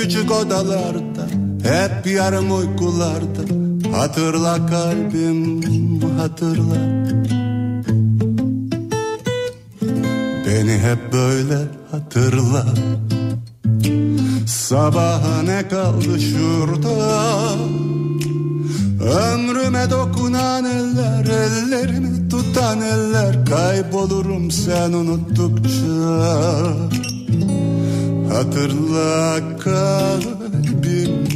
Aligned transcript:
küçük 0.00 0.32
odalarda 0.32 1.26
Hep 1.62 2.06
yarım 2.06 2.58
uykularda. 2.58 3.42
Hatırla 3.96 4.66
kalbim 4.66 5.60
hatırla. 6.18 6.74
Beni 10.46 10.78
hep 10.78 11.12
böyle 11.12 11.58
hatırla. 11.90 12.66
Sabaha 14.46 15.42
ne 15.42 15.68
kaldı 15.68 16.20
şurada? 16.20 17.54
Ömrüme 19.00 19.90
dokunan 19.90 20.64
eller 20.64 21.24
Ellerimi 21.24 22.28
tutan 22.28 22.80
eller. 22.80 23.46
Kaybolurum 23.46 24.50
sen 24.50 24.92
unuttukça 24.92 26.20
Hatırla 28.32 29.40
kalbim. 29.58 31.26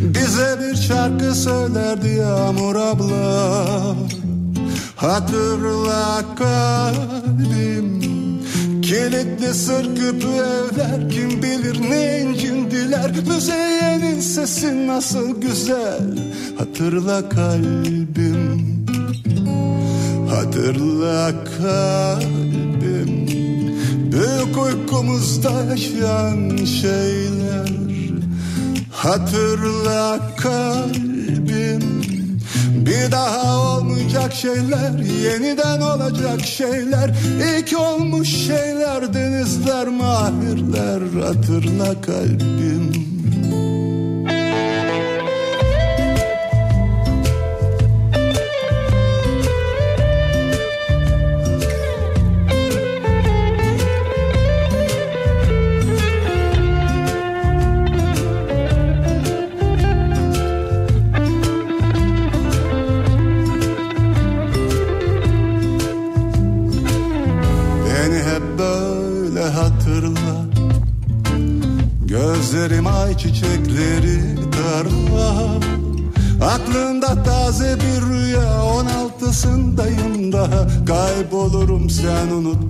Bize 0.00 0.58
bir 0.60 0.76
şarkı 0.76 1.34
söylerdi 1.34 2.08
Yağmur 2.08 2.76
abla. 2.76 3.96
Hatırla 4.96 6.24
kalbim. 6.38 8.00
Kilitli 8.82 9.54
sır 9.54 9.96
küpü 9.96 10.28
evler 10.28 11.10
Kim 11.10 11.42
bilir 11.42 11.90
ne 11.90 12.20
incindiler 12.20 13.10
Müzeyyenin 13.28 14.20
sesi 14.20 14.86
nasıl 14.86 15.40
güzel. 15.40 16.18
Hatırla 16.58 17.28
kalbim. 17.28 18.86
Hatırla 20.30 21.32
kalbim 21.58 22.59
Büyük 24.12 24.58
uykumuzda 24.64 25.64
yaşayan 25.70 26.64
şeyler 26.64 27.70
Hatırla 28.92 30.20
kalbim. 30.36 32.02
Bir 32.86 33.12
daha 33.12 33.58
olmayacak 33.58 34.32
şeyler 34.32 34.98
Yeniden 35.24 35.80
olacak 35.80 36.40
şeyler. 36.40 37.10
İlk 37.58 37.80
olmuş 37.80 38.28
şeyler 38.28 39.14
Denizler 39.14 39.88
mahirler 39.88 41.22
Hatırla 41.22 42.00
kalbim 42.00 43.09
Kaybolurum 81.20 81.90
sen 81.90 82.28
unuttukça 82.32 82.69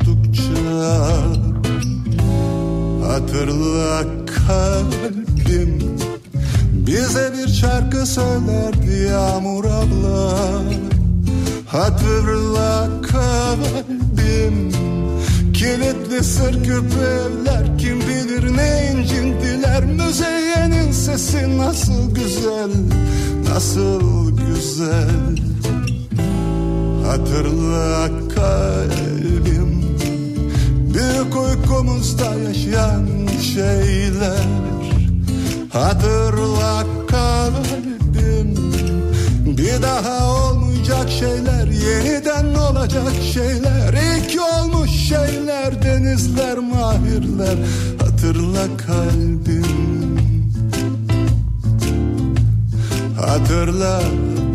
Hatırla 53.31 54.01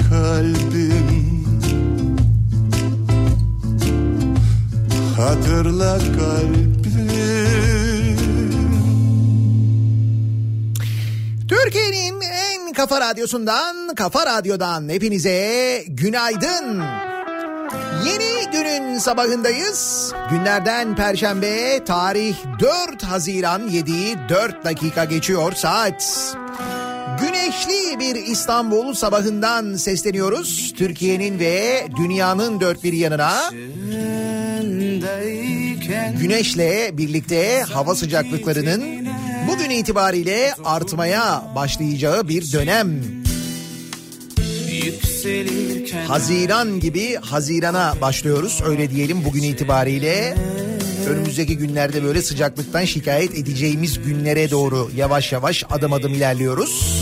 kalbim 0.10 1.46
Hatırla 5.18 5.98
kalbim 5.98 6.82
Türkiye'nin 11.50 12.22
en 12.22 12.74
kafa 12.74 13.02
radyosundan, 13.02 13.96
kafa 13.96 14.26
radyodan 14.26 14.90
hepinize 14.90 15.84
günaydın. 15.88 16.84
Yeni 18.06 18.52
günün 18.52 18.98
sabahındayız. 18.98 20.12
Günlerden 20.30 20.96
Perşembe, 20.96 21.84
tarih 21.86 22.36
4 22.60 23.04
Haziran 23.04 23.68
7 23.68 23.94
4 24.30 24.66
dakika 24.66 25.06
geçiyor 25.06 25.52
saat. 25.52 26.36
Güneşli 27.26 28.00
bir 28.00 28.16
İstanbul 28.16 28.94
sabahından 28.94 29.76
sesleniyoruz. 29.76 30.74
Türkiye'nin 30.78 31.40
ve 31.40 31.88
dünyanın 31.98 32.60
dört 32.60 32.84
bir 32.84 32.94
yanına. 32.94 33.52
Güneşle 36.20 36.90
birlikte 36.98 37.62
hava 37.62 37.96
sıcaklıklarının 37.96 39.08
bugün 39.48 39.70
itibariyle 39.70 40.54
artmaya 40.66 41.44
başlayacağı 41.56 42.28
bir 42.28 42.52
dönem. 42.52 43.02
Haziran 46.08 46.80
gibi 46.80 47.16
Haziran'a 47.16 47.94
başlıyoruz 48.02 48.62
öyle 48.66 48.90
diyelim 48.90 49.26
bugün 49.26 49.44
itibariyle. 49.44 50.36
Önümüzdeki 51.10 51.58
günlerde 51.58 52.04
böyle 52.04 52.22
sıcaklıktan 52.22 52.86
şikayet 52.86 53.36
edeceğimiz 53.36 54.04
günlere 54.04 54.52
doğru 54.52 54.92
yavaş 54.96 55.32
yavaş 55.32 55.64
adım 55.72 55.94
adım 55.94 56.14
ilerliyoruz. 56.14 56.95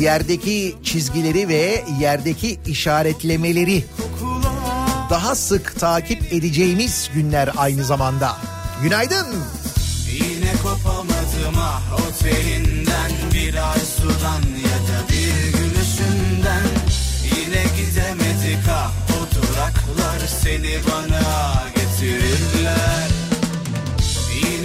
Yerdeki 0.00 0.76
çizgileri 0.84 1.48
ve 1.48 1.84
yerdeki 2.00 2.60
işaretlemeleri 2.66 3.84
daha 5.10 5.34
sık 5.34 5.80
takip 5.80 6.32
edeceğimiz 6.32 7.10
günler 7.14 7.50
aynı 7.56 7.84
zamanda. 7.84 8.36
Günaydın. 8.82 9.26
Yine 10.12 10.52
kopamadım 10.62 11.58
ah 11.58 11.82
otelinden 11.92 13.10
Bir 13.34 13.54
ay 13.72 13.78
sudan 13.96 14.42
ya 14.42 14.78
da 14.88 15.08
bir 15.08 15.58
gülüşünden 15.58 16.68
Yine 17.24 17.62
gidemedik 17.76 18.68
ah 18.70 18.92
o 19.10 19.34
duraklar 19.34 20.20
Seni 20.42 20.78
bana 20.88 21.64
getirirler 21.74 23.09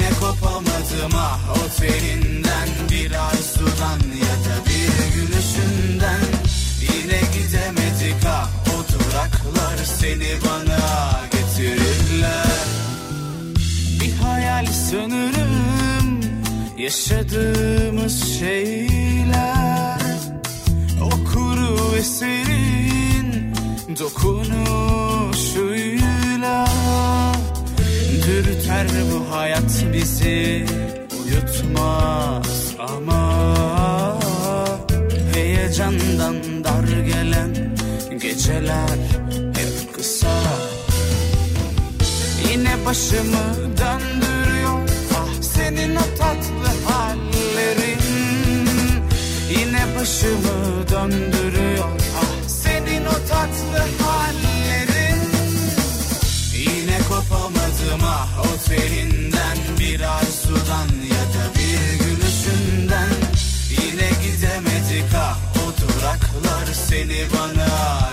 Yine 0.06 0.20
kopamadım 0.20 1.16
ah 1.16 1.40
otelinden 1.52 2.70
Bir 2.92 3.12
ay 3.12 3.38
sudan 3.54 4.00
ya 4.22 4.36
da 4.46 4.56
bir 4.66 4.96
gülüşünden. 5.16 6.26
Yine 6.82 7.20
gidemedik 7.34 8.26
ah 8.28 8.50
o 8.68 8.76
duraklar 8.94 9.78
Seni 10.00 10.32
bana 10.46 10.80
getirirler. 11.32 12.66
Bir 14.02 14.14
hayal 14.14 14.66
sanırım 14.92 16.10
yaşadığımız 16.78 18.40
şeyler. 18.40 20.02
O 21.02 21.10
kuru 21.10 21.96
eserin 21.98 23.56
dokunuşuyla 24.00 25.76
Dürter 28.26 28.88
bu 29.12 29.36
hayat 29.36 29.86
bizi? 29.94 30.66
Uyutmaz 31.24 32.76
ama 32.80 33.46
Heyecandan 35.34 36.64
dar 36.64 36.88
gelen 37.06 37.76
geceler 38.22 38.98
hep 39.56 39.94
kısa. 39.96 40.38
Yine 42.52 42.86
başımı 42.86 43.56
döndürüyor. 43.58 44.90
Ah 45.14 45.42
senin 45.42 45.96
o 45.96 46.18
tatlı 46.18 46.90
hallerin. 46.90 48.00
Yine 49.50 49.84
başımı 50.00 50.88
döndürüyor. 50.92 51.90
Ah 52.18 52.48
senin 52.48 53.06
o 53.06 53.28
tatlı 53.30 54.04
hallerin 54.04 54.45
ah 58.04 58.28
o 58.40 58.68
telinden 58.70 59.58
Bir 59.80 60.00
arzudan 60.02 60.90
ya 61.12 61.24
da 61.34 61.46
bir 61.56 62.06
gülüşünden 62.06 63.10
Yine 63.70 64.10
gidemedik. 64.24 65.14
Ah 65.16 65.38
o 65.56 65.82
duraklar 65.82 66.66
seni 66.74 67.26
bana 67.34 68.05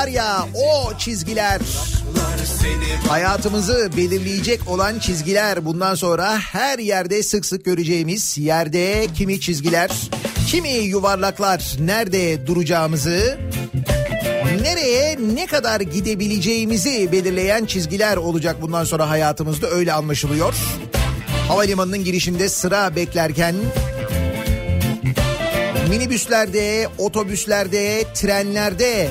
var 0.00 0.08
ya 0.08 0.46
o 0.54 0.98
çizgiler. 0.98 1.60
Hayatımızı 3.08 3.90
belirleyecek 3.96 4.68
olan 4.68 4.98
çizgiler 4.98 5.64
bundan 5.64 5.94
sonra 5.94 6.38
her 6.38 6.78
yerde 6.78 7.22
sık 7.22 7.46
sık 7.46 7.64
göreceğimiz 7.64 8.38
yerde 8.38 9.06
kimi 9.14 9.40
çizgiler, 9.40 9.90
kimi 10.46 10.68
yuvarlaklar 10.68 11.76
nerede 11.80 12.46
duracağımızı, 12.46 13.38
nereye 14.62 15.18
ne 15.34 15.46
kadar 15.46 15.80
gidebileceğimizi 15.80 17.12
belirleyen 17.12 17.64
çizgiler 17.64 18.16
olacak 18.16 18.56
bundan 18.62 18.84
sonra 18.84 19.10
hayatımızda 19.10 19.70
öyle 19.70 19.92
anlaşılıyor. 19.92 20.54
Havalimanının 21.48 22.04
girişinde 22.04 22.48
sıra 22.48 22.96
beklerken 22.96 23.54
minibüslerde, 25.88 26.88
otobüslerde, 26.98 28.04
trenlerde 28.14 29.08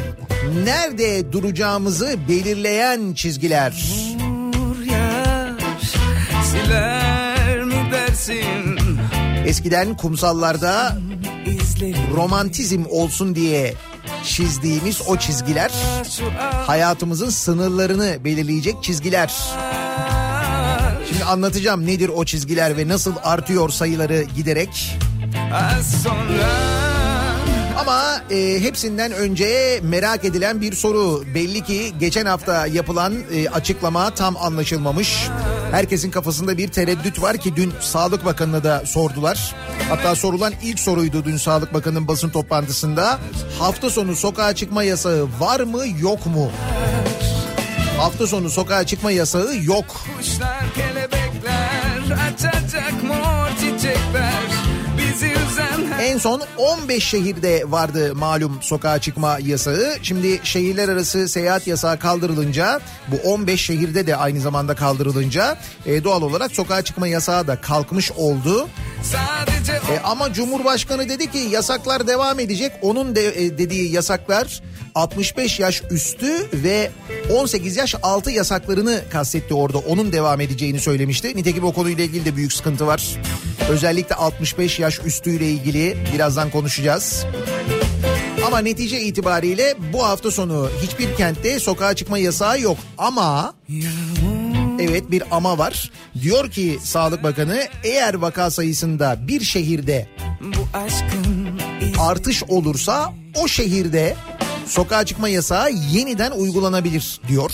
nerede 0.66 1.32
duracağımızı 1.32 2.16
belirleyen 2.30 3.14
çizgiler. 3.14 3.84
Eskiden 9.46 9.98
kumsallarda 9.98 10.98
romantizm 12.16 12.86
olsun 12.90 13.36
diye 13.36 13.74
çizdiğimiz 14.24 15.02
o 15.08 15.18
çizgiler 15.18 15.72
hayatımızın 16.68 17.30
sınırlarını 17.30 18.18
belirleyecek 18.26 18.84
çizgiler. 18.84 19.34
Şimdi 21.10 21.24
anlatacağım 21.24 21.86
nedir 21.86 22.10
o 22.16 22.26
çizgiler 22.26 22.78
ve 22.78 22.88
nasıl 22.88 23.14
artıyor 23.24 23.70
sayıları 23.70 24.24
giderek. 24.36 24.98
az 25.54 26.04
sonra 26.04 26.79
Ama 27.80 28.22
e, 28.32 28.62
hepsinden 28.62 29.12
önce 29.12 29.80
merak 29.84 30.26
edilen 30.26 30.62
bir 30.62 30.74
soru. 30.76 31.24
Belli 31.36 31.64
ki 31.64 31.94
geçen 32.00 32.26
hafta 32.26 32.68
yapılan 32.68 33.14
e, 33.34 33.50
açıklama 33.50 34.10
tam 34.10 34.38
anlaşılmamış. 34.38 35.28
Herkesin 35.72 36.12
kafasında 36.12 36.58
bir 36.58 36.68
tereddüt 36.68 37.22
var 37.22 37.38
ki 37.38 37.56
dün 37.56 37.74
Sağlık 37.82 38.26
Bakanı'na 38.26 38.64
da 38.64 38.86
sordular. 38.86 39.56
Hatta 39.90 40.16
sorulan 40.16 40.54
ilk 40.64 40.80
soruydu 40.80 41.26
dün 41.26 41.38
Sağlık 41.38 41.74
Bakanı'nın 41.74 42.08
basın 42.08 42.30
toplantısında. 42.30 43.20
Hafta 43.60 43.90
sonu 43.90 44.16
sokağa 44.16 44.56
çıkma 44.56 44.84
yasağı 44.84 45.28
var 45.40 45.60
mı 45.60 45.84
yok 46.02 46.26
mu? 46.26 46.52
Hafta 47.98 48.28
sonu 48.28 48.50
sokağa 48.50 48.86
çıkma 48.86 49.12
yasağı 49.12 49.56
yok. 49.64 49.86
Kuşlar 50.18 50.74
kelebekler 50.76 52.28
açacak 52.28 53.04
mor 53.04 53.50
çiçekler 53.60 54.44
bizi 54.98 55.49
En 56.02 56.18
son 56.18 56.42
15 56.58 57.04
şehirde 57.04 57.64
vardı 57.68 58.16
malum 58.16 58.58
sokağa 58.62 59.00
çıkma 59.00 59.38
yasağı. 59.44 59.98
Şimdi 60.04 60.40
şehirler 60.44 60.90
arası 60.90 61.28
seyahat 61.28 61.68
yasağı 61.68 62.00
kaldırılınca 62.00 62.80
bu 63.08 63.16
15 63.30 63.62
şehirde 63.62 64.08
de 64.08 64.16
aynı 64.16 64.42
zamanda 64.42 64.76
kaldırılınca 64.76 65.58
e, 65.86 66.04
doğal 66.04 66.22
olarak 66.22 66.52
sokağa 66.52 66.82
çıkma 66.82 67.08
yasağı 67.08 67.48
da 67.48 67.62
kalkmış 67.62 68.12
oldu. 68.12 68.68
E, 69.92 70.00
ama 70.04 70.34
Cumhurbaşkanı 70.34 71.10
dedi 71.10 71.32
ki 71.32 71.38
yasaklar 71.38 72.08
devam 72.08 72.40
edecek. 72.40 72.72
Onun 72.82 73.16
de, 73.16 73.46
e, 73.46 73.58
dediği 73.58 73.92
yasaklar 73.92 74.62
65 74.96 75.60
yaş 75.60 75.84
üstü 75.92 76.48
ve 76.54 76.92
18 77.34 77.78
yaş 77.78 77.96
altı 78.04 78.32
yasaklarını 78.32 79.02
kastetti 79.12 79.54
orada. 79.54 79.78
Onun 79.78 80.12
devam 80.12 80.42
edeceğini 80.42 80.80
söylemişti. 80.80 81.28
Nitekim 81.36 81.64
o 81.64 81.74
konuyla 81.74 82.04
ilgili 82.04 82.26
de 82.26 82.36
büyük 82.36 82.54
sıkıntı 82.54 82.88
var. 82.88 83.16
Özellikle 83.70 84.16
65 84.16 84.80
yaş 84.80 85.00
üstüyle 85.06 85.52
ilgili 85.52 85.98
birazdan 86.14 86.50
konuşacağız. 86.50 87.26
Ama 88.46 88.60
netice 88.60 89.02
itibariyle 89.02 89.76
bu 89.94 90.06
hafta 90.06 90.32
sonu 90.32 90.70
hiçbir 90.82 91.16
kentte 91.16 91.60
sokağa 91.60 91.94
çıkma 91.94 92.18
yasağı 92.18 92.62
yok. 92.62 92.78
Ama 92.98 93.54
evet 94.80 95.12
bir 95.12 95.24
ama 95.32 95.58
var. 95.58 95.92
Diyor 96.22 96.52
ki 96.52 96.80
Sağlık 96.84 97.24
Bakanı 97.24 97.64
eğer 97.84 98.14
vaka 98.14 98.52
sayısında 98.52 99.18
bir 99.28 99.42
şehirde 99.42 100.08
artış 102.00 102.44
olursa 102.44 103.14
o 103.36 103.48
şehirde 103.48 104.16
sokağa 104.70 105.06
çıkma 105.06 105.30
yasağı 105.30 105.72
yeniden 105.72 106.32
uygulanabilir 106.32 107.20
diyor. 107.28 107.52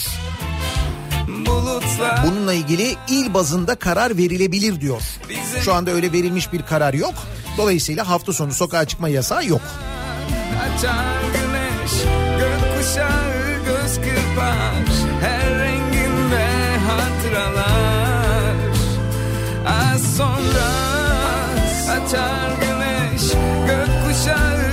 Bununla 2.28 2.54
ilgili 2.54 2.96
il 3.10 3.34
bazında 3.34 3.76
karar 3.76 4.18
verilebilir 4.18 4.82
diyor. 4.82 5.02
Şu 5.62 5.74
anda 5.74 5.92
öyle 5.92 6.12
verilmiş 6.12 6.54
bir 6.54 6.62
karar 6.62 6.94
yok. 6.94 7.14
Dolayısıyla 7.58 8.10
hafta 8.10 8.34
sonu 8.34 8.54
sokağa 8.54 8.86
çıkma 8.86 9.10
yasağı 9.10 9.46
yok. 9.46 9.62
açar 10.62 11.06
güneş 11.34 11.92
gökkuşağı 12.40 13.64
göz 13.66 13.96
kırpar 13.96 14.86
her 15.22 15.60
renginde 15.60 16.48
hatıralar 16.88 18.56
az 19.68 20.18
sonra 20.18 20.70
açar 21.92 22.50
güneş 22.62 23.32
gökkuşağı 23.68 24.65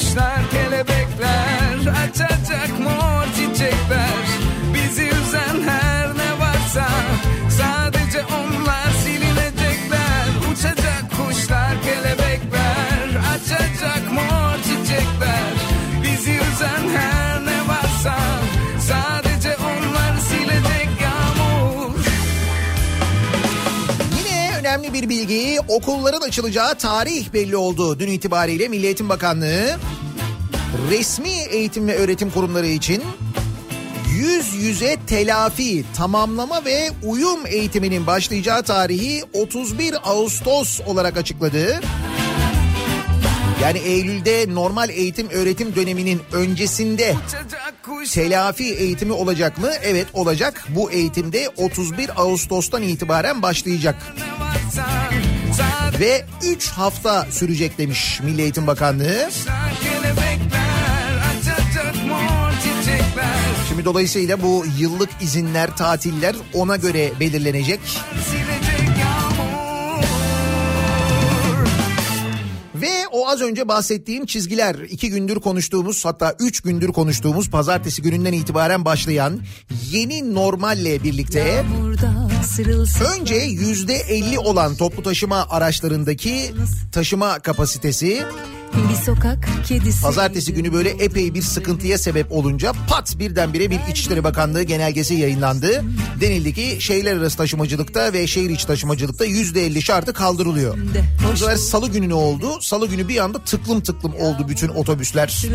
lunchtime. 0.00 0.29
Bir 25.02 25.08
bilgi 25.08 25.58
okulların 25.68 26.20
açılacağı 26.20 26.74
tarih 26.74 27.32
belli 27.32 27.56
oldu. 27.56 27.98
Dün 27.98 28.08
itibariyle 28.08 28.68
Milli 28.68 28.86
Eğitim 28.86 29.08
Bakanlığı 29.08 29.76
resmi 30.90 31.30
eğitim 31.50 31.88
ve 31.88 31.96
öğretim 31.96 32.30
kurumları 32.30 32.66
için 32.66 33.02
yüz 34.12 34.54
yüze 34.54 34.96
telafi, 35.06 35.84
tamamlama 35.96 36.64
ve 36.64 36.90
uyum 37.02 37.46
eğitiminin 37.46 38.06
başlayacağı 38.06 38.62
tarihi 38.62 39.22
31 39.32 40.10
Ağustos 40.10 40.80
olarak 40.86 41.16
açıkladı. 41.16 41.80
Yani 43.62 43.78
Eylül'de 43.78 44.54
normal 44.54 44.90
eğitim 44.90 45.30
öğretim 45.30 45.76
döneminin 45.76 46.20
öncesinde 46.32 47.16
Telafi 48.12 48.74
eğitimi 48.74 49.12
olacak 49.12 49.58
mı? 49.58 49.70
Evet 49.82 50.06
olacak. 50.12 50.64
Bu 50.68 50.90
eğitimde 50.90 51.48
31 51.56 52.10
Ağustos'tan 52.16 52.82
itibaren 52.82 53.42
başlayacak. 53.42 53.96
Ve 56.00 56.24
3 56.44 56.68
hafta 56.68 57.26
sürecek 57.30 57.78
demiş 57.78 58.20
Milli 58.22 58.42
Eğitim 58.42 58.66
Bakanlığı. 58.66 59.30
Şimdi 63.68 63.84
dolayısıyla 63.84 64.42
bu 64.42 64.64
yıllık 64.78 65.10
izinler, 65.20 65.76
tatiller 65.76 66.36
ona 66.54 66.76
göre 66.76 67.10
belirlenecek. 67.20 67.80
Silecek 68.30 68.39
az 73.30 73.40
önce 73.40 73.68
bahsettiğim 73.68 74.26
çizgiler. 74.26 74.74
İki 74.74 75.10
gündür 75.10 75.36
konuştuğumuz 75.36 76.04
hatta 76.04 76.34
üç 76.40 76.60
gündür 76.60 76.88
konuştuğumuz 76.88 77.50
pazartesi 77.50 78.02
gününden 78.02 78.32
itibaren 78.32 78.84
başlayan 78.84 79.40
yeni 79.90 80.34
normalle 80.34 81.02
birlikte 81.04 81.64
önce 83.20 83.34
yüzde 83.34 83.94
elli 83.94 84.38
olan 84.38 84.76
toplu 84.76 85.02
taşıma 85.02 85.46
araçlarındaki 85.50 86.52
taşıma 86.92 87.38
kapasitesi 87.38 88.22
bir 88.74 88.94
sokak 88.94 89.48
kedisi. 89.66 90.02
pazartesi 90.02 90.54
günü 90.54 90.72
böyle 90.72 90.90
epey 90.90 91.34
bir 91.34 91.42
sıkıntıya 91.42 91.98
sebep 91.98 92.32
olunca 92.32 92.72
pat 92.88 93.18
birdenbire 93.18 93.70
bir 93.70 93.80
İçişleri 93.90 94.24
Bakanlığı 94.24 94.62
genelgesi 94.62 95.14
yayınlandı. 95.14 95.84
Denildi 96.20 96.54
ki 96.54 96.76
şehirler 96.80 97.16
arası 97.16 97.36
taşımacılıkta 97.36 98.12
ve 98.12 98.26
şehir 98.26 98.50
içi 98.50 98.66
taşımacılıkta 98.66 99.24
yüzde 99.24 99.66
elli 99.66 99.82
şartı 99.82 100.12
kaldırılıyor. 100.12 100.78
Bu 101.32 101.36
sefer 101.36 101.56
salı 101.56 101.90
günü 101.90 102.08
ne 102.08 102.14
oldu? 102.14 102.60
Salı 102.60 102.88
günü 102.88 103.08
bir 103.08 103.24
anda 103.24 103.38
tıklım 103.38 103.80
tıklım 103.80 104.14
oldu 104.14 104.46
bütün 104.48 104.68
otobüsler. 104.68 105.46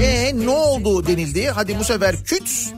E 0.00 0.38
ne 0.38 0.50
oldu 0.50 1.06
denildi. 1.06 1.46
Hadi 1.54 1.78
bu 1.78 1.84
sefer 1.84 2.24
küt 2.24 2.74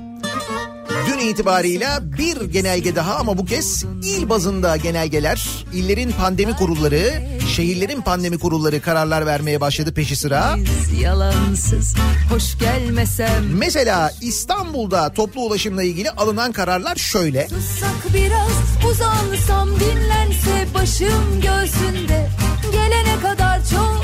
Dün 1.08 1.18
itibarıyla 1.18 2.00
bir 2.18 2.40
genelge 2.40 2.96
daha 2.96 3.14
ama 3.16 3.38
bu 3.38 3.44
kez 3.44 3.84
il 4.02 4.28
bazında 4.28 4.76
genelgeler, 4.76 5.64
illerin 5.72 6.12
pandemi 6.12 6.56
kurulları, 6.56 7.22
şehirlerin 7.56 8.00
pandemi 8.00 8.38
kurulları 8.38 8.80
kararlar 8.80 9.26
vermeye 9.26 9.60
başladı 9.60 9.94
peşi 9.94 10.16
sıra. 10.16 10.56
Biz 10.56 11.00
yalansız 11.00 11.94
hoş 12.30 12.58
gelmesem. 12.58 13.44
Mesela 13.58 14.12
İstanbul'da 14.20 15.12
toplu 15.12 15.40
ulaşımla 15.40 15.82
ilgili 15.82 16.10
alınan 16.10 16.52
kararlar 16.52 16.96
şöyle. 16.96 17.48
Sussak 17.48 18.14
biraz 18.14 18.90
uzansam 18.90 19.68
dinlense 19.80 20.74
başım 20.74 21.40
göğsünde. 21.42 22.28
Gelene 22.72 23.20
kadar 23.22 23.60
çok. 23.70 23.97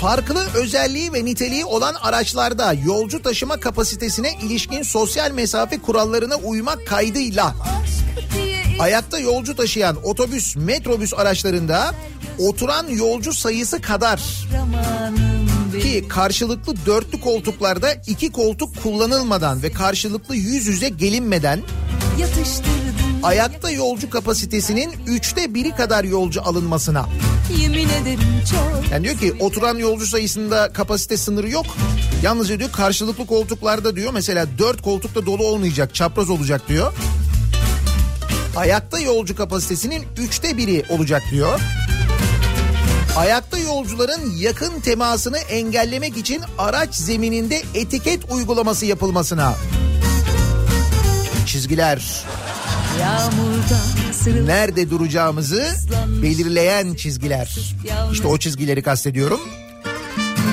Farklı 0.00 0.46
özelliği 0.54 1.12
ve 1.12 1.24
niteliği 1.24 1.64
olan 1.64 1.94
araçlarda 1.94 2.72
yolcu 2.72 3.22
taşıma 3.22 3.60
kapasitesine 3.60 4.34
ilişkin 4.42 4.82
sosyal 4.82 5.30
mesafe 5.30 5.78
kurallarına 5.78 6.36
uymak 6.36 6.86
kaydıyla. 6.86 7.54
Ayakta 8.78 9.18
yolcu 9.18 9.56
taşıyan 9.56 9.96
otobüs, 10.04 10.56
metrobüs 10.56 11.14
araçlarında 11.14 11.94
oturan 12.38 12.88
yolcu 12.88 13.32
sayısı 13.32 13.80
kadar. 13.80 14.22
Ki 15.82 16.08
karşılıklı 16.08 16.74
dörtlü 16.86 17.20
koltuklarda 17.20 17.92
iki 18.06 18.32
koltuk 18.32 18.82
kullanılmadan 18.82 19.62
ve 19.62 19.72
karşılıklı 19.72 20.36
yüz 20.36 20.66
yüze 20.66 20.88
gelinmeden 20.88 21.60
ayakta 23.22 23.70
yolcu 23.70 24.10
kapasitesinin 24.10 24.92
üçte 25.06 25.54
biri 25.54 25.70
kadar 25.70 26.04
yolcu 26.04 26.42
alınmasına. 26.42 27.06
Yani 28.92 29.04
diyor 29.04 29.18
ki 29.18 29.34
oturan 29.40 29.76
yolcu 29.78 30.06
sayısında 30.06 30.72
kapasite 30.72 31.16
sınırı 31.16 31.50
yok. 31.50 31.66
Yalnızca 32.22 32.58
diyor 32.58 32.72
karşılıklı 32.72 33.26
koltuklarda 33.26 33.96
diyor 33.96 34.12
mesela 34.12 34.46
dört 34.58 34.82
koltukta 34.82 35.26
dolu 35.26 35.44
olmayacak 35.46 35.94
çapraz 35.94 36.30
olacak 36.30 36.68
diyor. 36.68 36.92
Ayakta 38.56 39.00
yolcu 39.00 39.36
kapasitesinin 39.36 40.04
üçte 40.18 40.56
biri 40.56 40.84
olacak 40.88 41.22
diyor. 41.30 41.60
Ayakta 43.16 43.58
yolcuların 43.58 44.36
yakın 44.36 44.80
temasını 44.80 45.38
engellemek 45.38 46.16
için 46.16 46.42
araç 46.58 46.94
zemininde 46.94 47.62
etiket 47.74 48.32
uygulaması 48.32 48.86
yapılmasına. 48.86 49.54
Çizgiler 51.46 52.24
nerede 54.46 54.90
duracağımızı 54.90 55.66
belirleyen 56.22 56.94
çizgiler. 56.94 57.58
İşte 58.12 58.26
o 58.26 58.38
çizgileri 58.38 58.82
kastediyorum. 58.82 59.40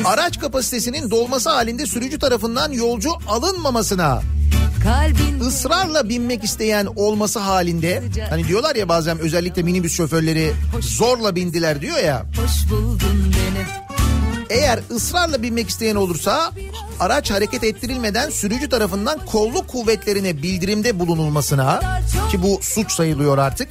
Araç 0.06 0.40
kapasitesinin 0.40 1.12
dolması 1.12 1.50
halinde 1.50 1.86
sürücü 1.86 2.20
tarafından 2.20 2.72
yolcu 2.72 3.10
alınmamasına 3.28 4.22
ısrarla 5.42 6.10
binmek 6.10 6.44
isteyen 6.44 6.88
olması 6.96 7.40
halinde 7.40 8.04
hani 8.30 8.48
diyorlar 8.48 8.76
ya 8.76 8.90
bazen 8.90 9.20
özellikle 9.20 9.64
minibüs 9.64 9.94
şoförleri 9.94 10.54
zorla 10.80 11.36
bindiler 11.36 11.82
diyor 11.82 11.98
ya 11.98 12.26
hoş 12.44 12.72
buldun 12.72 13.34
beni. 13.34 13.87
Eğer 14.50 14.80
ısrarla 14.92 15.42
binmek 15.42 15.70
isteyen 15.70 15.96
olursa 15.96 16.52
araç 17.00 17.32
hareket 17.32 17.64
ettirilmeden 17.64 18.30
sürücü 18.30 18.70
tarafından 18.70 19.20
kolluk 19.26 19.68
kuvvetlerine 19.68 20.42
bildirimde 20.44 21.00
bulunulmasına 21.00 22.02
ki 22.32 22.44
bu 22.44 22.60
suç 22.62 22.92
sayılıyor 22.92 23.38
artık. 23.38 23.70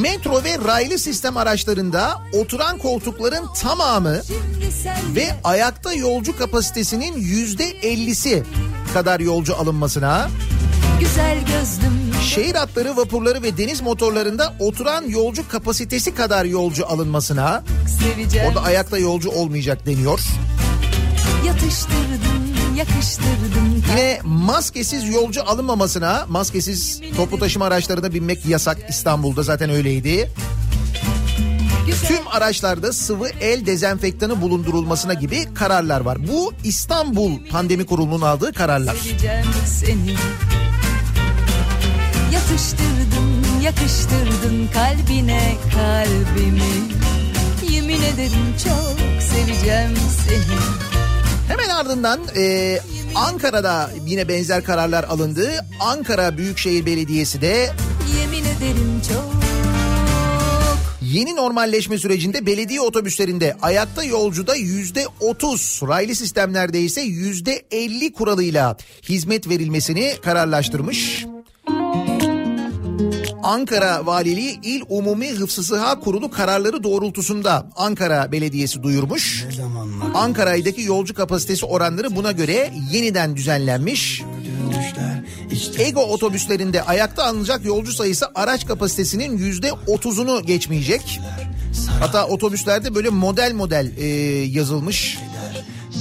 Metro 0.00 0.44
ve 0.44 0.58
raylı 0.66 0.98
sistem 0.98 1.36
araçlarında 1.36 2.20
oturan 2.32 2.78
koltukların 2.78 3.46
tamamı 3.60 4.20
ve 5.14 5.28
ayakta 5.44 5.92
yolcu 5.92 6.38
kapasitesinin 6.38 7.16
yüzde 7.16 7.64
ellisi 7.64 8.42
kadar 8.94 9.20
yolcu 9.20 9.56
alınmasına, 9.56 10.30
güzel 11.02 11.38
gözlüm. 11.38 12.22
şehir 12.22 12.54
hatları, 12.54 12.96
vapurları 12.96 13.42
ve 13.42 13.58
deniz 13.58 13.80
motorlarında 13.80 14.54
oturan 14.58 15.04
yolcu 15.08 15.48
kapasitesi 15.48 16.14
kadar 16.14 16.44
yolcu 16.44 16.86
alınmasına, 16.86 17.62
Seveceğim. 18.00 18.48
orada 18.48 18.62
ayakta 18.62 18.98
yolcu 18.98 19.30
olmayacak 19.30 19.86
deniyor. 19.86 20.20
Yatıştırdın, 21.46 22.76
yakıştırdın. 22.76 23.82
Yine 23.90 24.20
maskesiz 24.24 25.08
yolcu 25.08 25.42
alınmamasına, 25.50 26.26
maskesiz 26.28 27.00
toplu 27.16 27.38
taşıma 27.38 27.64
araçlarına 27.64 28.14
binmek 28.14 28.46
yasak 28.46 28.78
İstanbul'da 28.88 29.42
zaten 29.42 29.70
öyleydi. 29.70 30.30
Tüm 32.08 32.28
araçlarda 32.30 32.92
sıvı 32.92 33.28
el 33.40 33.66
dezenfektanı 33.66 34.40
bulundurulmasına 34.40 35.14
gibi 35.14 35.54
kararlar 35.54 36.00
var. 36.00 36.28
Bu 36.28 36.52
İstanbul 36.64 37.32
Pandemi 37.50 37.86
Kurulu'nun 37.86 38.20
aldığı 38.20 38.52
kararlar. 38.52 38.94
seveceğim 38.94 39.44
seni. 39.66 40.14
Yatıştırdın, 42.32 43.60
yakıştırdın 43.62 44.68
kalbine 44.74 45.54
kalbimi. 45.74 46.72
Yemin 47.72 48.02
ederim 48.02 48.54
çok 48.64 49.22
seveceğim 49.22 49.96
seni. 50.28 50.58
Hemen 51.48 51.68
ardından 51.68 52.20
e, 52.36 52.78
Ankara'da 53.14 53.90
yine 54.06 54.28
benzer 54.28 54.64
kararlar 54.64 55.04
alındı. 55.04 55.50
Ankara 55.80 56.38
Büyükşehir 56.38 56.86
Belediyesi 56.86 57.40
de 57.40 57.70
Yemin 58.20 58.44
ederim 58.44 59.02
çok. 59.08 59.32
yeni 61.02 61.36
normalleşme 61.36 61.98
sürecinde 61.98 62.46
belediye 62.46 62.80
otobüslerinde 62.80 63.56
ayakta 63.62 64.04
yolcuda 64.04 64.54
yüzde 64.54 65.06
otuz, 65.20 65.80
raylı 65.88 66.14
sistemlerde 66.14 66.80
ise 66.80 67.00
yüzde 67.00 67.62
elli 67.70 68.12
kuralıyla 68.12 68.76
hizmet 69.08 69.48
verilmesini 69.48 70.14
kararlaştırmış. 70.24 71.24
Ankara 73.42 74.06
Valiliği 74.06 74.60
İl 74.62 74.82
Umumi 74.88 75.30
Hıfzı 75.30 75.62
Sıha 75.62 76.00
Kurulu 76.00 76.30
kararları 76.30 76.82
doğrultusunda 76.82 77.66
Ankara 77.76 78.32
Belediyesi 78.32 78.82
duyurmuş. 78.82 79.44
Ankara'daki 80.14 80.82
yolcu 80.82 81.14
kapasitesi 81.14 81.66
oranları 81.66 82.16
buna 82.16 82.32
göre 82.32 82.72
yeniden 82.92 83.36
düzenlenmiş. 83.36 84.22
Ego 85.78 86.00
otobüslerinde 86.00 86.82
ayakta 86.82 87.24
alınacak 87.24 87.64
yolcu 87.64 87.92
sayısı 87.92 88.26
araç 88.34 88.66
kapasitesinin 88.66 89.38
yüzde 89.38 89.72
otuzunu 89.86 90.42
geçmeyecek. 90.42 91.20
Hatta 92.00 92.26
otobüslerde 92.26 92.94
böyle 92.94 93.08
model 93.08 93.52
model 93.54 93.92
e, 93.98 94.06
yazılmış. 94.44 95.18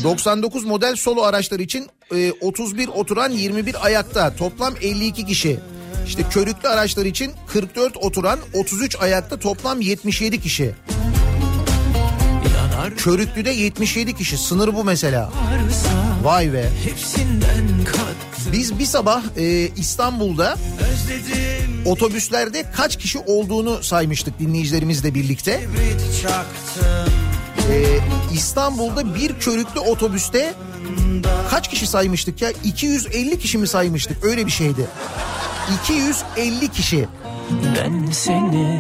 99 0.04 0.66
model 0.66 0.96
solo 0.96 1.22
araçlar 1.22 1.60
için 1.60 1.88
e, 2.16 2.32
31 2.42 2.88
oturan 2.88 3.32
21 3.32 3.86
ayakta 3.86 4.36
toplam 4.36 4.74
52 4.82 5.26
kişi. 5.26 5.60
İşte 6.08 6.24
körüklü 6.30 6.70
araçlar 6.70 7.06
için 7.06 7.32
44 7.48 7.98
oturan 7.98 8.40
33 8.54 8.96
ayakta 9.02 9.40
toplam 9.40 9.82
77 9.82 10.42
kişi. 10.42 10.76
Körüklüde 12.98 13.50
77 13.50 14.16
kişi 14.16 14.38
sınır 14.38 14.76
bu 14.76 14.84
mesela. 14.84 15.32
Vay 16.24 16.54
be. 16.54 16.70
Biz 18.52 18.80
bir 18.80 18.86
sabah 18.86 19.24
e, 19.38 19.68
İstanbul'da 19.68 20.58
otobüslerde 21.86 22.66
kaç 22.76 22.98
kişi 22.98 23.20
olduğunu 23.20 23.84
saymıştık 23.84 24.40
dinleyicilerimizle 24.40 25.16
birlikte. 25.16 25.62
Ee, 27.72 28.00
İstanbul'da 28.34 29.16
bir 29.16 29.40
körüklü 29.40 29.80
otobüste 29.80 30.54
kaç 31.50 31.70
kişi 31.70 31.88
saymıştık 31.88 32.42
ya? 32.42 32.52
250 32.64 33.40
kişi 33.40 33.58
mi 33.58 33.68
saymıştık? 33.68 34.24
Öyle 34.24 34.46
bir 34.46 34.52
şeydi. 34.52 34.88
250 35.84 36.68
kişi. 36.68 37.08
Ben 37.76 38.12
seni 38.12 38.80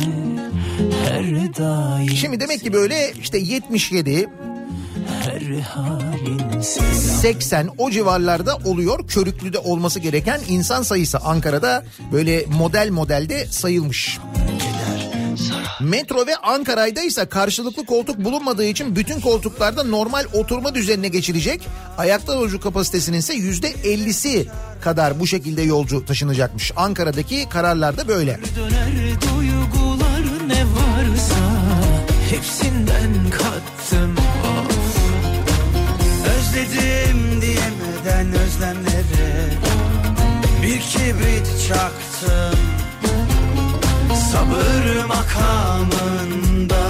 her 1.05 1.55
daim 1.57 2.09
Şimdi 2.09 2.39
demek 2.39 2.63
ki 2.63 2.73
böyle 2.73 3.13
işte 3.21 3.37
77, 3.37 4.29
her 5.23 5.59
halinsin 5.59 6.93
80 6.93 7.69
o 7.77 7.91
civarlarda 7.91 8.55
oluyor. 8.55 9.07
Körüklüde 9.07 9.59
olması 9.59 9.99
gereken 9.99 10.41
insan 10.49 10.81
sayısı 10.81 11.19
Ankara'da 11.19 11.83
böyle 12.11 12.45
model 12.47 12.89
modelde 12.89 13.45
sayılmış. 13.45 14.19
Metro 15.81 16.27
ve 16.27 16.35
Ankara'yda 16.35 17.01
ise 17.01 17.25
karşılıklı 17.25 17.85
koltuk 17.85 18.17
bulunmadığı 18.17 18.65
için 18.65 18.95
bütün 18.95 19.21
koltuklarda 19.21 19.83
normal 19.83 20.25
oturma 20.33 20.75
düzenine 20.75 21.07
geçilecek. 21.07 21.67
Ayakta 21.97 22.33
yolcu 22.33 22.59
kapasitesinin 22.59 23.17
ise 23.17 23.33
yüzde 23.33 23.71
50'si 23.71 24.45
kadar 24.81 25.19
bu 25.19 25.27
şekilde 25.27 25.61
yolcu 25.61 26.05
taşınacakmış. 26.05 26.71
Ankara'daki 26.75 27.49
kararlarda 27.49 28.07
böyle. 28.07 28.39
Döner 28.55 28.91
ne 30.47 30.63
varsa 30.65 31.35
Hepsinden 32.29 33.29
kattım 33.31 34.15
of 34.17 34.97
Özledim 36.37 37.41
diyemeden 37.41 38.41
özlemlere 38.41 39.49
Bir 40.63 40.79
kibrit 40.79 41.67
çaktım 41.67 42.80
Sabır 44.21 45.05
makamında 45.07 46.85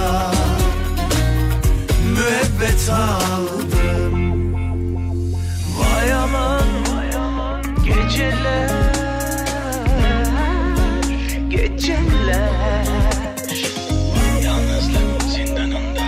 Müebbet 2.04 2.90
aldım. 2.90 4.52
Vay 5.78 6.12
aman 6.12 6.68
geceler 7.84 8.70
Geceler. 11.48 12.86
Yalnızlık 14.42 15.22
zindanında 15.22 16.02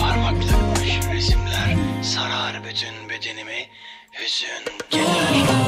Parmaklıkmış 0.00 1.00
resimler. 1.14 1.76
Sarar 2.02 2.64
bütün 2.64 3.08
bedenimi 3.08 3.68
Hüzün 4.12 4.64
gelir 4.90 5.59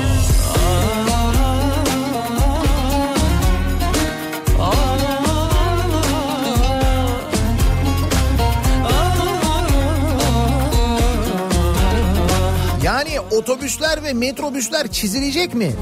otobüsler 13.32 14.04
ve 14.04 14.12
metrobüsler 14.12 14.88
çizilecek 14.88 15.54
mi? 15.54 15.72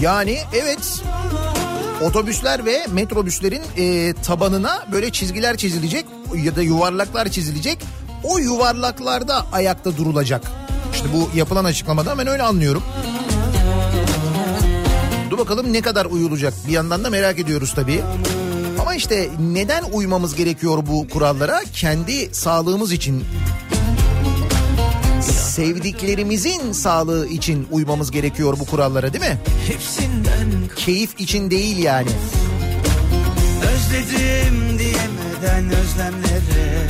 Yani 0.00 0.38
evet 0.52 1.02
otobüsler 2.02 2.64
ve 2.64 2.86
metrobüslerin 2.92 3.62
e, 3.76 4.14
tabanına 4.14 4.86
böyle 4.92 5.10
çizgiler 5.10 5.56
çizilecek 5.56 6.04
ya 6.44 6.56
da 6.56 6.62
yuvarlaklar 6.62 7.28
çizilecek. 7.28 7.78
O 8.24 8.38
yuvarlaklarda 8.38 9.46
ayakta 9.52 9.96
durulacak. 9.96 10.42
İşte 10.94 11.06
bu 11.14 11.36
yapılan 11.38 11.64
açıklamada 11.64 12.18
ben 12.18 12.26
öyle 12.26 12.42
anlıyorum. 12.42 12.82
Dur 15.30 15.38
bakalım 15.38 15.72
ne 15.72 15.80
kadar 15.80 16.04
uyulacak. 16.06 16.54
Bir 16.68 16.72
yandan 16.72 17.04
da 17.04 17.10
merak 17.10 17.38
ediyoruz 17.38 17.72
tabii. 17.74 18.02
Ama 18.80 18.94
işte 18.94 19.28
neden 19.40 19.84
uymamız 19.92 20.34
gerekiyor 20.34 20.86
bu 20.86 21.08
kurallara? 21.08 21.62
Kendi 21.74 22.34
sağlığımız 22.34 22.92
için 22.92 23.24
sevdiklerimizin 25.52 26.72
sağlığı 26.72 27.26
için 27.26 27.66
uymamız 27.70 28.10
gerekiyor 28.10 28.56
bu 28.60 28.66
kurallara 28.66 29.12
değil 29.12 29.24
mi? 29.24 29.38
Hepsinden 29.68 30.48
Keyif 30.76 31.20
için 31.20 31.50
değil 31.50 31.78
yani. 31.78 32.08
Özledim 33.62 34.78
diyemeden 34.78 35.78
özlemlere 35.80 36.86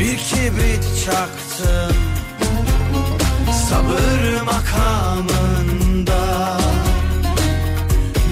Bir 0.00 0.16
kibrit 0.16 0.84
çaktım 1.04 1.96
Sabır 3.68 4.42
makamında 4.42 6.58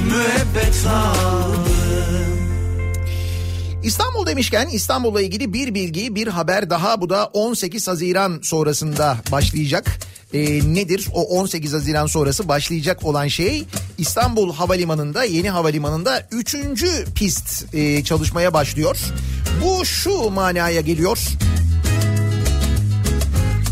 Müebbet 0.06 0.86
aldım 0.86 1.69
İstanbul 3.82 4.26
demişken 4.26 4.68
İstanbul'la 4.68 5.22
ilgili 5.22 5.52
bir 5.52 5.74
bilgi, 5.74 6.14
bir 6.14 6.26
haber 6.26 6.70
daha 6.70 7.00
bu 7.00 7.10
da 7.10 7.26
18 7.26 7.88
Haziran 7.88 8.40
sonrasında 8.42 9.16
başlayacak. 9.32 9.98
Ee, 10.34 10.74
nedir 10.74 11.08
o 11.12 11.22
18 11.22 11.72
Haziran 11.72 12.06
sonrası 12.06 12.48
başlayacak 12.48 13.04
olan 13.04 13.28
şey 13.28 13.64
İstanbul 13.98 14.52
Havalimanı'nda 14.54 15.24
yeni 15.24 15.50
havalimanında 15.50 16.28
3. 16.30 16.56
pist 17.14 17.74
e, 17.74 18.04
çalışmaya 18.04 18.54
başlıyor. 18.54 18.96
Bu 19.64 19.84
şu 19.84 20.30
manaya 20.30 20.80
geliyor. 20.80 21.18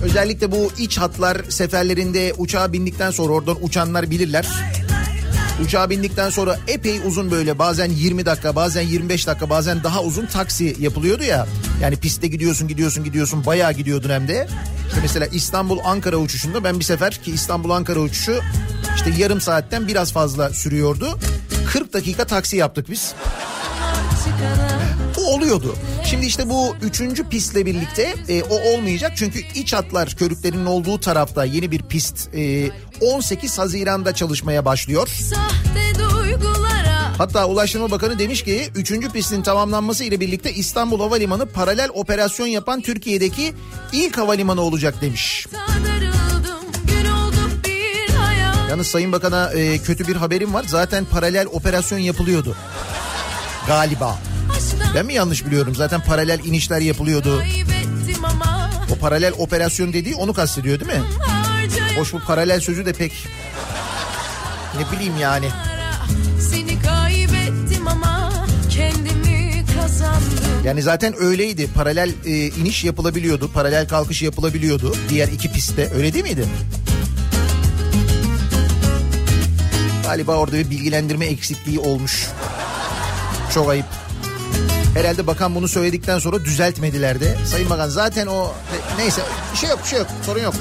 Özellikle 0.03 0.53
bu 0.53 0.71
iç 0.79 0.99
hatlar 0.99 1.45
seferlerinde 1.49 2.35
uçağa 2.39 2.73
bindikten 2.73 3.11
sonra 3.11 3.33
oradan 3.33 3.65
uçanlar 3.65 4.11
bilirler. 4.11 4.49
Uçağa 5.65 5.91
bindikten 5.91 6.31
sonra 6.31 6.59
epey 6.69 7.01
uzun 7.07 7.31
böyle 7.31 7.59
bazen 7.59 7.91
20 7.91 8.27
dakika 8.27 8.57
bazen 8.57 8.83
25 8.83 9.27
dakika 9.27 9.51
bazen 9.51 9.83
daha 9.83 10.03
uzun 10.03 10.27
taksi 10.27 10.77
yapılıyordu 10.79 11.25
ya. 11.25 11.47
Yani 11.83 11.97
pistte 11.97 12.27
gidiyorsun 12.27 12.69
gidiyorsun 12.69 13.05
gidiyorsun 13.05 13.47
bayağı 13.47 13.73
gidiyordun 13.73 14.11
hem 14.11 14.29
de. 14.29 14.49
İşte 14.89 15.01
mesela 15.03 15.27
İstanbul 15.27 15.79
Ankara 15.85 16.17
uçuşunda 16.17 16.65
ben 16.65 16.79
bir 16.79 16.85
sefer 16.85 17.13
ki 17.13 17.31
İstanbul 17.31 17.71
Ankara 17.71 18.01
uçuşu 18.01 18.41
işte 18.97 19.11
yarım 19.19 19.41
saatten 19.41 19.89
biraz 19.89 20.13
fazla 20.13 20.51
sürüyordu. 20.51 21.19
40 21.73 21.93
dakika 21.93 22.25
taksi 22.25 22.57
yaptık 22.57 22.91
biz. 22.91 23.15
Oluyordu. 25.29 25.77
Şimdi 26.05 26.27
işte 26.27 26.51
bu 26.51 26.77
üçüncü 26.83 27.29
pistle 27.29 27.67
birlikte 27.67 28.15
e, 28.29 28.43
o 28.43 28.61
olmayacak. 28.61 29.13
Çünkü 29.17 29.41
iç 29.55 29.73
hatlar 29.73 30.11
körüklerinin 30.11 30.67
olduğu 30.67 31.01
tarafta 31.01 31.45
yeni 31.45 31.71
bir 31.71 31.83
pist 31.83 32.35
e, 32.35 32.71
18 33.01 33.59
Haziran'da 33.59 34.15
çalışmaya 34.15 34.65
başlıyor. 34.65 35.09
Hatta 37.19 37.47
Ulaştırma 37.47 37.91
Bakanı 37.91 38.19
demiş 38.19 38.43
ki 38.45 38.69
3. 38.75 38.93
pistin 39.13 39.43
tamamlanması 39.43 40.05
ile 40.05 40.21
birlikte 40.21 40.53
İstanbul 40.53 41.01
Havalimanı 41.01 41.47
paralel 41.47 41.89
operasyon 41.95 42.47
yapan 42.47 42.81
Türkiye'deki 42.81 43.55
ilk 43.93 44.19
havalimanı 44.19 44.61
olacak 44.61 44.95
demiş. 45.01 45.47
Yalnız 48.71 48.87
Sayın 48.87 49.13
Bakan'a 49.13 49.53
e, 49.53 49.79
kötü 49.79 50.09
bir 50.09 50.17
haberim 50.17 50.55
var. 50.55 50.65
Zaten 50.69 51.05
paralel 51.05 51.47
operasyon 51.47 51.99
yapılıyordu. 51.99 52.57
Galiba. 53.67 54.19
Ben 54.95 55.07
mi 55.07 55.15
yanlış 55.15 55.47
biliyorum? 55.47 55.75
Zaten 55.75 56.01
paralel 56.01 56.45
inişler 56.45 56.81
yapılıyordu. 56.81 57.43
O 58.93 58.99
paralel 58.99 59.33
operasyon 59.39 59.93
dediği 59.93 60.15
onu 60.15 60.33
kastediyor 60.33 60.81
değil 60.81 60.93
mi? 60.93 61.03
Hoş 61.99 62.13
bu 62.13 62.21
paralel 62.21 62.61
sözü 62.61 62.87
de 62.87 62.93
pek 62.93 63.13
ne 64.79 64.97
bileyim 64.97 65.17
yani. 65.21 65.47
Seni 66.51 66.83
kaybettim 66.83 67.89
ama 67.89 68.33
kendimi 68.71 69.65
kazandım 69.81 70.39
Yani 70.65 70.83
zaten 70.83 71.15
öyleydi. 71.19 71.67
Paralel 71.75 72.13
e, 72.27 72.47
iniş 72.47 72.85
yapılabiliyordu. 72.85 73.53
Paralel 73.53 73.89
kalkış 73.89 74.23
yapılabiliyordu. 74.23 74.97
Diğer 75.09 75.29
iki 75.29 75.53
pistte. 75.53 75.91
Öyle 75.95 76.13
değil 76.13 76.25
miydi? 76.25 76.45
Galiba 80.05 80.35
orada 80.35 80.57
bir 80.57 80.71
bilgilendirme 80.71 81.27
eksikliği 81.27 81.79
olmuş. 81.79 82.29
Çok 83.55 83.71
ayıp. 83.71 83.87
Herhalde 84.95 85.27
bakan 85.27 85.55
bunu 85.55 85.69
söyledikten 85.69 86.19
sonra 86.19 86.45
düzeltmediler 86.45 87.21
de. 87.21 87.37
Sayın 87.47 87.71
Bakan 87.71 87.89
zaten 87.89 88.27
o 88.27 88.53
neyse 88.99 89.23
bir 89.53 89.59
şey 89.59 89.71
yok 89.71 89.79
bir 89.83 89.89
şey 89.89 89.99
yok 89.99 90.09
sorun 90.27 90.43
yok. 90.43 90.55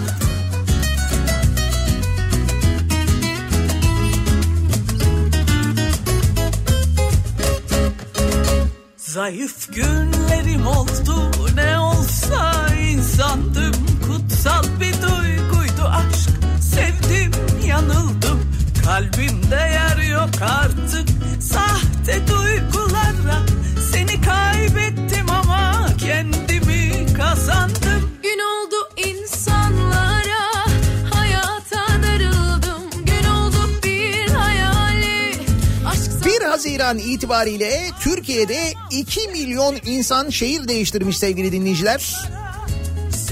Zayıf 8.97 9.73
günlerim 9.75 10.67
oldu 10.67 11.31
ne 11.55 11.79
olsa 11.79 12.67
insandım 12.75 13.73
Kutsal 14.07 14.63
bir 14.81 14.93
duyguydu 14.93 15.83
aşk 15.87 16.29
sevdim 16.61 17.31
yanıldım 17.67 18.39
Kalbimde 18.85 19.55
yer 19.55 19.97
yok 20.11 20.29
artık 20.41 21.09
sahte 21.41 22.27
duygulara 22.27 22.86
Haziran 36.77 36.97
itibariyle 36.97 37.89
Türkiye'de 37.99 38.73
2 38.91 39.27
milyon 39.27 39.77
insan 39.85 40.29
şehir 40.29 40.67
değiştirmiş 40.67 41.17
sevgili 41.17 41.51
dinleyiciler. 41.51 42.15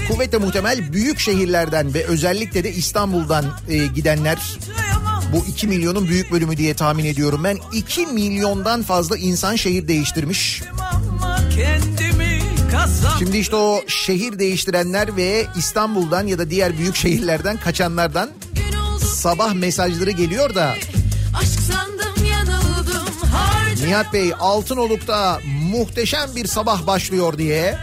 Kuvvetle 0.08 0.38
muhtemel 0.38 0.92
büyük 0.92 1.20
şehirlerden 1.20 1.94
ve 1.94 2.04
özellikle 2.04 2.64
de 2.64 2.72
İstanbul'dan 2.72 3.44
e, 3.68 3.86
gidenler 3.86 4.58
bu 5.32 5.44
2 5.48 5.66
milyonun 5.66 6.08
büyük 6.08 6.32
bölümü 6.32 6.56
diye 6.56 6.74
tahmin 6.74 7.04
ediyorum 7.04 7.44
ben. 7.44 7.58
2 7.72 8.06
milyondan 8.06 8.82
fazla 8.82 9.16
insan 9.16 9.56
şehir 9.56 9.88
değiştirmiş. 9.88 10.62
Şimdi 13.18 13.38
işte 13.38 13.56
o 13.56 13.80
şehir 13.86 14.38
değiştirenler 14.38 15.16
ve 15.16 15.46
İstanbul'dan 15.56 16.26
ya 16.26 16.38
da 16.38 16.50
diğer 16.50 16.78
büyük 16.78 16.96
şehirlerden 16.96 17.56
kaçanlardan 17.56 18.30
sabah 19.00 19.54
mesajları 19.54 20.10
geliyor 20.10 20.54
da 20.54 20.74
Nihat 23.86 24.12
Bey 24.12 24.32
Altınoluk'ta 24.40 25.40
muhteşem 25.70 26.36
bir 26.36 26.46
sabah 26.46 26.86
başlıyor 26.86 27.38
diye 27.38 27.78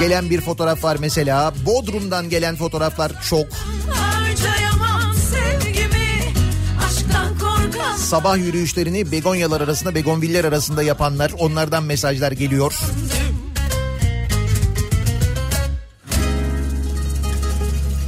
gelen 0.00 0.30
bir 0.30 0.40
fotoğraf 0.40 0.84
var 0.84 0.96
mesela. 1.00 1.54
Bodrum'dan 1.66 2.30
gelen 2.30 2.56
fotoğraflar 2.56 3.12
çok. 3.28 3.46
Sabah 7.96 8.36
yürüyüşlerini 8.36 9.12
begonyalar 9.12 9.60
arasında, 9.60 9.94
begonviller 9.94 10.44
arasında 10.44 10.82
yapanlar 10.82 11.32
onlardan 11.38 11.84
mesajlar 11.84 12.32
geliyor. 12.32 12.74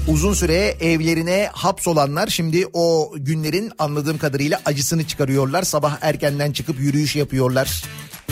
Uzun 0.08 0.34
süre 0.34 0.76
evlerine 0.80 1.50
hapsolanlar 1.52 2.26
şimdi 2.26 2.66
o 2.72 3.12
günlerin 3.16 3.72
anladığım 3.78 4.18
kadarıyla 4.18 4.60
acısını 4.64 5.06
çıkarıyorlar. 5.06 5.62
Sabah 5.62 5.98
erkenden 6.00 6.52
çıkıp 6.52 6.80
yürüyüş 6.80 7.16
yapıyorlar. 7.16 7.84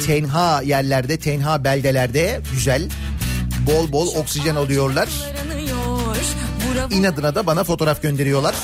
Tenha 0.07 0.63
yerlerde, 0.63 1.19
tenha 1.19 1.65
beldelerde 1.65 2.41
güzel. 2.53 2.89
Bol 3.67 3.93
bol 3.93 4.15
oksijen 4.15 4.57
alıyorlar. 4.57 5.09
İnadına 6.91 7.35
da 7.35 7.47
bana 7.47 7.65
fotoğraf 7.65 8.03
gönderiyorlar. 8.03 8.55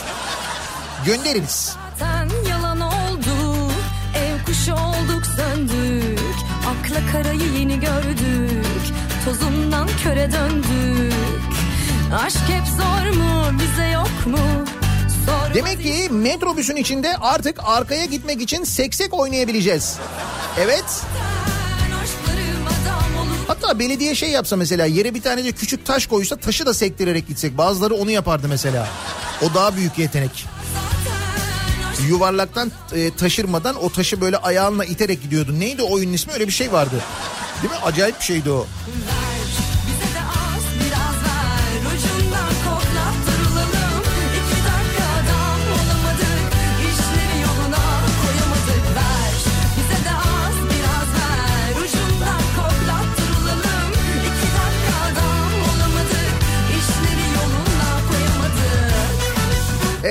Gönderiniz. 1.07 1.77
Yalan 2.48 2.81
oldu 2.81 3.70
Ev 4.16 4.44
kuşu 4.46 4.72
olduk 4.72 5.27
söndük 5.37 6.18
Akla 6.66 7.12
karayı 7.12 7.53
yeni 7.59 7.81
gördük 7.81 8.85
Tozundan 9.25 9.88
köre 10.05 10.33
döndük 10.33 11.12
Aşk 12.14 12.37
hep 12.37 12.66
zor 12.66 13.16
mu 13.16 13.59
bize 13.61 13.88
yok 13.88 14.27
mu 14.27 14.38
Sor 15.27 15.55
Demek 15.55 15.83
ki 15.83 16.09
metrobüsün 16.11 16.77
içinde 16.77 17.16
artık 17.16 17.61
arkaya 17.64 18.05
gitmek 18.05 18.40
için 18.40 18.64
seksek 18.64 19.14
oynayabileceğiz. 19.14 19.98
Evet. 20.61 20.85
Hatta 23.48 23.79
belediye 23.79 24.14
şey 24.14 24.31
yapsa 24.31 24.57
mesela 24.57 24.87
yere 24.87 25.14
bir 25.14 25.22
tane 25.22 25.44
de 25.44 25.53
küçük 25.53 25.87
taş 25.87 26.07
koysa 26.07 26.37
taşı 26.37 26.66
da 26.66 26.75
sektirerek 26.75 27.29
gitsek. 27.29 27.59
Bazıları 27.59 27.94
onu 27.94 28.11
yapardı 28.11 28.48
mesela. 28.48 28.88
O 29.42 29.55
daha 29.55 29.77
büyük 29.77 29.98
yetenek. 29.98 30.46
Yuvarlaktan 32.09 32.72
e, 32.92 33.14
taşırmadan 33.14 33.85
o 33.85 33.90
taşı 33.90 34.20
böyle 34.20 34.37
ayağınla 34.37 34.85
iterek 34.85 35.22
gidiyordun. 35.22 35.61
Neydi 35.61 35.83
oyunun 35.83 36.12
ismi? 36.12 36.33
Öyle 36.33 36.46
bir 36.46 36.53
şey 36.53 36.72
vardı. 36.72 37.03
Değil 37.62 37.75
mi? 37.75 37.79
Acayip 37.85 38.20
bir 38.20 38.25
şeydi 38.25 38.51
o. 38.51 38.66
Bize 38.87 39.32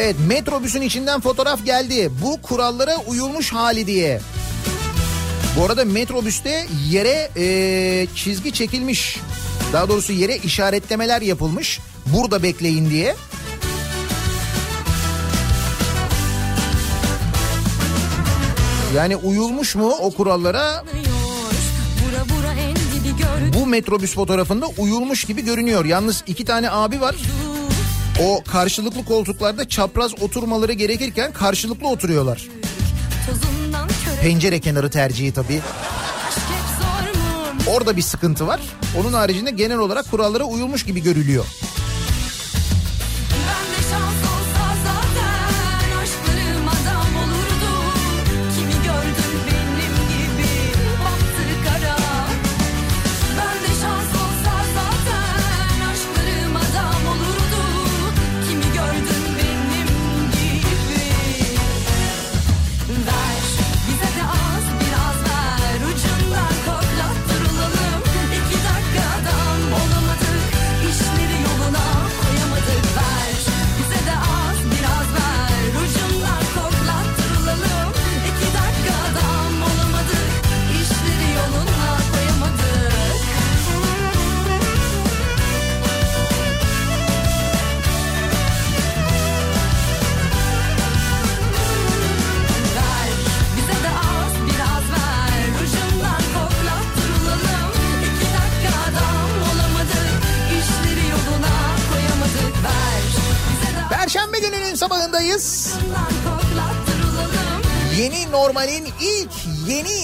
Evet 0.02 0.16
metrobüsün 0.28 0.82
içinden 0.82 1.22
fotoğraf 1.22 1.66
geldi. 1.66 2.12
Bu 2.22 2.42
kurallara 2.42 2.98
uyulmuş 3.08 3.54
hali 3.54 3.88
diye. 3.88 4.22
Bu 5.58 5.66
arada 5.66 5.86
metrobüste 5.86 6.68
yere 6.90 7.30
e, 7.38 8.08
çizgi 8.16 8.54
çekilmiş. 8.54 9.18
Daha 9.74 9.90
doğrusu 9.90 10.14
yere 10.14 10.38
işaretlemeler 10.38 11.22
yapılmış. 11.22 11.80
Burada 12.06 12.44
bekleyin 12.44 12.90
diye. 12.90 13.16
Yani 18.96 19.16
uyulmuş 19.16 19.76
mu 19.76 19.92
o 20.02 20.12
kurallara? 20.12 20.84
Bu 23.54 23.66
metrobüs 23.66 24.14
fotoğrafında 24.14 24.66
uyulmuş 24.78 25.24
gibi 25.24 25.46
görünüyor. 25.46 25.86
Yalnız 25.86 26.24
iki 26.28 26.46
tane 26.46 26.72
abi 26.72 27.02
var. 27.02 27.16
O 28.24 28.44
karşılıklı 28.52 29.06
koltuklarda 29.06 29.70
çapraz 29.70 30.22
oturmaları 30.22 30.74
gerekirken 30.74 31.34
karşılıklı 31.34 31.88
oturuyorlar. 31.88 32.48
Pencere 34.22 34.60
kenarı 34.60 34.90
tercihi 34.90 35.34
tabii. 35.34 35.62
Orada 37.68 37.98
bir 37.98 38.02
sıkıntı 38.02 38.48
var. 38.48 38.62
Onun 39.00 39.14
haricinde 39.14 39.52
genel 39.52 39.78
olarak 39.78 40.12
kurallara 40.12 40.44
uyulmuş 40.44 40.86
gibi 40.86 41.04
görülüyor. 41.04 41.46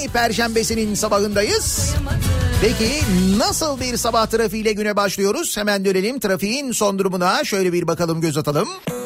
Yeni 0.07 0.13
perşembesinin 0.13 0.95
sabahındayız. 0.95 1.93
Peki 2.61 3.01
nasıl 3.37 3.79
bir 3.79 3.97
sabah 3.97 4.27
trafiğiyle 4.27 4.73
güne 4.73 4.95
başlıyoruz? 4.95 5.57
Hemen 5.57 5.85
dönelim 5.85 6.19
trafiğin 6.19 6.71
son 6.71 6.99
durumuna. 6.99 7.43
Şöyle 7.43 7.73
bir 7.73 7.87
bakalım 7.87 8.21
göz 8.21 8.37
atalım. 8.37 8.67
Sevda 8.87 8.96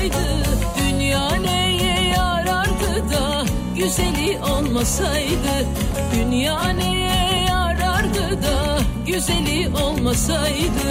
dolmasaydı 0.00 0.24
Dünya 0.78 1.28
neye 1.36 2.08
yarardı 2.08 3.10
da 3.12 3.44
güzeli 3.76 4.38
olmasaydı. 4.38 5.66
Dünya 6.14 6.72
neye 6.72 7.44
yarardı 7.48 8.42
da 8.42 8.78
güzeli 9.06 9.68
olmasaydı. 9.82 10.88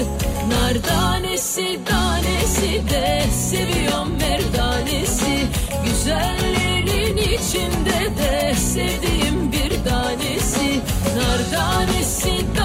Nar 0.49 0.73
tanesi 0.87 1.79
tanesi 1.85 2.89
de 2.89 3.23
seviyorum 3.31 4.11
merdanesi. 4.19 5.45
Güzellerin 5.85 7.17
içinde 7.17 8.17
de 8.17 8.53
sevdiğim 8.55 9.51
bir 9.51 9.89
tanesi. 9.89 10.79
Nar 11.17 11.51
tanesi 11.51 12.55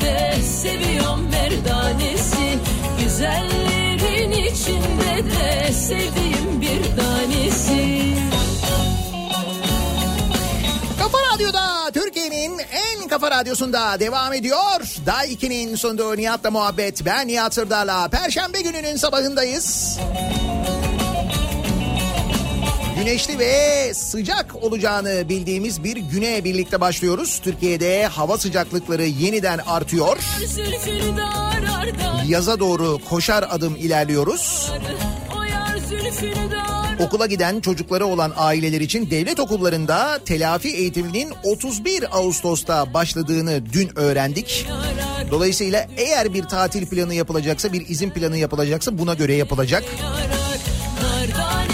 de 0.00 0.42
seviyorum 0.42 1.20
merdanesi. 1.30 2.58
Güzellerin 3.00 3.63
içinde 5.14 5.30
de 5.30 5.72
sevdiğim 5.72 6.60
bir 6.60 6.96
tanesi 6.96 8.14
Kafa 10.98 11.18
Radyo'da 11.34 11.90
Türkiye'nin 11.94 12.58
en 12.58 13.08
kafa 13.08 13.30
Radyosu'nda 13.30 14.00
devam 14.00 14.32
ediyor. 14.32 14.80
Daha 15.06 15.26
2'nin 15.26 15.76
sunduğu 15.76 16.16
Nihat'la 16.16 16.50
muhabbet. 16.50 17.04
Ben 17.04 17.28
Nihat 17.28 17.54
Sırdar'la. 17.54 18.08
Perşembe 18.08 18.60
gününün 18.60 18.96
sabahındayız. 18.96 19.98
Güneşli 22.98 23.38
ve 23.38 23.94
sıcak 23.94 24.56
olacağını 24.64 25.28
bildiğimiz 25.28 25.84
bir 25.84 25.96
güne 25.96 26.44
birlikte 26.44 26.80
başlıyoruz. 26.80 27.40
Türkiye'de 27.44 28.06
hava 28.06 28.38
sıcaklıkları 28.38 29.04
yeniden 29.04 29.58
artıyor. 29.58 30.18
Arda 31.14 31.53
Yaza 32.28 32.60
doğru 32.60 32.98
koşar 33.08 33.44
adım 33.50 33.76
ilerliyoruz. 33.76 34.72
Okula 37.00 37.26
giden 37.26 37.60
çocukları 37.60 38.06
olan 38.06 38.32
aileler 38.36 38.80
için 38.80 39.10
devlet 39.10 39.40
okullarında 39.40 40.18
telafi 40.24 40.68
eğitiminin 40.68 41.32
31 41.44 42.18
Ağustos'ta 42.18 42.94
başladığını 42.94 43.62
dün 43.72 43.98
öğrendik. 43.98 44.66
Dolayısıyla 45.30 45.86
eğer 45.96 46.34
bir 46.34 46.42
tatil 46.42 46.86
planı 46.86 47.14
yapılacaksa, 47.14 47.72
bir 47.72 47.88
izin 47.88 48.10
planı 48.10 48.36
yapılacaksa 48.36 48.98
buna 48.98 49.14
göre 49.14 49.34
yapılacak. 49.34 49.84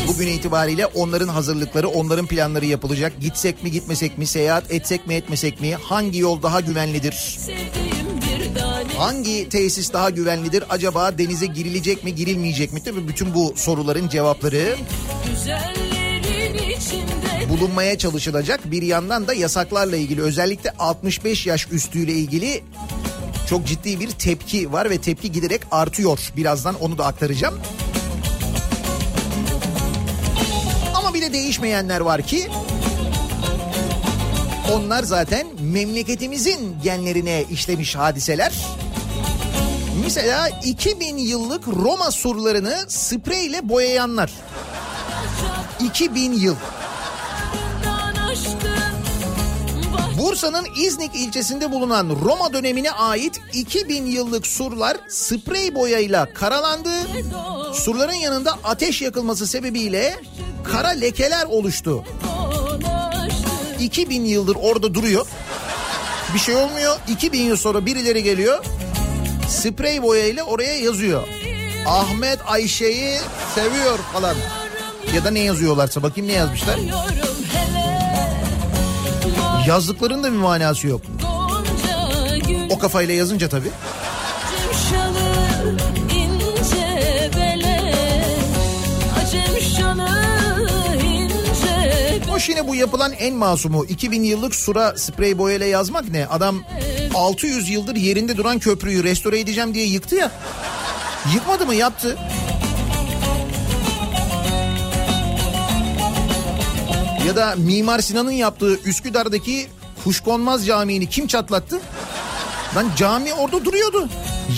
Bugün 0.09 0.27
itibariyle 0.27 0.87
onların 0.87 1.29
hazırlıkları, 1.29 1.89
onların 1.89 2.27
planları 2.27 2.67
yapılacak. 2.67 3.13
Gitsek 3.21 3.65
mi, 3.65 3.71
gitmesek 3.71 4.19
mi, 4.19 4.27
seyahat 4.27 4.73
etsek 4.73 5.07
mi, 5.07 5.15
etmesek 5.15 5.61
mi? 5.61 5.75
Hangi 5.75 6.19
yol 6.19 6.43
daha 6.43 6.61
güvenlidir? 6.61 7.13
sevdiğim 7.13 8.00
Hangi 9.01 9.49
tesis 9.49 9.93
daha 9.93 10.11
güvenlidir? 10.11 10.65
Acaba 10.71 11.19
denize 11.19 11.47
girilecek 11.47 12.05
mi, 12.05 12.15
girilmeyecek 12.15 12.73
mi? 12.73 12.83
Tabii 12.85 13.09
bütün 13.09 13.35
bu 13.35 13.53
soruların 13.57 14.09
cevapları 14.09 14.77
bulunmaya 17.49 17.99
çalışılacak. 17.99 18.71
Bir 18.71 18.83
yandan 18.83 19.29
da 19.29 19.35
yasaklarla 19.35 19.97
ilgili 19.97 20.23
özellikle 20.23 20.71
65 20.79 21.47
yaş 21.47 21.69
üstüyle 21.73 22.13
ilgili 22.13 22.65
çok 23.49 23.67
ciddi 23.67 24.01
bir 24.01 24.11
tepki 24.11 24.73
var 24.73 24.91
ve 24.91 24.99
tepki 24.99 25.33
giderek 25.33 25.61
artıyor. 25.71 26.19
Birazdan 26.37 26.75
onu 26.75 26.99
da 26.99 27.07
aktaracağım. 27.07 27.61
Ama 30.95 31.15
bir 31.15 31.23
de 31.23 31.33
değişmeyenler 31.33 32.01
var 32.01 32.23
ki 32.23 32.49
onlar 34.73 35.03
zaten 35.03 35.47
memleketimizin 35.61 36.77
genlerine 36.83 37.45
işlemiş 37.51 37.97
hadiseler. 37.97 38.53
Mesela 40.15 40.49
2000 40.65 41.17
yıllık 41.17 41.69
Roma 41.69 42.11
surlarını 42.11 42.85
spreyle 42.89 43.69
boyayanlar. 43.69 44.33
2000 45.81 46.33
yıl. 46.33 46.55
Bursa'nın 50.19 50.67
İznik 50.77 51.15
ilçesinde 51.15 51.73
bulunan 51.73 52.17
Roma 52.25 52.53
dönemine 52.53 52.91
ait 52.91 53.41
2000 53.53 54.07
yıllık 54.07 54.47
surlar 54.47 54.97
sprey 55.09 55.75
boyayla 55.75 56.35
karalandı. 56.35 56.91
Surların 57.73 58.13
yanında 58.13 58.59
ateş 58.65 59.03
yakılması 59.03 59.47
sebebiyle 59.47 60.17
kara 60.65 60.89
lekeler 60.89 61.47
oluştu. 61.47 62.05
dolaştı 62.81 63.81
2000 63.81 64.25
yıldır 64.25 64.57
orada 64.63 64.95
duruyor. 64.95 65.27
Bir 66.35 66.39
şey 66.39 66.57
olmuyor. 66.57 66.97
2000 67.09 67.43
yıl 67.43 67.57
sonra 67.57 67.87
birileri 67.87 68.23
geliyor. 68.23 68.65
Sprey 69.51 70.03
boyayla 70.03 70.45
oraya 70.45 70.77
yazıyor. 70.79 71.23
Ahmet 71.87 72.39
Ayşe'yi 72.47 73.19
seviyor 73.55 73.99
falan. 73.99 74.37
Ya 75.15 75.25
da 75.25 75.31
ne 75.31 75.41
yazıyorlarsa 75.41 76.03
bakayım 76.03 76.29
ne 76.29 76.33
yazmışlar. 76.33 76.79
Yazdıklarının 79.67 80.23
da 80.23 80.33
bir 80.33 80.37
manası 80.37 80.87
yok. 80.87 81.01
O 82.71 82.79
kafayla 82.79 83.15
yazınca 83.15 83.49
tabii. 83.49 83.71
Hoş 92.31 92.49
yine 92.49 92.69
bu 92.69 92.75
yapılan 92.75 93.13
en 93.13 93.35
masumu 93.35 93.85
2000 93.85 94.23
yıllık 94.23 94.55
sura 94.55 94.97
sprey 94.97 95.39
boyayla 95.39 95.67
yazmak 95.67 96.09
ne? 96.09 96.27
Adam 96.27 96.63
600 97.15 97.69
yıldır 97.69 97.97
yerinde 97.97 98.37
duran 98.37 98.59
köprüyü 98.59 99.05
restore 99.05 99.41
edeceğim 99.41 99.75
diye 99.75 99.87
yıktı 99.87 100.15
ya. 100.15 100.31
Yıkmadı 101.35 101.67
mı? 101.67 101.75
Yaptı. 101.75 102.19
Ya 107.27 107.37
da 107.37 107.55
Mimar 107.57 107.99
Sinan'ın 108.01 108.31
yaptığı 108.31 108.81
Üsküdar'daki 108.85 109.69
Kuşkonmaz 110.05 110.67
Camii'ni 110.67 111.07
kim 111.07 111.27
çatlattı? 111.27 111.81
Lan 112.77 112.87
cami 112.97 113.35
orada 113.35 113.65
duruyordu. 113.65 114.09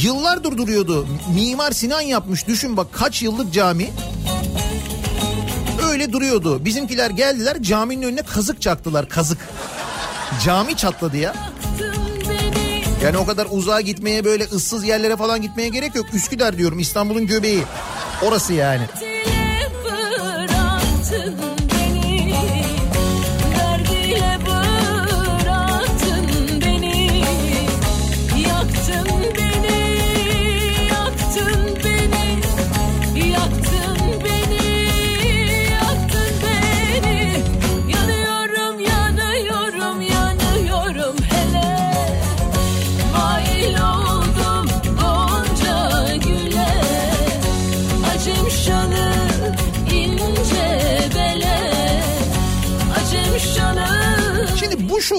Yıllardır 0.02 0.58
duruyordu. 0.58 1.06
Mimar 1.34 1.72
Sinan 1.72 2.00
yapmış. 2.00 2.46
Düşün 2.46 2.76
bak 2.76 2.86
kaç 2.92 3.22
yıllık 3.22 3.52
cami. 3.52 3.90
Öyle 5.90 6.12
duruyordu. 6.12 6.64
Bizimkiler 6.64 7.10
geldiler 7.10 7.62
caminin 7.62 8.02
önüne 8.02 8.22
kazık 8.22 8.62
çaktılar. 8.62 9.08
Kazık. 9.08 9.38
Cami 10.44 10.76
çatladı 10.76 11.16
ya. 11.16 11.51
Yani 13.02 13.18
o 13.18 13.26
kadar 13.26 13.46
uzağa 13.50 13.80
gitmeye 13.80 14.24
böyle 14.24 14.44
ıssız 14.44 14.84
yerlere 14.84 15.16
falan 15.16 15.42
gitmeye 15.42 15.68
gerek 15.68 15.94
yok. 15.94 16.06
Üsküdar 16.14 16.58
diyorum 16.58 16.78
İstanbul'un 16.78 17.26
göbeği. 17.26 17.62
Orası 18.22 18.52
yani. 18.52 18.82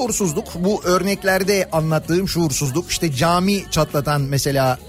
Şuursuzluk, 0.03 0.47
bu 0.55 0.81
örneklerde 0.83 1.69
anlattığım 1.71 2.27
şuursuzluk, 2.27 2.91
işte 2.91 3.11
cami 3.11 3.63
çatlatan 3.71 4.21
mesela 4.21 4.79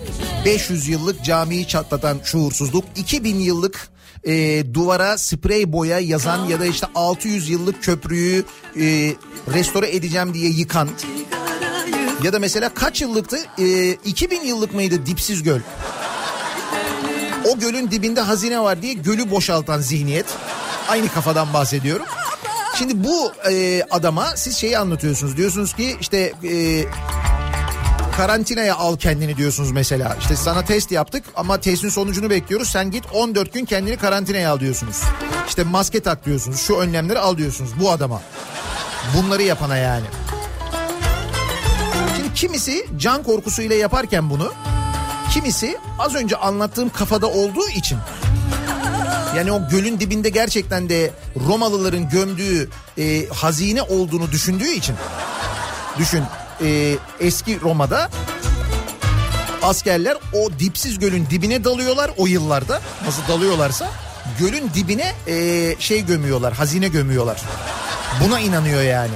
500 0.44 0.88
yıllık 0.88 1.24
camiyi 1.24 1.68
çatlatan 1.68 2.18
şuursuzluk, 2.24 2.84
2000 2.96 3.36
yıllık 3.36 3.88
e, 4.24 4.64
duvara 4.74 5.18
sprey 5.18 5.72
boya 5.72 5.98
yazan 5.98 6.46
ya 6.46 6.60
da 6.60 6.66
işte 6.66 6.86
600 6.94 7.48
yıllık 7.48 7.82
köprüyü 7.82 8.44
e, 8.76 9.14
restore 9.54 9.96
edeceğim 9.96 10.34
diye 10.34 10.50
yıkan 10.50 10.88
ya 12.22 12.32
da 12.32 12.38
mesela 12.38 12.68
kaç 12.74 13.00
yıllıktı? 13.00 13.36
E, 13.58 13.90
2000 13.90 14.40
yıllık 14.40 14.74
mıydı 14.74 15.06
dipsiz 15.06 15.42
göl? 15.42 15.60
O 17.44 17.58
gölün 17.58 17.90
dibinde 17.90 18.20
hazine 18.20 18.60
var 18.60 18.82
diye 18.82 18.92
gölü 18.92 19.30
boşaltan 19.30 19.80
zihniyet. 19.80 20.26
Aynı 20.88 21.08
kafadan 21.08 21.52
bahsediyorum. 21.54 22.06
Şimdi 22.78 23.04
bu 23.04 23.32
e, 23.50 23.82
adama 23.90 24.26
siz 24.36 24.56
şeyi 24.56 24.78
anlatıyorsunuz. 24.78 25.36
Diyorsunuz 25.36 25.74
ki 25.74 25.96
işte 26.00 26.32
e, 26.44 26.84
karantinaya 28.16 28.76
al 28.76 28.96
kendini 28.96 29.36
diyorsunuz 29.36 29.72
mesela. 29.72 30.16
İşte 30.20 30.36
sana 30.36 30.64
test 30.64 30.92
yaptık 30.92 31.24
ama 31.36 31.60
testin 31.60 31.88
sonucunu 31.88 32.30
bekliyoruz. 32.30 32.68
Sen 32.68 32.90
git 32.90 33.04
14 33.12 33.52
gün 33.52 33.64
kendini 33.64 33.96
karantinaya 33.96 34.52
al 34.52 34.60
diyorsunuz. 34.60 35.02
İşte 35.48 35.64
maske 35.64 36.00
tak 36.00 36.26
diyorsunuz. 36.26 36.60
Şu 36.60 36.76
önlemleri 36.76 37.18
al 37.18 37.36
diyorsunuz 37.36 37.70
bu 37.80 37.90
adama. 37.90 38.22
Bunları 39.16 39.42
yapana 39.42 39.76
yani. 39.76 40.06
Şimdi 42.16 42.34
kimisi 42.34 42.86
can 42.96 43.22
korkusuyla 43.22 43.76
yaparken 43.76 44.30
bunu 44.30 44.52
kimisi 45.30 45.78
az 45.98 46.14
önce 46.14 46.36
anlattığım 46.36 46.88
kafada 46.88 47.26
olduğu 47.26 47.68
için 47.68 47.98
yani 49.36 49.52
o 49.52 49.68
gölün 49.68 50.00
dibinde 50.00 50.28
gerçekten 50.28 50.88
de 50.88 51.10
Romalıların 51.48 52.08
gömdüğü 52.08 52.68
e, 52.98 53.26
hazine 53.26 53.82
olduğunu 53.82 54.32
düşündüğü 54.32 54.70
için. 54.70 54.94
Düşün 55.98 56.22
e, 56.64 56.96
eski 57.20 57.60
Roma'da 57.60 58.10
askerler 59.62 60.16
o 60.32 60.58
dipsiz 60.58 60.98
gölün 60.98 61.26
dibine 61.30 61.64
dalıyorlar 61.64 62.10
o 62.16 62.26
yıllarda. 62.26 62.80
Nasıl 63.06 63.22
dalıyorlarsa 63.28 63.90
gölün 64.38 64.70
dibine 64.74 65.14
e, 65.26 65.76
şey 65.78 66.06
gömüyorlar 66.06 66.54
hazine 66.54 66.88
gömüyorlar. 66.88 67.40
Buna 68.24 68.40
inanıyor 68.40 68.82
yani. 68.82 69.12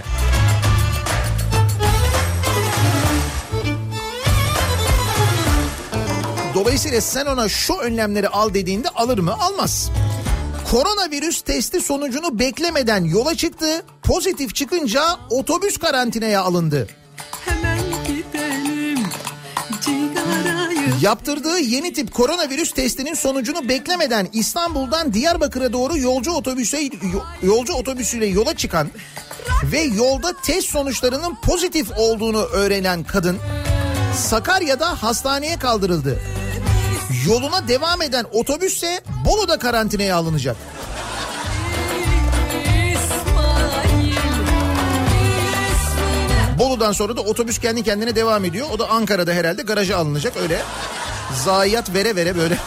Dolayısıyla 6.79 7.01
sen 7.01 7.27
ona 7.27 7.49
şu 7.49 7.75
önlemleri 7.75 8.29
al 8.29 8.55
dediğinde 8.55 8.89
alır 8.89 9.19
mı? 9.19 9.35
Almaz. 9.41 9.91
Koronavirüs 10.71 11.41
testi 11.41 11.81
sonucunu 11.81 12.39
beklemeden 12.39 13.05
yola 13.05 13.35
çıktı. 13.35 13.83
Pozitif 14.03 14.55
çıkınca 14.55 15.03
otobüs 15.31 15.79
karantinaya 15.79 16.43
alındı. 16.43 16.89
Gidelim, 18.07 18.99
Yaptırdığı 21.01 21.59
yeni 21.59 21.93
tip 21.93 22.15
koronavirüs 22.15 22.73
testinin 22.73 23.15
sonucunu 23.15 23.69
beklemeden 23.69 24.29
İstanbul'dan 24.33 25.13
Diyarbakır'a 25.13 25.73
doğru 25.73 25.99
yolcu 25.99 26.33
otobüse 26.33 26.91
yolcu 27.43 27.73
otobüsüyle 27.73 28.27
yola 28.27 28.57
çıkan 28.57 28.91
ve 29.73 29.81
yolda 29.81 30.33
test 30.43 30.69
sonuçlarının 30.69 31.37
pozitif 31.43 31.91
olduğunu 31.97 32.43
öğrenen 32.43 33.05
kadın 33.05 33.39
Sakarya'da 34.17 35.03
hastaneye 35.03 35.59
kaldırıldı. 35.59 36.38
Yoluna 37.27 37.69
devam 37.69 38.03
eden 38.03 38.27
otobüsse 38.33 39.01
Bolu'da 39.25 39.59
karantinaya 39.59 40.17
alınacak. 40.17 40.57
Bolu'dan 46.59 46.93
sonra 46.93 47.17
da 47.17 47.21
otobüs 47.21 47.59
kendi 47.59 47.83
kendine 47.83 48.17
devam 48.17 48.45
ediyor. 48.45 48.67
O 48.73 48.79
da 48.79 48.89
Ankara'da 48.89 49.33
herhalde 49.33 49.63
garaja 49.63 49.97
alınacak 49.97 50.37
öyle. 50.37 50.63
Zayiat 51.45 51.95
vere 51.95 52.17
vere 52.17 52.37
böyle. 52.37 52.59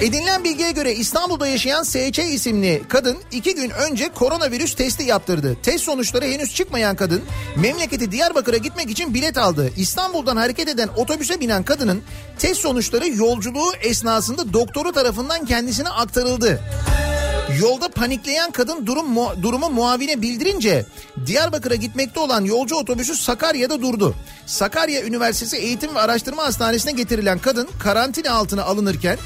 Edinilen 0.00 0.44
bilgiye 0.44 0.70
göre 0.70 0.94
İstanbul'da 0.94 1.46
yaşayan 1.46 1.82
SC 1.82 2.24
isimli 2.24 2.82
kadın 2.88 3.16
iki 3.32 3.54
gün 3.54 3.70
önce 3.70 4.08
koronavirüs 4.08 4.74
testi 4.74 5.04
yaptırdı. 5.04 5.56
Test 5.62 5.84
sonuçları 5.84 6.24
henüz 6.24 6.54
çıkmayan 6.54 6.96
kadın 6.96 7.22
memleketi 7.56 8.12
Diyarbakır'a 8.12 8.56
gitmek 8.56 8.90
için 8.90 9.14
bilet 9.14 9.38
aldı. 9.38 9.72
İstanbul'dan 9.76 10.36
hareket 10.36 10.68
eden 10.68 10.88
otobüse 10.96 11.40
binen 11.40 11.62
kadının 11.62 12.02
test 12.38 12.60
sonuçları 12.60 13.08
yolculuğu 13.08 13.72
esnasında 13.80 14.52
doktoru 14.52 14.92
tarafından 14.92 15.44
kendisine 15.44 15.88
aktarıldı. 15.88 16.60
Yolda 17.60 17.88
panikleyen 17.88 18.50
kadın 18.50 18.86
durum 18.86 19.08
mu, 19.08 19.32
durumu 19.42 19.70
muavine 19.70 20.22
bildirince 20.22 20.86
Diyarbakır'a 21.26 21.74
gitmekte 21.74 22.20
olan 22.20 22.44
yolcu 22.44 22.76
otobüsü 22.76 23.14
Sakarya'da 23.14 23.82
durdu. 23.82 24.14
Sakarya 24.46 25.02
Üniversitesi 25.02 25.56
Eğitim 25.56 25.94
ve 25.94 26.00
Araştırma 26.00 26.42
Hastanesi'ne 26.42 26.92
getirilen 26.92 27.38
kadın 27.38 27.68
karantina 27.78 28.32
altına 28.32 28.62
alınırken 28.62 29.18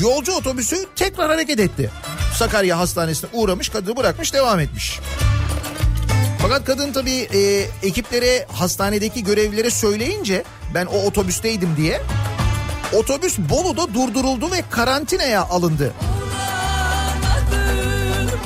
yolcu 0.00 0.32
otobüsü 0.32 0.76
tekrar 0.96 1.30
hareket 1.30 1.60
etti. 1.60 1.90
Sakarya 2.36 2.78
Hastanesi'ne 2.78 3.30
uğramış 3.32 3.68
kadını 3.68 3.96
bırakmış 3.96 4.34
devam 4.34 4.60
etmiş. 4.60 5.00
Fakat 6.42 6.64
kadın 6.64 6.92
tabii 6.92 7.28
e, 7.34 7.68
ekiplere 7.82 8.46
hastanedeki 8.52 9.24
görevlilere 9.24 9.70
söyleyince 9.70 10.44
ben 10.74 10.86
o 10.86 10.96
otobüsteydim 10.96 11.76
diye 11.76 12.02
otobüs 12.92 13.38
Bolu'da 13.38 13.94
durduruldu 13.94 14.50
ve 14.50 14.64
karantinaya 14.70 15.42
alındı. 15.42 15.92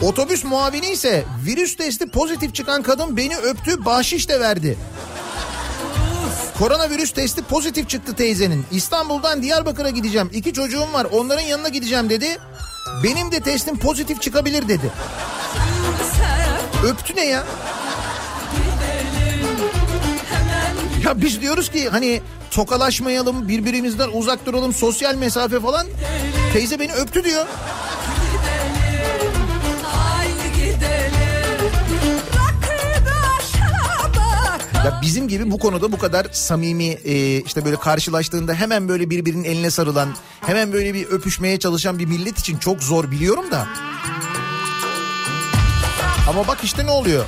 Otobüs 0.03 0.45
muavini 0.45 0.91
ise 0.91 1.25
virüs 1.47 1.77
testi 1.77 2.07
pozitif 2.07 2.55
çıkan 2.55 2.83
kadın 2.83 3.17
beni 3.17 3.37
öptü 3.37 3.85
bahşiş 3.85 4.29
de 4.29 4.41
verdi. 4.41 4.79
Koronavirüs 6.59 7.11
testi 7.13 7.43
pozitif 7.43 7.89
çıktı 7.89 8.15
teyzenin. 8.15 8.67
İstanbul'dan 8.71 9.43
Diyarbakır'a 9.43 9.91
gideceğim. 9.91 10.31
İki 10.33 10.53
çocuğum 10.53 10.93
var 10.93 11.07
onların 11.13 11.43
yanına 11.43 11.69
gideceğim 11.69 12.11
dedi. 12.11 12.39
Benim 13.05 13.33
de 13.33 13.41
testim 13.41 13.79
pozitif 13.79 14.23
çıkabilir 14.23 14.69
dedi. 14.69 14.91
Öptü 16.85 17.17
ne 17.17 17.25
ya? 17.27 17.45
Ya 21.05 21.21
biz 21.21 21.41
diyoruz 21.41 21.71
ki 21.71 21.89
hani 21.89 22.21
tokalaşmayalım, 22.51 23.49
birbirimizden 23.49 24.09
uzak 24.13 24.47
duralım, 24.47 24.73
sosyal 24.73 25.15
mesafe 25.15 25.61
falan. 25.61 25.87
Teyze 26.53 26.81
beni 26.81 26.93
öptü 26.93 27.25
diyor. 27.25 27.47
Ya 34.87 34.99
bizim 35.03 35.29
gibi 35.29 35.51
bu 35.51 35.59
konuda 35.59 35.93
bu 35.93 35.99
kadar 35.99 36.27
samimi 36.33 36.85
e, 36.85 37.41
işte 37.41 37.65
böyle 37.65 37.77
karşılaştığında 37.77 38.55
hemen 38.55 38.89
böyle 38.89 39.11
birbirinin 39.11 39.45
eline 39.45 39.71
sarılan, 39.71 40.09
hemen 40.41 40.73
böyle 40.73 40.95
bir 40.95 41.07
öpüşmeye 41.07 41.59
çalışan 41.59 41.99
bir 41.99 42.07
millet 42.07 42.39
için 42.39 42.59
çok 42.59 42.83
zor 42.83 43.11
biliyorum 43.11 43.51
da. 43.51 43.67
Ama 46.29 46.49
bak 46.49 46.59
işte 46.63 46.87
ne 46.87 46.91
oluyor? 46.91 47.25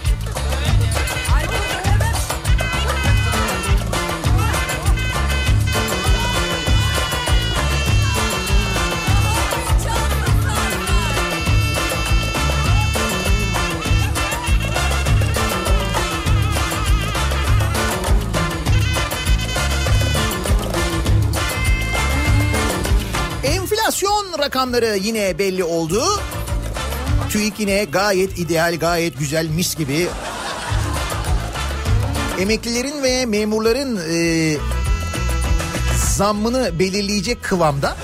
Rakamları 24.48 24.96
yine 24.96 25.38
belli 25.38 25.64
oldu. 25.64 26.02
TÜİK 27.30 27.61
yine 27.61 27.84
gayet 27.84 28.38
ideal, 28.38 28.78
gayet 28.78 29.18
güzel, 29.18 29.48
mis 29.48 29.76
gibi. 29.76 30.08
Emeklilerin 32.40 33.02
ve 33.02 33.26
memurların 33.26 34.00
e, 34.11 34.56
zammını 36.16 36.78
belirleyecek 36.78 37.42
kıvamda. 37.42 37.96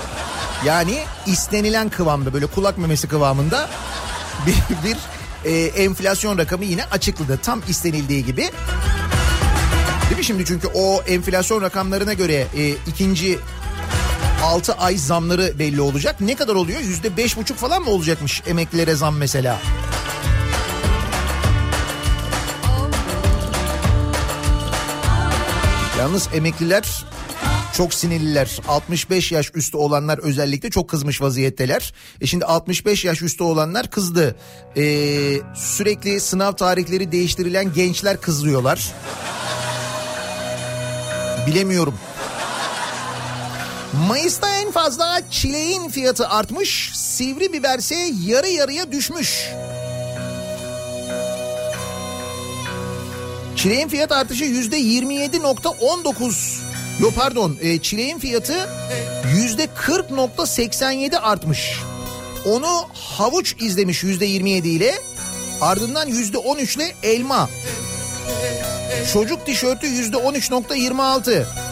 Yani 0.65 1.03
istenilen 1.25 1.89
kıvamda 1.89 2.33
böyle 2.33 2.45
kulak 2.45 2.77
memesi 2.77 3.07
kıvamında 3.07 3.69
bir, 4.45 4.89
bir 4.89 4.97
e, 5.51 5.65
enflasyon 5.65 6.37
rakamı 6.37 6.65
yine 6.65 6.85
açıkladı. 6.85 7.39
Tam 7.43 7.61
istenildiği 7.67 8.25
gibi. 8.25 8.41
Değil 10.09 10.17
mi 10.17 10.23
şimdi 10.23 10.45
çünkü 10.45 10.67
o 10.67 11.01
enflasyon 11.01 11.61
rakamlarına 11.61 12.13
göre 12.13 12.47
e, 12.57 12.69
ikinci 12.69 13.39
6 14.45 14.73
ay 14.73 14.97
zamları 14.97 15.59
belli 15.59 15.81
olacak. 15.81 16.21
Ne 16.21 16.35
kadar 16.35 16.55
oluyor? 16.55 16.79
Yüzde 16.81 17.17
beş 17.17 17.37
buçuk 17.37 17.57
falan 17.57 17.83
mı 17.83 17.89
olacakmış 17.89 18.43
emeklilere 18.47 18.95
zam 18.95 19.17
mesela? 19.17 19.59
Yalnız 25.99 26.29
emekliler 26.33 27.05
çok 27.73 27.93
sinirliler. 27.93 28.59
65 28.67 29.31
yaş 29.31 29.51
üstü 29.55 29.77
olanlar 29.77 30.17
özellikle 30.17 30.69
çok 30.69 30.89
kızmış 30.89 31.21
vaziyetteler. 31.21 31.93
E 32.21 32.25
şimdi 32.25 32.45
65 32.45 33.05
yaş 33.05 33.21
üstü 33.21 33.43
olanlar 33.43 33.89
kızdı. 33.89 34.35
Ee, 34.77 34.81
sürekli 35.55 36.19
sınav 36.19 36.51
tarihleri 36.51 37.11
değiştirilen 37.11 37.73
gençler 37.73 38.21
kızıyorlar. 38.21 38.93
Bilemiyorum. 41.47 41.93
Mayıs'ta 43.95 44.55
en 44.55 44.71
fazla 44.71 45.21
çileğin 45.31 45.89
fiyatı 45.89 46.27
artmış, 46.29 46.91
sivri 46.93 47.53
biberse 47.53 47.95
yarı 48.25 48.47
yarıya 48.47 48.91
düşmüş. 48.91 49.49
Çileğin 53.55 53.87
fiyat 53.87 54.11
artışı 54.11 54.43
yüzde 54.43 54.79
27.19. 54.79 56.59
Yo 56.99 57.11
pardon, 57.15 57.57
e, 57.61 57.79
çileğin 57.79 58.19
fiyatı 58.19 58.69
yüzde 59.35 59.65
40.87 59.65 61.17
artmış. 61.17 61.79
Onu 62.45 62.87
havuç 62.93 63.55
izlemiş 63.59 64.03
yüzde 64.03 64.25
27 64.25 64.69
ile. 64.69 64.95
Ardından 65.61 66.07
yüzde 66.07 66.37
13 66.37 66.75
ile 66.75 66.95
elma. 67.03 67.49
Çocuk 69.13 69.45
tişörtü 69.45 69.87
yüzde 69.87 70.17
13.26. 70.17 71.64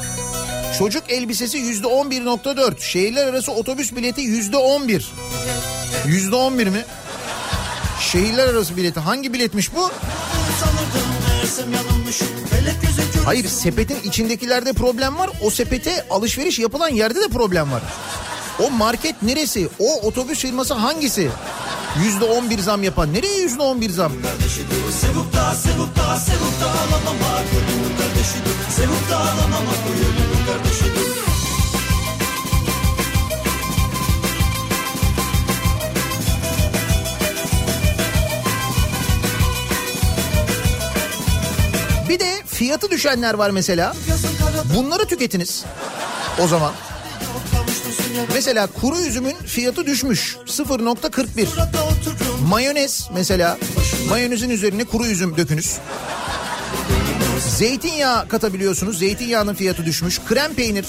Çocuk 0.78 1.12
elbisesi 1.12 1.58
yüzde 1.58 1.88
11.4. 1.88 2.82
Şehirler 2.82 3.28
arası 3.28 3.52
otobüs 3.52 3.96
bileti 3.96 4.22
yüzde 4.22 4.58
11. 4.58 5.12
Yüzde 6.06 6.36
11 6.36 6.68
mi? 6.68 6.86
Şehirler 8.02 8.48
arası 8.48 8.78
bileti 8.78 9.00
hangi 9.00 9.34
biletmiş 9.34 9.76
bu? 9.76 9.92
Hayır 13.26 13.48
sepetin 13.48 13.98
içindekilerde 14.04 14.74
problem 14.74 15.18
var. 15.18 15.30
O 15.42 15.50
sepete 15.50 16.06
alışveriş 16.10 16.60
yapılan 16.60 16.90
yerde 16.90 17.22
de 17.22 17.28
problem 17.28 17.72
var. 17.72 17.82
O 18.60 18.72
market 18.72 19.24
neresi? 19.24 19.70
O 19.80 20.02
otobüs 20.02 20.40
firması 20.40 20.74
hangisi? 20.74 21.30
Yüzde 22.04 22.26
on 22.26 22.50
bir 22.50 22.60
zam 22.60 22.84
yapan. 22.84 23.14
Nereye 23.14 23.42
yüzde 23.42 23.62
on 23.62 23.82
bir 23.82 23.90
zam? 23.90 24.12
Sevupta, 25.02 25.56
sevupta, 25.56 26.18
sevupta 26.18 26.66
alamama, 26.66 27.42
sevupta 28.76 29.18
alamama, 29.18 29.72
Bir 42.10 42.20
de 42.20 42.44
fiyatı 42.46 42.92
düşenler 42.92 43.34
var 43.34 43.50
mesela. 43.50 43.94
Bunları 44.76 45.06
tüketiniz. 45.06 45.64
O 46.40 46.48
zaman. 46.48 46.72
Mesela 48.34 48.68
kuru 48.68 49.00
üzümün 49.00 49.36
fiyatı 49.46 49.86
düşmüş 49.86 50.38
0.41. 50.46 51.48
Mayonez 52.50 53.10
mesela 53.14 53.58
mayonezin 54.10 54.50
üzerine 54.50 54.84
kuru 54.84 55.06
üzüm 55.06 55.38
dökünüz. 55.38 55.78
Zeytinyağı 57.58 58.28
katabiliyorsunuz. 58.28 59.00
Zeytinyağının 59.00 59.54
fiyatı 59.54 59.86
düşmüş. 59.86 60.20
Krem 60.28 60.54
peynir. 60.54 60.86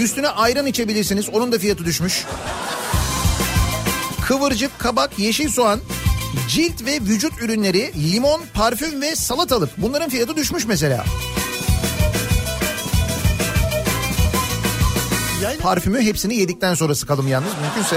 Üstüne 0.00 0.28
ayran 0.28 0.66
içebilirsiniz. 0.66 1.28
Onun 1.28 1.52
da 1.52 1.58
fiyatı 1.58 1.84
düşmüş. 1.84 2.24
Kıvırcık, 4.26 4.78
kabak, 4.78 5.18
yeşil 5.18 5.48
soğan, 5.48 5.80
cilt 6.48 6.86
ve 6.86 7.00
vücut 7.00 7.42
ürünleri, 7.42 7.92
limon, 8.12 8.42
parfüm 8.54 9.02
ve 9.02 9.16
salatalık. 9.16 9.70
Bunların 9.76 10.10
fiyatı 10.10 10.36
düşmüş 10.36 10.66
mesela. 10.66 11.04
Parfümü 15.60 16.00
hepsini 16.02 16.36
yedikten 16.36 16.74
sonra 16.74 16.94
sıkalım 16.94 17.28
yalnız 17.28 17.52
mümkünse. 17.62 17.96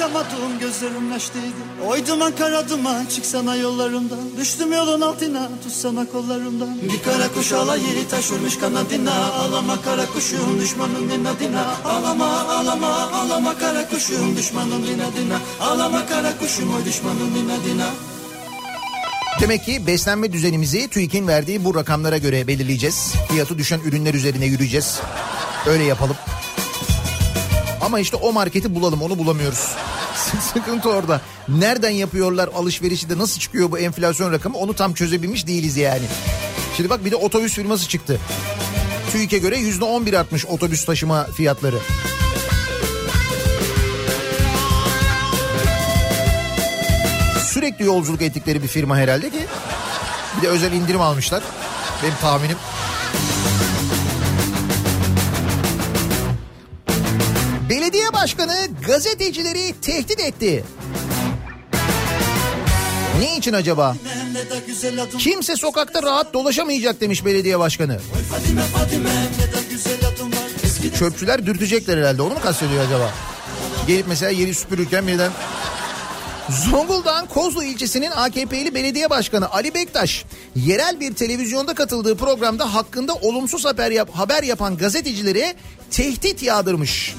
Bakamadım 0.00 0.58
gözlerim 0.60 1.12
yaşlıydı 1.12 1.62
Oy 1.86 2.06
duman 2.06 2.36
kara 2.36 2.68
duman 2.68 3.06
çıksana 3.06 3.56
yollarımdan. 3.56 4.36
Düştüm 4.36 4.72
yolun 4.72 5.00
altına 5.00 5.48
tutsana 5.62 6.06
kollarımdan. 6.06 6.78
Bir 6.82 7.02
kara 7.02 7.32
kuş 7.34 7.52
alayı 7.52 8.08
taş 8.10 8.30
vurmuş 8.30 8.58
kanadına. 8.58 9.32
Ağlama 9.32 9.82
kara 9.82 10.06
kuşum 10.06 10.60
düşmanın 10.60 11.10
dinadina 11.10 11.74
Ağlama 11.84 12.26
ağlama 12.26 12.88
ağlama 12.88 13.58
kara 13.58 13.88
kuşum 13.88 14.36
düşmanın 14.36 14.86
dinadina 14.86 15.38
Ağlama 15.60 16.06
kara 16.06 16.38
kuşum 16.38 16.74
oy 16.74 16.84
düşmanın 16.84 17.34
dinadina 17.34 17.86
Demek 19.40 19.64
ki 19.64 19.86
beslenme 19.86 20.32
düzenimizi 20.32 20.88
TÜİK'in 20.88 21.28
verdiği 21.28 21.64
bu 21.64 21.74
rakamlara 21.74 22.18
göre 22.18 22.46
belirleyeceğiz. 22.46 23.12
Fiyatı 23.28 23.58
düşen 23.58 23.80
ürünler 23.80 24.14
üzerine 24.14 24.46
yürüyeceğiz. 24.46 25.00
Öyle 25.66 25.84
yapalım. 25.84 26.16
Ama 27.90 28.00
işte 28.00 28.16
o 28.16 28.32
marketi 28.32 28.74
bulalım 28.74 29.02
onu 29.02 29.18
bulamıyoruz. 29.18 29.58
Sıkıntı 30.52 30.90
orada. 30.90 31.20
Nereden 31.48 31.90
yapıyorlar 31.90 32.48
alışverişi 32.54 33.10
de 33.10 33.18
nasıl 33.18 33.40
çıkıyor 33.40 33.70
bu 33.70 33.78
enflasyon 33.78 34.32
rakamı 34.32 34.58
onu 34.58 34.74
tam 34.74 34.94
çözebilmiş 34.94 35.46
değiliz 35.46 35.76
yani. 35.76 36.02
Şimdi 36.76 36.90
bak 36.90 37.04
bir 37.04 37.10
de 37.10 37.16
otobüs 37.16 37.54
firması 37.54 37.88
çıktı. 37.88 38.20
TÜİK'e 39.12 39.38
göre 39.38 39.58
yüzde 39.58 39.84
on 39.84 40.06
bir 40.06 40.14
artmış 40.14 40.46
otobüs 40.46 40.84
taşıma 40.84 41.24
fiyatları. 41.24 41.78
Sürekli 47.46 47.84
yolculuk 47.84 48.22
ettikleri 48.22 48.62
bir 48.62 48.68
firma 48.68 48.96
herhalde 48.96 49.30
ki 49.30 49.46
bir 50.36 50.42
de 50.42 50.48
özel 50.48 50.72
indirim 50.72 51.00
almışlar. 51.00 51.42
Benim 52.02 52.14
tahminim. 52.20 52.56
Gazetecileri 58.90 59.74
tehdit 59.82 60.20
etti. 60.20 60.64
Ne 63.20 63.36
için 63.36 63.52
acaba? 63.52 63.96
Kimse 65.18 65.56
sokakta 65.56 66.02
rahat 66.02 66.34
dolaşamayacak 66.34 67.00
demiş 67.00 67.24
belediye 67.24 67.58
başkanı. 67.58 68.00
Çöpçüler 70.98 71.46
dürtecekler 71.46 71.98
herhalde 71.98 72.22
onu 72.22 72.34
mu 72.34 72.40
kastediyor 72.40 72.84
acaba? 72.86 73.10
Gelip 73.86 74.06
mesela 74.08 74.30
yeri 74.30 74.54
süpürürken 74.54 75.06
birden... 75.06 75.32
Zonguldak'ın 76.70 77.26
Kozlu 77.26 77.64
ilçesinin 77.64 78.10
AKP'li 78.10 78.74
belediye 78.74 79.10
başkanı 79.10 79.50
Ali 79.50 79.74
Bektaş 79.74 80.24
yerel 80.56 81.00
bir 81.00 81.14
televizyonda 81.14 81.74
katıldığı 81.74 82.16
programda 82.16 82.74
hakkında 82.74 83.14
olumsuz 83.14 83.64
haber 83.64 83.90
yap 83.90 84.10
haber 84.12 84.42
yapan 84.42 84.76
gazetecilere 84.76 85.54
tehdit 85.90 86.42
yağdırmış. 86.42 87.14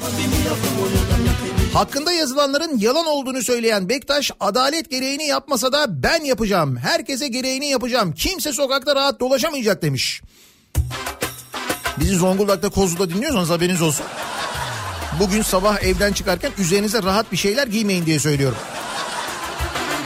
Hakkında 1.73 2.11
yazılanların 2.11 2.77
yalan 2.79 3.05
olduğunu 3.05 3.43
söyleyen 3.43 3.89
Bektaş 3.89 4.31
adalet 4.39 4.89
gereğini 4.89 5.27
yapmasa 5.27 5.71
da 5.71 6.03
ben 6.03 6.23
yapacağım. 6.23 6.77
Herkese 6.77 7.27
gereğini 7.27 7.67
yapacağım. 7.67 8.13
Kimse 8.13 8.53
sokakta 8.53 8.95
rahat 8.95 9.19
dolaşamayacak 9.19 9.81
demiş. 9.81 10.21
Bizi 11.99 12.15
Zonguldak'ta 12.15 12.69
Kozlu'da 12.69 13.09
dinliyorsanız 13.09 13.49
haberiniz 13.49 13.81
olsun. 13.81 14.05
Bugün 15.19 15.41
sabah 15.41 15.83
evden 15.83 16.13
çıkarken 16.13 16.51
üzerinize 16.57 17.03
rahat 17.03 17.31
bir 17.31 17.37
şeyler 17.37 17.67
giymeyin 17.67 18.05
diye 18.05 18.19
söylüyorum. 18.19 18.57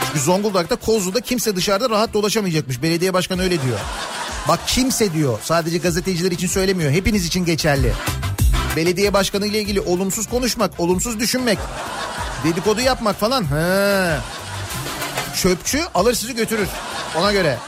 Çünkü 0.06 0.20
Zonguldak'ta 0.20 0.76
Kozlu'da 0.76 1.20
kimse 1.20 1.56
dışarıda 1.56 1.90
rahat 1.90 2.14
dolaşamayacakmış. 2.14 2.82
Belediye 2.82 3.14
başkanı 3.14 3.42
öyle 3.42 3.62
diyor. 3.62 3.78
Bak 4.48 4.60
kimse 4.66 5.12
diyor. 5.12 5.38
Sadece 5.42 5.78
gazeteciler 5.78 6.30
için 6.30 6.48
söylemiyor. 6.48 6.90
Hepiniz 6.90 7.26
için 7.26 7.44
geçerli. 7.44 7.92
Belediye 8.76 9.12
başkanı 9.12 9.46
ile 9.46 9.60
ilgili 9.60 9.80
olumsuz 9.80 10.26
konuşmak, 10.26 10.80
olumsuz 10.80 11.20
düşünmek, 11.20 11.58
dedikodu 12.44 12.80
yapmak 12.80 13.16
falan. 13.16 13.44
He. 13.44 14.16
Çöpçü 15.42 15.80
alır 15.94 16.14
sizi 16.14 16.34
götürür. 16.34 16.68
Ona 17.18 17.32
göre. 17.32 17.58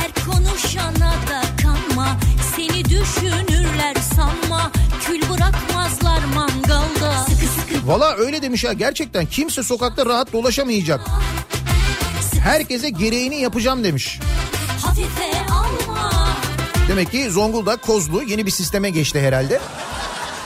Her 0.00 0.24
konuşana 0.24 1.12
da 1.12 1.42
kanma 1.62 2.16
Seni 2.56 2.84
düşünürler 2.84 3.96
sanma 4.16 4.70
Kül 5.06 5.20
bırakmazlar 5.30 6.24
mangalda 6.34 7.12
Sıkı 7.28 7.46
sıkı 7.60 7.88
Valla 7.88 8.16
öyle 8.16 8.42
demiş 8.42 8.64
ha 8.64 8.72
gerçekten 8.72 9.26
kimse 9.26 9.62
sokakta 9.62 10.06
rahat 10.06 10.32
dolaşamayacak. 10.32 11.00
Herkese 12.42 12.88
gereğini 12.90 13.40
yapacağım 13.40 13.84
demiş. 13.84 14.20
hafife 14.82 15.55
Demek 16.88 17.10
ki 17.10 17.30
Zonguldak 17.30 17.82
Kozlu 17.82 18.22
yeni 18.22 18.46
bir 18.46 18.50
sisteme 18.50 18.90
geçti 18.90 19.20
herhalde. 19.20 19.60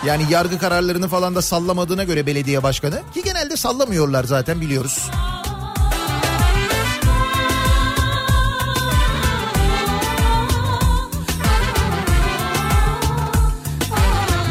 Yani 0.07 0.23
yargı 0.31 0.59
kararlarını 0.59 1.09
falan 1.09 1.35
da 1.35 1.43
sallamadığına 1.43 2.05
göre 2.05 2.27
belediye 2.27 2.63
başkanı 2.63 3.03
ki 3.15 3.23
genelde 3.23 3.57
sallamıyorlar 3.57 4.25
zaten 4.25 4.61
biliyoruz. 4.61 5.11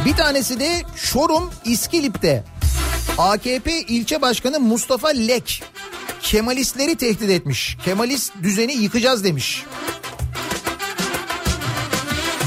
Bir 0.05 0.13
tanesi 0.13 0.59
de 0.59 0.83
Çorum 1.11 1.49
İskilip'te 1.65 2.43
AKP 3.17 3.81
ilçe 3.81 4.21
başkanı 4.21 4.59
Mustafa 4.59 5.07
Lek 5.07 5.63
Kemalistleri 6.21 6.95
tehdit 6.95 7.29
etmiş. 7.29 7.77
Kemalist 7.85 8.33
düzeni 8.43 8.73
yıkacağız 8.73 9.23
demiş. 9.23 9.63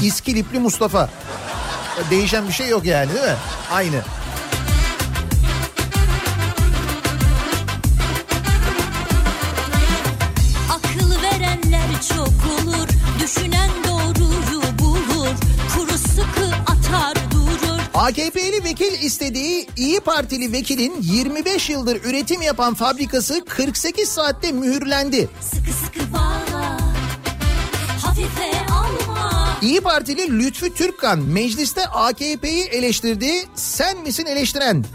İskilipli 0.03 0.59
Mustafa. 0.59 1.09
Değişen 2.09 2.47
bir 2.47 2.53
şey 2.53 2.67
yok 2.67 2.85
yani 2.85 3.13
değil 3.13 3.25
mi? 3.25 3.35
Aynı. 3.71 4.01
AKP'li 18.03 18.63
vekil 18.63 19.03
istediği 19.03 19.67
İyi 19.75 19.99
Partili 19.99 20.51
vekilin 20.51 21.01
25 21.01 21.69
yıldır 21.69 22.03
üretim 22.03 22.41
yapan 22.41 22.73
fabrikası 22.73 23.45
48 23.45 24.09
saatte 24.09 24.51
mühürlendi. 24.51 25.29
Sıkı 25.41 25.73
sıkı 25.85 26.13
bağla 26.13 26.77
Hafife 28.01 28.52
İyi 29.63 29.81
Partili 29.81 30.39
Lütfü 30.39 30.73
Türkkan 30.73 31.19
mecliste 31.19 31.85
AKP'yi 31.87 32.63
eleştirdi. 32.63 33.45
Sen 33.55 33.97
misin 33.97 34.25
eleştiren? 34.25 34.85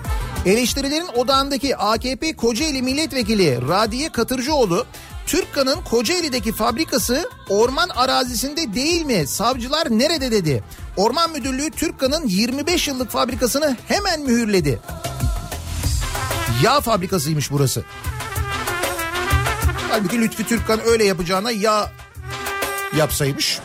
Eleştirilerin 0.46 1.08
odağındaki 1.16 1.76
AKP 1.76 2.36
Kocaeli 2.36 2.82
Milletvekili 2.82 3.68
Radiye 3.68 4.12
Katırcıoğlu 4.12 4.86
Türkkan'ın 5.26 5.82
Kocaeli'deki 5.90 6.52
fabrikası 6.52 7.30
orman 7.48 7.88
arazisinde 7.88 8.74
değil 8.74 9.02
mi? 9.02 9.26
Savcılar 9.26 9.86
nerede 9.90 10.30
dedi. 10.30 10.64
Orman 10.96 11.32
Müdürlüğü 11.32 11.70
Türkkan'ın 11.70 12.26
25 12.26 12.88
yıllık 12.88 13.10
fabrikasını 13.10 13.76
hemen 13.88 14.20
mühürledi. 14.20 14.80
Yağ 16.62 16.80
fabrikasıymış 16.80 17.50
burası. 17.50 17.84
Halbuki 19.90 20.20
Lütfü 20.20 20.44
Türkkan 20.44 20.80
öyle 20.86 21.04
yapacağına 21.04 21.50
yağ 21.50 21.92
yapsaymış 22.96 23.60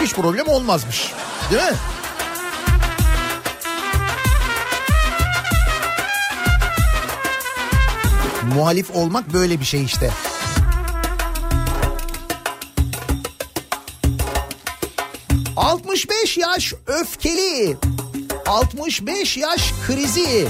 hiç 0.00 0.14
problem 0.14 0.48
olmazmış. 0.48 1.12
Değil 1.50 1.62
mi? 1.62 1.76
Muhalif 8.54 8.90
olmak 8.90 9.32
böyle 9.32 9.60
bir 9.60 9.64
şey 9.64 9.84
işte. 9.84 10.10
...65 15.56 16.40
yaş 16.40 16.74
öfkeli... 16.86 17.76
...65 18.46 19.38
yaş 19.38 19.72
krizi... 19.86 20.48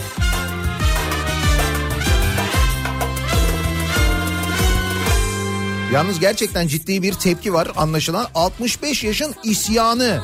Yalnız 5.93 6.21
gerçekten 6.21 6.67
ciddi 6.67 7.03
bir 7.03 7.13
tepki 7.13 7.55
var 7.55 7.69
anlaşılan 7.77 8.27
65 8.35 9.05
yaşın 9.05 9.35
isyanı. 9.45 10.21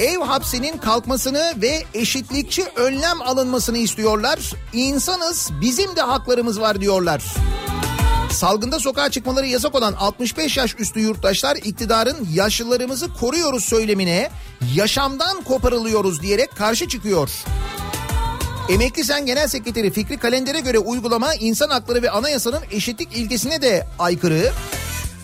Ev 0.00 0.18
hapsinin 0.18 0.78
kalkmasını 0.78 1.54
ve 1.62 1.84
eşitlikçi 1.94 2.64
önlem 2.76 3.22
alınmasını 3.22 3.78
istiyorlar. 3.78 4.38
İnsanız 4.72 5.50
bizim 5.60 5.96
de 5.96 6.00
haklarımız 6.00 6.60
var 6.60 6.80
diyorlar. 6.80 7.22
Salgında 8.30 8.80
sokağa 8.80 9.10
çıkmaları 9.10 9.46
yasak 9.46 9.74
olan 9.74 9.92
65 9.92 10.56
yaş 10.56 10.74
üstü 10.78 11.00
yurttaşlar 11.00 11.56
iktidarın 11.56 12.28
yaşlılarımızı 12.32 13.14
koruyoruz 13.14 13.64
söylemine 13.64 14.30
yaşamdan 14.74 15.42
koparılıyoruz 15.42 16.22
diyerek 16.22 16.56
karşı 16.56 16.88
çıkıyor. 16.88 17.30
Emekli 18.68 19.04
Sen 19.04 19.26
Genel 19.26 19.48
Sekreteri 19.48 19.90
Fikri 19.90 20.18
Kalender'e 20.18 20.60
göre 20.60 20.78
uygulama 20.78 21.34
insan 21.34 21.70
hakları 21.70 22.02
ve 22.02 22.10
anayasanın 22.10 22.62
eşitlik 22.70 23.16
ilkesine 23.16 23.62
de 23.62 23.86
aykırı. 23.98 24.52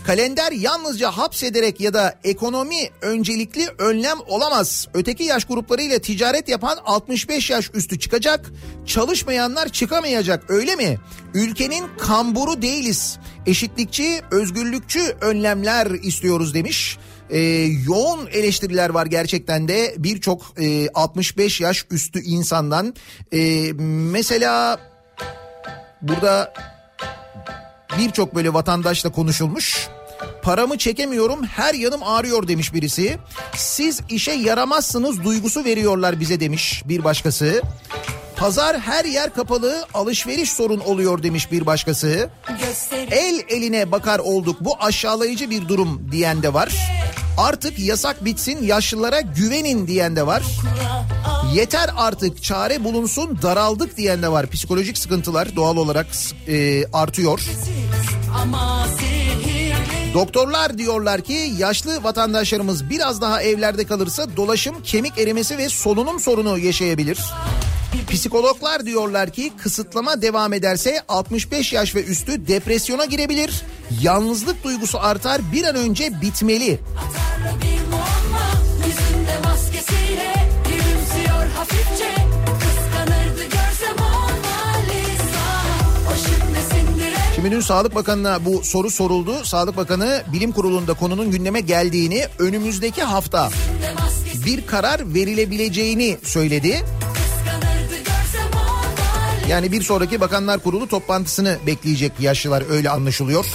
Kalender 0.06 0.52
yalnızca 0.52 1.10
hapsederek 1.10 1.80
ya 1.80 1.94
da 1.94 2.14
ekonomi 2.24 2.88
öncelikli 3.00 3.68
önlem 3.78 4.18
olamaz. 4.26 4.88
Öteki 4.94 5.24
yaş 5.24 5.44
gruplarıyla 5.44 5.98
ticaret 5.98 6.48
yapan 6.48 6.78
65 6.84 7.50
yaş 7.50 7.70
üstü 7.74 7.98
çıkacak. 7.98 8.50
Çalışmayanlar 8.86 9.68
çıkamayacak 9.68 10.50
öyle 10.50 10.76
mi? 10.76 10.98
Ülkenin 11.34 11.84
kamburu 11.98 12.62
değiliz. 12.62 13.18
Eşitlikçi, 13.46 14.20
özgürlükçü 14.30 15.16
önlemler 15.20 15.86
istiyoruz 15.86 16.54
demiş. 16.54 16.98
Ee, 17.30 17.38
yoğun 17.86 18.26
eleştiriler 18.26 18.90
var 18.90 19.06
gerçekten 19.06 19.68
de 19.68 19.94
birçok 19.98 20.60
e, 20.60 20.88
65 20.94 21.60
yaş 21.60 21.86
üstü 21.90 22.20
insandan. 22.22 22.94
Ee, 23.32 23.72
mesela 24.12 24.80
burada 26.02 26.52
birçok 27.98 28.34
böyle 28.34 28.54
vatandaşla 28.54 29.12
konuşulmuş. 29.12 29.88
Paramı 30.42 30.78
çekemiyorum 30.78 31.44
her 31.44 31.74
yanım 31.74 32.02
ağrıyor 32.02 32.48
demiş 32.48 32.74
birisi. 32.74 33.18
Siz 33.56 34.00
işe 34.08 34.32
yaramazsınız 34.32 35.24
duygusu 35.24 35.64
veriyorlar 35.64 36.20
bize 36.20 36.40
demiş 36.40 36.82
bir 36.86 37.04
başkası. 37.04 37.62
Pazar 38.36 38.78
her 38.78 39.04
yer 39.04 39.34
kapalı 39.34 39.86
alışveriş 39.94 40.52
sorun 40.52 40.80
oluyor 40.80 41.22
demiş 41.22 41.52
bir 41.52 41.66
başkası. 41.66 42.30
El 43.10 43.40
eline 43.48 43.92
bakar 43.92 44.18
olduk 44.18 44.56
bu 44.60 44.76
aşağılayıcı 44.80 45.50
bir 45.50 45.68
durum 45.68 46.08
diyen 46.12 46.42
de 46.42 46.54
var. 46.54 46.72
Artık 47.40 47.78
yasak 47.78 48.24
bitsin 48.24 48.62
yaşlılara 48.62 49.20
güvenin 49.20 49.86
diyen 49.86 50.16
de 50.16 50.26
var. 50.26 50.42
Yeter 51.54 51.90
artık 51.96 52.42
çare 52.42 52.84
bulunsun 52.84 53.38
daraldık 53.42 53.96
diyen 53.96 54.22
de 54.22 54.28
var. 54.32 54.46
Psikolojik 54.46 54.98
sıkıntılar 54.98 55.56
doğal 55.56 55.76
olarak 55.76 56.06
e, 56.48 56.84
artıyor. 56.92 57.40
Doktorlar 60.14 60.78
diyorlar 60.78 61.20
ki 61.20 61.52
yaşlı 61.58 62.04
vatandaşlarımız 62.04 62.90
biraz 62.90 63.20
daha 63.20 63.42
evlerde 63.42 63.84
kalırsa 63.84 64.36
dolaşım, 64.36 64.82
kemik 64.82 65.18
erimesi 65.18 65.58
ve 65.58 65.68
solunum 65.68 66.20
sorunu 66.20 66.58
yaşayabilir. 66.58 67.18
Psikologlar 68.10 68.86
diyorlar 68.86 69.30
ki 69.30 69.52
kısıtlama 69.62 70.22
devam 70.22 70.52
ederse 70.52 71.00
65 71.08 71.72
yaş 71.72 71.94
ve 71.94 72.04
üstü 72.04 72.46
depresyona 72.46 73.04
girebilir. 73.04 73.62
Yalnızlık 74.02 74.64
duygusu 74.64 74.98
artar 75.00 75.40
bir 75.52 75.64
an 75.64 75.76
önce 75.76 76.20
bitmeli. 76.22 76.78
Yüzünde 78.86 79.38
maskesiyle 79.44 80.34
gülümsüyor 80.68 81.46
hafifçe 81.56 82.29
Şimdi 87.40 87.54
dün 87.54 87.60
Sağlık 87.60 87.94
Bakanı'na 87.94 88.44
bu 88.44 88.62
soru 88.64 88.90
soruldu. 88.90 89.44
Sağlık 89.44 89.76
Bakanı 89.76 90.22
bilim 90.32 90.52
kurulunda 90.52 90.94
konunun 90.94 91.30
gündeme 91.30 91.60
geldiğini 91.60 92.26
önümüzdeki 92.38 93.02
hafta 93.02 93.50
bir 94.46 94.66
karar 94.66 95.14
verilebileceğini 95.14 96.18
söyledi. 96.22 96.84
Yani 99.48 99.72
bir 99.72 99.82
sonraki 99.82 100.20
Bakanlar 100.20 100.62
Kurulu 100.62 100.88
toplantısını 100.88 101.58
bekleyecek 101.66 102.12
yaşlılar 102.20 102.64
öyle 102.70 102.90
anlaşılıyor. 102.90 103.46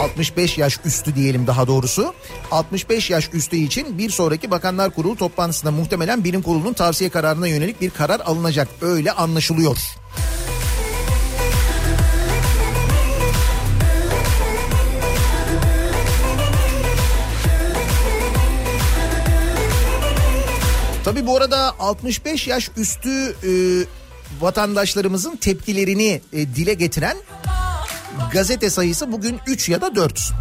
65 0.00 0.58
yaş 0.58 0.78
üstü 0.84 1.14
diyelim 1.14 1.46
daha 1.46 1.66
doğrusu. 1.66 2.14
65 2.50 3.10
yaş 3.10 3.30
üstü 3.32 3.56
için 3.56 3.98
bir 3.98 4.10
sonraki 4.10 4.50
Bakanlar 4.50 4.90
Kurulu 4.90 5.16
toplantısında 5.16 5.70
muhtemelen 5.70 6.24
bilim 6.24 6.42
kurulunun 6.42 6.72
tavsiye 6.72 7.10
kararına 7.10 7.46
yönelik 7.46 7.80
bir 7.80 7.90
karar 7.90 8.20
alınacak. 8.20 8.68
Öyle 8.82 9.12
anlaşılıyor. 9.12 9.98
Tabii 21.18 21.26
bu 21.26 21.36
arada 21.36 21.74
65 21.78 22.46
yaş 22.46 22.70
üstü 22.76 23.10
e, 23.10 23.50
vatandaşlarımızın 24.40 25.36
tepkilerini 25.36 26.20
e, 26.32 26.54
dile 26.54 26.74
getiren 26.74 27.16
gazete 28.32 28.70
sayısı 28.70 29.12
bugün 29.12 29.40
3 29.46 29.68
ya 29.68 29.80
da 29.80 29.96
4. 29.96 30.32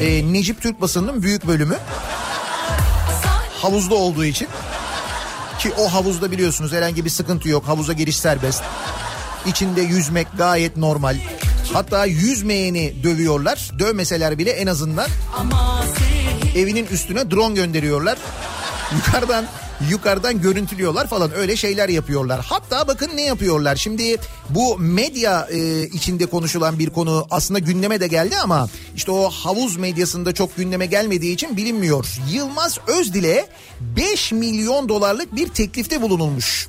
E, 0.00 0.32
Necip 0.32 0.62
Türk 0.62 0.80
basınının 0.80 1.22
büyük 1.22 1.46
bölümü 1.46 1.76
havuzda 3.62 3.94
olduğu 3.94 4.24
için 4.24 4.48
ki 5.58 5.72
o 5.78 5.92
havuzda 5.92 6.30
biliyorsunuz 6.30 6.72
herhangi 6.72 7.04
bir 7.04 7.10
sıkıntı 7.10 7.48
yok. 7.48 7.68
Havuza 7.68 7.92
giriş 7.92 8.16
serbest. 8.16 8.62
İçinde 9.46 9.80
yüzmek 9.80 10.26
gayet 10.38 10.76
normal. 10.76 11.16
Hatta 11.72 12.04
yüzmeyeni 12.04 13.02
dövüyorlar. 13.02 13.70
Dövmeseler 13.78 14.38
bile 14.38 14.50
en 14.50 14.66
azından 14.66 15.08
evinin 16.56 16.86
üstüne 16.86 17.30
drone 17.30 17.54
gönderiyorlar. 17.54 18.18
Yukarıdan 18.94 19.46
yukarıdan 19.90 20.42
görüntülüyorlar 20.42 21.06
falan 21.06 21.34
öyle 21.34 21.56
şeyler 21.56 21.88
yapıyorlar. 21.88 22.40
Hatta 22.48 22.88
bakın 22.88 23.10
ne 23.14 23.22
yapıyorlar. 23.22 23.76
Şimdi 23.76 24.16
bu 24.50 24.78
medya 24.78 25.48
e, 25.50 25.82
içinde 25.86 26.26
konuşulan 26.26 26.78
bir 26.78 26.90
konu 26.90 27.26
aslında 27.30 27.58
gündeme 27.58 28.00
de 28.00 28.06
geldi 28.06 28.36
ama 28.36 28.68
işte 28.96 29.10
o 29.10 29.30
havuz 29.30 29.76
medyasında 29.76 30.34
çok 30.34 30.56
gündeme 30.56 30.86
gelmediği 30.86 31.34
için 31.34 31.56
bilinmiyor. 31.56 32.06
Yılmaz 32.32 32.78
Özdil'e 32.86 33.46
5 33.80 34.32
milyon 34.32 34.88
dolarlık 34.88 35.36
bir 35.36 35.48
teklifte 35.48 36.02
bulunulmuş. 36.02 36.68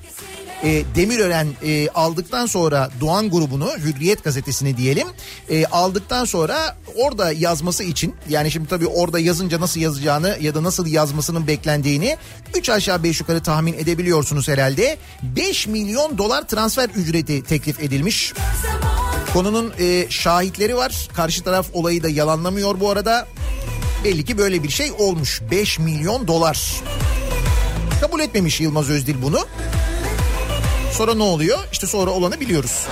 E, 0.64 0.84
Demirören 0.96 1.48
e, 1.64 1.90
aldıktan 1.90 2.46
sonra 2.46 2.90
Doğan 3.02 3.30
grubunu 3.30 3.70
Hürriyet 3.78 4.24
gazetesini 4.24 4.78
diyelim 4.78 5.08
e, 5.50 5.66
aldıktan 5.66 6.26
sonra 6.26 6.78
orada 6.96 7.32
yazması 7.32 7.84
için 7.84 8.16
yani 8.30 8.52
şimdi 8.52 8.70
tabii 8.70 8.88
orada 8.88 9.20
yazınca 9.20 9.62
nasıl 9.62 9.80
yazacağını 9.80 10.38
ya 10.42 10.56
da 10.56 10.64
nasıl 10.64 10.88
yazmasının 10.88 11.48
beklendiğini 11.48 12.18
3 12.56 12.70
aşağı 12.70 13.04
5 13.04 13.20
yukarı 13.20 13.44
tahmin 13.44 13.74
edebiliyorsunuz 13.74 14.48
herhalde 14.48 14.98
5 15.24 15.68
milyon 15.68 16.18
dolar 16.18 16.48
transfer 16.48 16.90
ücreti 16.90 17.44
teklif 17.44 17.80
edilmiş. 17.80 18.34
Konunun 19.34 19.74
e, 19.80 20.06
şahitleri 20.10 20.76
var 20.76 21.08
karşı 21.14 21.44
taraf 21.44 21.68
olayı 21.74 22.04
da 22.04 22.10
yalanlamıyor 22.10 22.80
bu 22.80 22.90
arada 22.90 23.28
belli 24.04 24.26
ki 24.26 24.38
böyle 24.38 24.64
bir 24.64 24.70
şey 24.70 24.92
olmuş 24.92 25.42
5 25.52 25.80
milyon 25.80 26.28
dolar. 26.28 26.82
Kabul 28.02 28.20
etmemiş 28.20 28.62
Yılmaz 28.62 28.90
Özdil 28.90 29.16
bunu. 29.22 29.40
Sonra 30.98 31.16
ne 31.16 31.24
oluyor? 31.24 31.60
İşte 31.72 31.88
sonra 31.88 32.12
olanı 32.12 32.40
biliyoruz. 32.40 32.88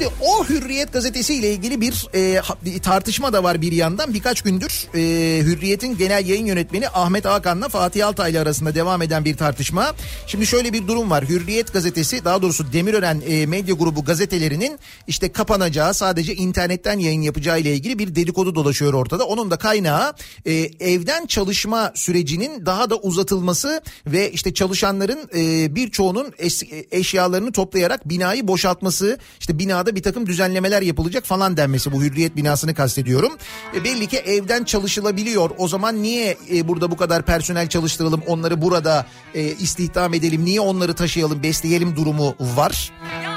Şimdi 0.00 0.14
o 0.20 0.44
Hürriyet 0.44 0.92
gazetesi 0.92 1.34
ile 1.34 1.52
ilgili 1.52 1.80
bir, 1.80 2.06
e, 2.14 2.42
tartışma 2.80 3.32
da 3.32 3.44
var 3.44 3.62
bir 3.62 3.72
yandan. 3.72 4.14
Birkaç 4.14 4.42
gündür 4.42 4.88
e, 4.94 4.98
Hürriyet'in 5.44 5.98
genel 5.98 6.26
yayın 6.26 6.46
yönetmeni 6.46 6.88
Ahmet 6.88 7.24
Hakan'la 7.24 7.68
Fatih 7.68 8.06
Altaylı 8.06 8.40
arasında 8.40 8.74
devam 8.74 9.02
eden 9.02 9.24
bir 9.24 9.36
tartışma. 9.36 9.94
Şimdi 10.26 10.46
şöyle 10.46 10.72
bir 10.72 10.86
durum 10.86 11.10
var. 11.10 11.28
Hürriyet 11.28 11.72
gazetesi 11.72 12.24
daha 12.24 12.42
doğrusu 12.42 12.72
Demirören 12.72 13.22
e, 13.26 13.46
medya 13.46 13.74
grubu 13.74 14.04
gazetelerinin 14.04 14.78
işte 15.06 15.32
kapanacağı 15.32 15.94
sadece 15.94 16.34
internetten 16.34 16.98
yayın 16.98 17.22
yapacağı 17.22 17.60
ile 17.60 17.74
ilgili 17.74 17.98
bir 17.98 18.14
dedikodu 18.14 18.54
dolaşıyor 18.54 18.94
ortada. 18.94 19.24
Onun 19.26 19.50
da 19.50 19.56
kaynağı 19.56 20.14
e, 20.46 20.52
evden 20.80 21.26
çalışma 21.26 21.92
sürecinin 21.94 22.66
daha 22.66 22.90
da 22.90 22.96
uzatılması 22.96 23.80
ve 24.06 24.32
işte 24.32 24.54
çalışanların 24.54 25.30
e, 25.34 25.74
birçoğunun 25.74 26.26
es- 26.30 26.86
eşyalarını 26.90 27.52
toplayarak 27.52 28.08
binayı 28.08 28.48
boşaltması 28.48 29.18
işte 29.40 29.58
binada 29.58 29.89
bir 29.94 30.02
takım 30.02 30.26
düzenlemeler 30.26 30.82
yapılacak 30.82 31.24
falan 31.24 31.56
denmesi 31.56 31.92
bu 31.92 32.02
hürriyet 32.02 32.36
binasını 32.36 32.74
kastediyorum. 32.74 33.32
E, 33.74 33.84
belli 33.84 34.06
ki 34.06 34.16
evden 34.16 34.64
çalışılabiliyor 34.64 35.50
o 35.58 35.68
zaman 35.68 36.02
niye 36.02 36.36
e, 36.54 36.68
burada 36.68 36.90
bu 36.90 36.96
kadar 36.96 37.22
personel 37.22 37.68
çalıştıralım 37.68 38.22
onları 38.26 38.62
burada 38.62 39.06
e, 39.34 39.42
istihdam 39.42 40.14
edelim 40.14 40.44
niye 40.44 40.60
onları 40.60 40.94
taşıyalım 40.94 41.42
besleyelim 41.42 41.96
durumu 41.96 42.34
var. 42.40 42.92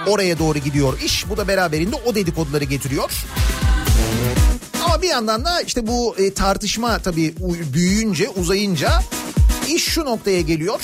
Oraya 0.07 0.39
doğru 0.39 0.59
gidiyor 0.59 0.99
iş 1.01 1.29
bu 1.29 1.37
da 1.37 1.47
beraberinde 1.47 1.95
o 2.05 2.15
dedikoduları 2.15 2.63
getiriyor. 2.63 3.11
Ama 4.85 5.01
bir 5.01 5.07
yandan 5.07 5.45
da 5.45 5.61
işte 5.61 5.87
bu 5.87 6.15
e, 6.17 6.33
tartışma 6.33 6.99
tabii 6.99 7.33
büyüyünce, 7.73 8.29
uzayınca 8.29 8.89
iş 9.67 9.83
şu 9.83 10.05
noktaya 10.05 10.41
geliyor. 10.41 10.81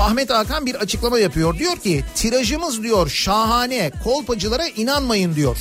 Ahmet 0.00 0.30
Hakan 0.30 0.66
bir 0.66 0.74
açıklama 0.74 1.18
yapıyor. 1.18 1.58
Diyor 1.58 1.76
ki 1.76 2.04
tirajımız 2.14 2.82
diyor 2.82 3.08
şahane 3.08 3.90
kolpacılara 4.04 4.66
inanmayın 4.68 5.34
diyor. 5.34 5.56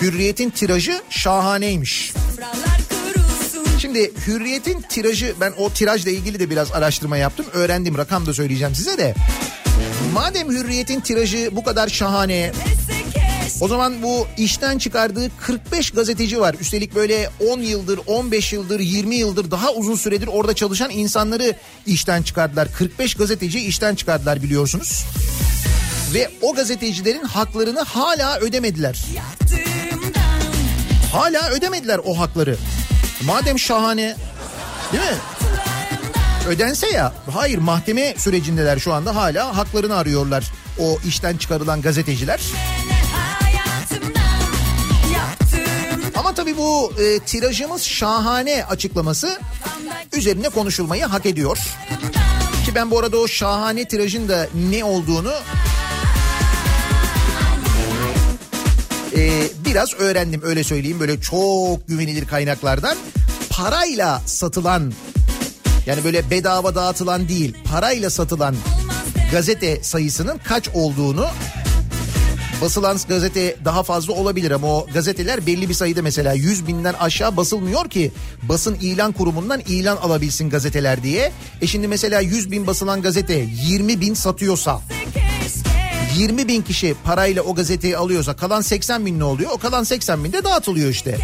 Hürriyet'in 0.00 0.50
tirajı 0.50 1.02
şahaneymiş. 1.10 2.12
Şimdi 3.78 4.12
Hürriyet'in 4.26 4.80
tirajı 4.80 5.34
ben 5.40 5.52
o 5.58 5.70
tirajla 5.70 6.10
ilgili 6.10 6.40
de 6.40 6.50
biraz 6.50 6.72
araştırma 6.72 7.16
yaptım. 7.16 7.46
Öğrendim 7.52 7.98
rakam 7.98 8.26
da 8.26 8.34
söyleyeceğim 8.34 8.74
size 8.74 8.98
de. 8.98 9.14
Madem 10.14 10.50
Hürriyet'in 10.50 11.00
tirajı 11.00 11.48
bu 11.52 11.64
kadar 11.64 11.88
şahane 11.88 12.52
O 13.60 13.68
zaman 13.68 14.02
bu 14.02 14.26
işten 14.38 14.78
çıkardığı 14.78 15.30
45 15.40 15.90
gazeteci 15.90 16.40
var. 16.40 16.54
Üstelik 16.60 16.94
böyle 16.94 17.30
10 17.48 17.60
yıldır, 17.60 18.00
15 18.06 18.52
yıldır, 18.52 18.80
20 18.80 19.14
yıldır 19.14 19.50
daha 19.50 19.72
uzun 19.72 19.96
süredir 19.96 20.26
orada 20.26 20.54
çalışan 20.54 20.90
insanları 20.90 21.56
işten 21.86 22.22
çıkardılar. 22.22 22.68
45 22.78 23.14
gazeteci 23.14 23.60
işten 23.60 23.94
çıkardılar 23.94 24.42
biliyorsunuz. 24.42 25.04
Ve 26.14 26.30
o 26.42 26.54
gazetecilerin 26.54 27.24
haklarını 27.24 27.80
hala 27.80 28.38
ödemediler. 28.38 28.98
Hala 31.12 31.50
ödemediler 31.50 32.00
o 32.04 32.18
hakları. 32.18 32.56
Madem 33.22 33.58
şahane 33.58 34.16
değil 34.92 35.04
mi? 35.04 35.18
Ödense 36.48 36.90
ya. 36.90 37.12
Hayır 37.30 37.58
mahkeme 37.58 38.14
sürecindeler 38.18 38.78
şu 38.78 38.92
anda 38.92 39.16
hala 39.16 39.56
haklarını 39.56 39.96
arıyorlar 39.96 40.44
o 40.78 40.98
işten 41.08 41.36
çıkarılan 41.36 41.82
gazeteciler. 41.82 42.40
Ama 42.81 42.81
tabii 46.52 46.62
bu 46.62 46.92
e, 47.02 47.18
tirajımız 47.18 47.82
şahane 47.82 48.64
açıklaması 48.64 49.38
üzerine 50.12 50.48
konuşulmayı 50.48 51.04
hak 51.04 51.26
ediyor. 51.26 51.58
Ki 52.64 52.74
ben 52.74 52.90
bu 52.90 52.98
arada 52.98 53.18
o 53.18 53.28
şahane 53.28 53.84
tirajın 53.84 54.28
da 54.28 54.48
ne 54.70 54.84
olduğunu 54.84 55.32
e, 59.16 59.48
biraz 59.64 59.94
öğrendim 59.94 60.40
öyle 60.44 60.64
söyleyeyim 60.64 61.00
böyle 61.00 61.20
çok 61.20 61.88
güvenilir 61.88 62.26
kaynaklardan. 62.26 62.96
Parayla 63.50 64.22
satılan 64.26 64.92
yani 65.86 66.04
böyle 66.04 66.30
bedava 66.30 66.74
dağıtılan 66.74 67.28
değil 67.28 67.56
parayla 67.70 68.10
satılan 68.10 68.56
gazete 69.30 69.82
sayısının 69.82 70.40
kaç 70.48 70.68
olduğunu 70.68 71.26
basılan 72.62 72.98
gazete 73.08 73.56
daha 73.64 73.82
fazla 73.82 74.12
olabilir 74.12 74.50
ama 74.50 74.66
o 74.66 74.86
gazeteler 74.94 75.46
belli 75.46 75.68
bir 75.68 75.74
sayıda 75.74 76.02
mesela 76.02 76.32
100 76.32 76.66
binden 76.66 76.94
aşağı 76.94 77.36
basılmıyor 77.36 77.90
ki 77.90 78.12
basın 78.42 78.74
ilan 78.74 79.12
kurumundan 79.12 79.60
ilan 79.60 79.96
alabilsin 79.96 80.50
gazeteler 80.50 81.02
diye. 81.02 81.32
E 81.60 81.66
şimdi 81.66 81.88
mesela 81.88 82.20
100 82.20 82.50
bin 82.50 82.66
basılan 82.66 83.02
gazete 83.02 83.46
20 83.64 84.00
bin 84.00 84.14
satıyorsa 84.14 84.80
20 86.16 86.48
bin 86.48 86.62
kişi 86.62 86.94
parayla 87.04 87.42
o 87.42 87.54
gazeteyi 87.54 87.96
alıyorsa 87.96 88.36
kalan 88.36 88.60
80 88.60 89.06
bin 89.06 89.18
ne 89.18 89.24
oluyor? 89.24 89.50
O 89.54 89.58
kalan 89.58 89.84
80 89.84 90.24
bin 90.24 90.32
de 90.32 90.44
dağıtılıyor 90.44 90.90
işte. 90.90 91.18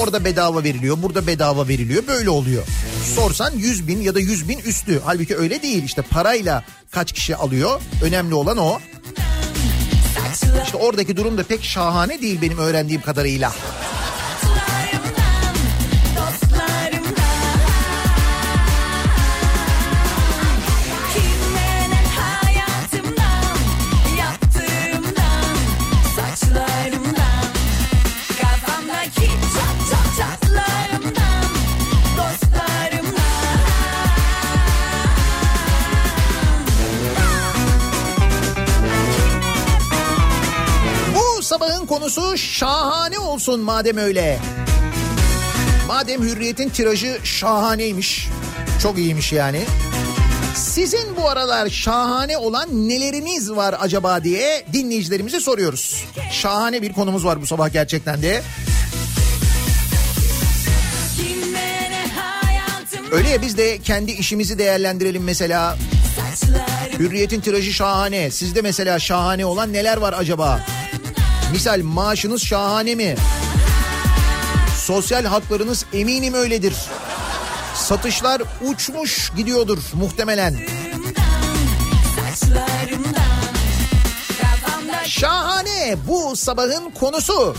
Orada 0.00 0.24
bedava 0.24 0.64
veriliyor, 0.64 0.96
burada 1.02 1.26
bedava 1.26 1.68
veriliyor. 1.68 2.06
Böyle 2.06 2.30
oluyor. 2.30 2.62
Sorsan 3.14 3.52
100 3.56 3.88
bin 3.88 4.00
ya 4.00 4.14
da 4.14 4.20
100 4.20 4.48
bin 4.48 4.58
üstü. 4.58 5.00
Halbuki 5.04 5.36
öyle 5.36 5.62
değil. 5.62 5.84
İşte 5.84 6.02
parayla 6.02 6.64
kaç 6.90 7.12
kişi 7.12 7.36
alıyor? 7.36 7.80
Önemli 8.02 8.34
olan 8.34 8.56
o. 8.56 8.78
İşte 10.64 10.76
oradaki 10.76 11.16
durum 11.16 11.38
da 11.38 11.42
pek 11.42 11.64
şahane 11.64 12.22
değil 12.22 12.42
benim 12.42 12.58
öğrendiğim 12.58 13.02
kadarıyla. 13.02 13.52
Konusu 41.94 42.38
şahane 42.38 43.18
olsun 43.18 43.60
madem 43.60 43.96
öyle. 43.96 44.38
Madem 45.88 46.22
hürriyetin 46.22 46.68
tirajı 46.68 47.18
şahaneymiş. 47.24 48.28
Çok 48.82 48.98
iyiymiş 48.98 49.32
yani. 49.32 49.62
Sizin 50.54 51.16
bu 51.16 51.28
aralar 51.28 51.68
şahane 51.68 52.38
olan 52.38 52.88
neleriniz 52.88 53.50
var 53.50 53.74
acaba 53.80 54.24
diye 54.24 54.64
dinleyicilerimize 54.72 55.40
soruyoruz. 55.40 56.04
Şahane 56.32 56.82
bir 56.82 56.92
konumuz 56.92 57.24
var 57.24 57.42
bu 57.42 57.46
sabah 57.46 57.72
gerçekten 57.72 58.22
de. 58.22 58.42
Öyle 63.12 63.28
ya 63.28 63.42
biz 63.42 63.58
de 63.58 63.78
kendi 63.78 64.12
işimizi 64.12 64.58
değerlendirelim 64.58 65.24
mesela. 65.24 65.76
Hürriyetin 66.98 67.40
tirajı 67.40 67.72
şahane. 67.72 68.30
Sizde 68.30 68.62
mesela 68.62 68.98
şahane 68.98 69.46
olan 69.46 69.72
neler 69.72 69.96
var 69.96 70.14
acaba? 70.18 70.60
Misal 71.54 71.82
maaşınız 71.82 72.42
şahane 72.42 72.94
mi? 72.94 73.16
Sosyal 74.86 75.24
haklarınız 75.24 75.86
eminim 75.92 76.34
öyledir. 76.34 76.74
Satışlar 77.74 78.42
uçmuş 78.62 79.32
gidiyordur 79.36 79.78
muhtemelen. 79.92 80.56
Şahane 85.04 85.96
bu 86.08 86.36
sabahın 86.36 86.90
konusu. 86.90 87.56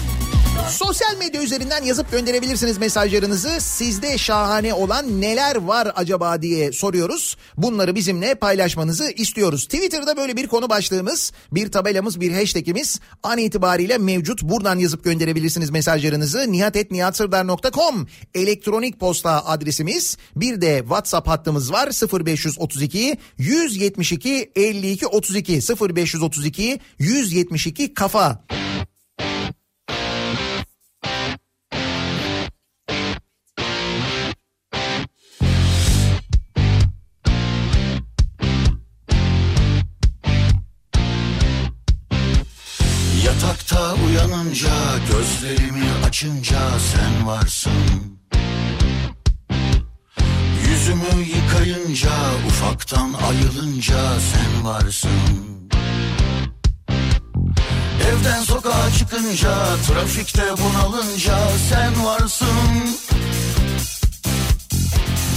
Sosyal 0.70 1.18
medya 1.18 1.42
üzerinden 1.44 1.84
yazıp 1.84 2.12
gönderebilirsiniz 2.12 2.78
mesajlarınızı. 2.78 3.62
Sizde 3.62 4.18
şahane 4.18 4.74
olan 4.74 5.22
neler 5.22 5.56
var 5.56 5.92
acaba 5.96 6.42
diye 6.42 6.72
soruyoruz. 6.72 7.38
Bunları 7.58 7.96
bizimle 7.96 8.36
paylaşmanızı 8.36 9.12
istiyoruz. 9.12 9.66
Twitter'da 9.66 10.18
böyle 10.18 10.38
bir 10.38 10.48
konu 10.48 10.70
başlığımız, 10.70 11.32
bir 11.52 11.72
tabelamız, 11.72 12.20
bir 12.22 12.32
hashtagimiz 12.32 13.00
an 13.24 13.38
itibariyle 13.38 13.98
mevcut. 13.98 14.44
Buradan 14.44 14.80
yazıp 14.80 15.04
gönderebilirsiniz 15.04 15.70
mesajlarınızı. 15.70 16.52
nihatetnihatsırdar.com 16.52 18.08
elektronik 18.36 19.00
posta 19.00 19.46
adresimiz. 19.46 20.18
Bir 20.36 20.62
de 20.62 20.80
WhatsApp 20.80 21.28
hattımız 21.28 21.72
var 21.72 21.90
0532 22.26 23.18
172 23.38 24.52
52 24.56 25.08
32 25.08 25.54
0532 25.54 26.80
172 27.00 27.94
kafa. 27.94 28.46
Açınca 46.26 46.80
sen 46.80 47.28
varsın. 47.28 47.72
Yüzümü 50.70 51.26
yıkayınca 51.36 52.10
ufaktan 52.48 53.14
ayılınca 53.14 54.20
sen 54.20 54.66
varsın. 54.66 55.10
Evden 58.08 58.42
sokağa 58.44 58.92
çıkınca 58.98 59.54
trafikte 59.88 60.44
bunalınca 60.52 61.38
sen 61.70 62.06
varsın. 62.06 62.48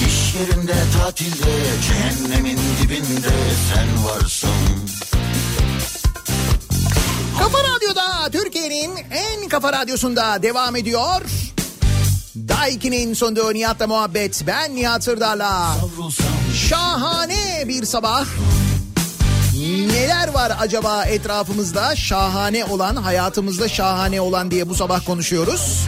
İş 0.07 0.35
yerinde 0.35 0.77
tatilde 0.99 1.53
cehennemin 1.89 2.59
dibinde 2.83 3.35
sen 3.73 4.05
varsın 4.05 5.08
Kafa 7.53 7.65
Radyo'da 7.65 8.31
Türkiye'nin 8.31 8.91
en 9.11 9.49
kafa 9.49 9.73
radyosunda 9.73 10.43
devam 10.43 10.77
ediyor. 10.77 11.21
Daiki'nin 12.37 13.15
sonunda 13.15 13.53
Nihat'la 13.53 13.87
muhabbet. 13.87 14.43
Ben 14.47 14.77
Nihat 14.77 15.05
Sırdar'la. 15.05 15.77
Şahane 16.69 17.65
bir 17.69 17.85
sabah. 17.85 18.27
Neler 19.93 20.29
var 20.29 20.53
acaba 20.61 21.05
etrafımızda 21.05 21.97
şahane 21.97 22.65
olan, 22.65 22.97
hayatımızda 22.97 23.69
şahane 23.69 24.21
olan 24.21 24.51
diye 24.51 24.69
bu 24.69 24.75
sabah 24.75 25.07
konuşuyoruz. 25.07 25.87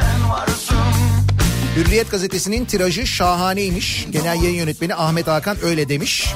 Hürriyet 1.76 2.10
gazetesinin 2.10 2.64
tirajı 2.64 3.06
şahaneymiş. 3.06 4.06
Genel 4.10 4.42
yayın 4.42 4.56
yönetmeni 4.56 4.94
Ahmet 4.94 5.26
Hakan 5.26 5.56
öyle 5.62 5.88
demiş. 5.88 6.34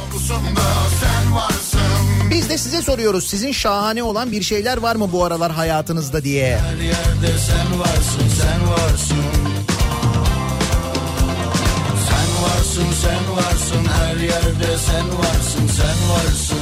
Biz 2.34 2.48
de 2.50 2.58
size 2.58 2.82
soruyoruz. 2.82 3.26
Sizin 3.26 3.52
şahane 3.52 4.02
olan 4.02 4.32
bir 4.32 4.42
şeyler 4.42 4.76
var 4.76 4.96
mı 4.96 5.12
bu 5.12 5.24
aralar 5.24 5.52
hayatınızda 5.52 6.24
diye. 6.24 6.58
Her 6.58 6.76
yerde 6.76 7.38
sen 7.38 7.80
varsın, 7.80 8.28
sen 8.40 8.70
varsın. 8.70 9.16
Sen 12.08 12.28
varsın, 12.42 12.86
sen 13.02 13.36
varsın. 13.36 13.84
Her 13.98 14.16
yerde 14.16 14.78
sen 14.78 15.18
varsın, 15.18 15.66
sen 15.76 15.96
varsın. 16.10 16.58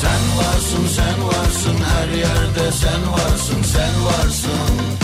Sen 0.00 0.22
varsın, 0.38 0.86
sen 0.96 1.26
varsın. 1.26 1.76
Her 1.84 2.08
yerde 2.08 2.72
sen 2.72 3.12
varsın, 3.12 3.62
sen 3.72 4.04
varsın. 4.04 4.99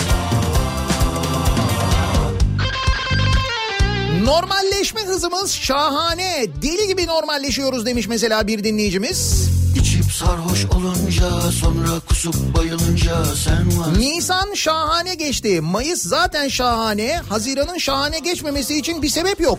Normalleşme 4.27 5.01
hızımız 5.01 5.53
şahane. 5.53 6.47
Deli 6.63 6.87
gibi 6.87 7.07
normalleşiyoruz 7.07 7.87
demiş 7.87 8.09
mesela 8.09 8.47
bir 8.47 8.65
dinleyicimiz. 8.65 9.49
İçip 9.81 10.13
sarhoş 10.13 10.65
olunca 10.65 11.31
sonra 11.61 12.01
kusup 12.09 12.35
bayılınca 12.57 13.25
sen 13.25 13.79
varsın. 13.79 14.01
Nisan 14.01 14.55
şahane 14.55 15.15
geçti. 15.15 15.61
Mayıs 15.61 16.03
zaten 16.03 16.49
şahane. 16.49 17.21
Haziran'ın 17.29 17.79
şahane 17.79 18.19
geçmemesi 18.19 18.79
için 18.79 19.03
bir 19.03 19.09
sebep 19.09 19.41
yok. 19.41 19.59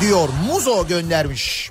Diyor 0.00 0.28
Muzo 0.48 0.86
göndermiş. 0.86 1.70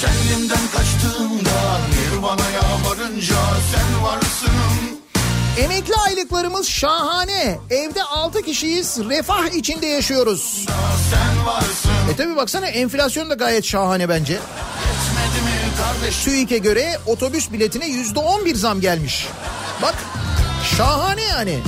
Kendimden 0.00 0.68
kaçtığımda 0.76 1.80
Nirvana'ya 1.90 2.62
varınca 2.86 3.36
sen 3.72 4.04
varsın. 4.04 4.77
Emekli 5.58 5.94
aylıklarımız 5.94 6.68
şahane. 6.68 7.58
Evde 7.70 8.02
6 8.02 8.42
kişiyiz. 8.42 8.98
Refah 9.08 9.46
içinde 9.54 9.86
yaşıyoruz. 9.86 10.66
E 12.12 12.16
tabi 12.16 12.36
baksana 12.36 12.66
enflasyon 12.66 13.30
da 13.30 13.34
gayet 13.34 13.64
şahane 13.64 14.08
bence. 14.08 14.38
TÜİK'e 16.24 16.58
göre 16.58 16.98
otobüs 17.06 17.52
biletine 17.52 17.88
yüzde 17.88 18.18
on 18.18 18.44
bir 18.44 18.54
zam 18.54 18.80
gelmiş. 18.80 19.26
Bak 19.82 19.94
şahane 20.76 21.22
yani. 21.22 21.58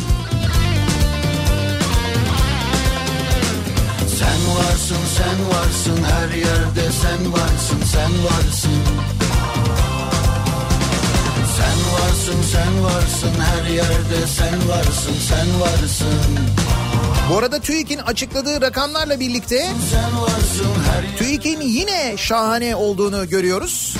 Sen 4.18 4.56
varsın 4.56 5.04
sen 5.16 5.48
varsın 5.48 6.04
her 6.04 6.34
yerde 6.34 6.92
sen 7.02 7.32
varsın 7.32 7.82
sen 7.92 8.24
varsın. 8.24 8.82
Sen 11.60 11.92
varsın 11.92 12.42
sen 12.52 12.84
varsın 12.84 13.40
her 13.40 13.70
yerde 13.70 14.26
sen 14.26 14.68
varsın 14.68 15.14
sen 15.28 15.60
varsın. 15.60 16.38
Bu 17.30 17.38
arada 17.38 17.60
TÜİK'in 17.60 17.98
açıkladığı 17.98 18.60
rakamlarla 18.60 19.20
birlikte. 19.20 19.66
TÜİK'in 21.18 21.60
yine 21.60 22.14
şahane 22.16 22.76
olduğunu 22.76 23.28
görüyoruz. 23.28 23.96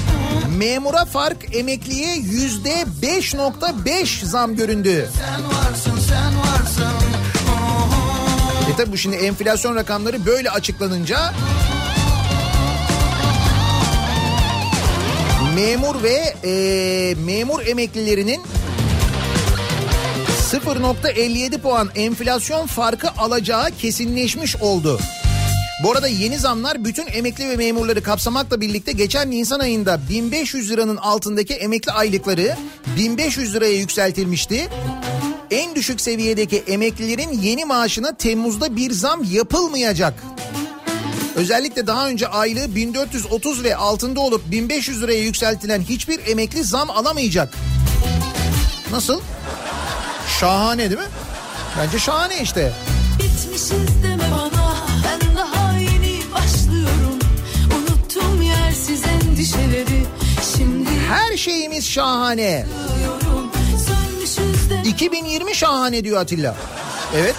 Memura 0.57 1.05
fark 1.05 1.57
emekliye 1.57 2.17
yüzde 2.17 2.85
5.5 3.03 4.25
zam 4.25 4.57
göründü. 4.57 5.11
Sen 5.19 5.45
varsın 5.45 6.09
sen 6.09 6.39
varsın. 6.39 6.95
E 8.73 8.77
tabi 8.77 8.93
bu 8.93 8.97
şimdi 8.97 9.17
enflasyon 9.17 9.77
rakamları 9.77 10.27
böyle 10.27 10.51
açıklanınca 10.51 11.33
memur 15.55 16.03
ve 16.03 16.35
e, 16.45 17.15
memur 17.15 17.67
emeklilerinin 17.67 18.41
0.57 20.53 21.59
puan 21.59 21.91
enflasyon 21.95 22.67
farkı 22.67 23.09
alacağı 23.11 23.71
kesinleşmiş 23.71 24.57
oldu. 24.57 25.01
Bu 25.85 25.93
arada 25.93 26.09
yeni 26.09 26.39
zamlar 26.39 26.85
bütün 26.85 27.07
emekli 27.07 27.49
ve 27.49 27.57
memurları 27.57 28.03
kapsamakla 28.03 28.61
birlikte 28.61 28.93
geçen 28.93 29.31
Nisan 29.31 29.61
ayında 29.61 30.01
1500 30.11 30.71
liranın 30.71 30.97
altındaki 30.97 31.55
emekli 31.55 31.93
aylıkları 31.93 32.57
1500 32.97 33.55
liraya 33.55 33.77
yükseltilmişti. 33.77 34.69
En 35.51 35.75
düşük 35.75 36.01
seviyedeki 36.01 36.63
emeklilerin 36.67 37.33
yeni 37.33 37.65
maaşına 37.65 38.17
Temmuz'da 38.17 38.77
bir 38.77 38.91
zam 38.91 39.25
yapılmayacak. 39.25 40.15
Özellikle 41.41 41.87
daha 41.87 42.09
önce 42.09 42.29
aylığı 42.29 42.75
1430 42.75 43.65
ve 43.65 43.77
altında 43.77 44.21
olup 44.21 44.51
1500 44.51 45.03
liraya 45.03 45.21
yükseltilen 45.21 45.81
hiçbir 45.89 46.21
emekli 46.27 46.65
zam 46.65 46.91
alamayacak. 46.91 47.55
Nasıl? 48.91 49.21
Şahane 50.41 50.91
değil 50.91 51.01
mi? 51.01 51.07
Bence 51.79 51.99
şahane 51.99 52.43
işte. 52.43 52.73
Bitmişiz 53.19 54.03
deme 54.03 54.23
bana 54.33 54.77
ben 55.05 55.37
daha 55.37 55.73
yeni 55.79 56.21
başlıyorum 56.35 57.19
Unuttum 57.79 58.43
yersiz 58.43 59.03
endişeleri 59.05 60.07
şimdi 60.57 60.91
Her 61.09 61.37
şeyimiz 61.37 61.87
şahane. 61.89 62.67
diyorum 62.99 63.51
Sönmüşüz 63.87 64.71
de 64.71 64.83
2020 64.89 65.55
şahane 65.55 66.05
diyor 66.05 66.21
Atilla. 66.21 66.57
Evet. 67.17 67.37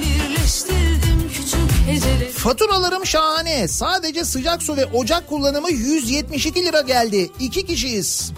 birleştirdim 0.00 1.30
küçük 1.36 1.86
heceleri 1.86 2.31
Faturalarım 2.42 3.06
şahane. 3.06 3.68
Sadece 3.68 4.24
sıcak 4.24 4.62
su 4.62 4.76
ve 4.76 4.86
ocak 4.86 5.28
kullanımı 5.28 5.70
172 5.70 6.64
lira 6.64 6.80
geldi. 6.80 7.30
İki 7.40 7.66
kişiyiz. 7.66 8.32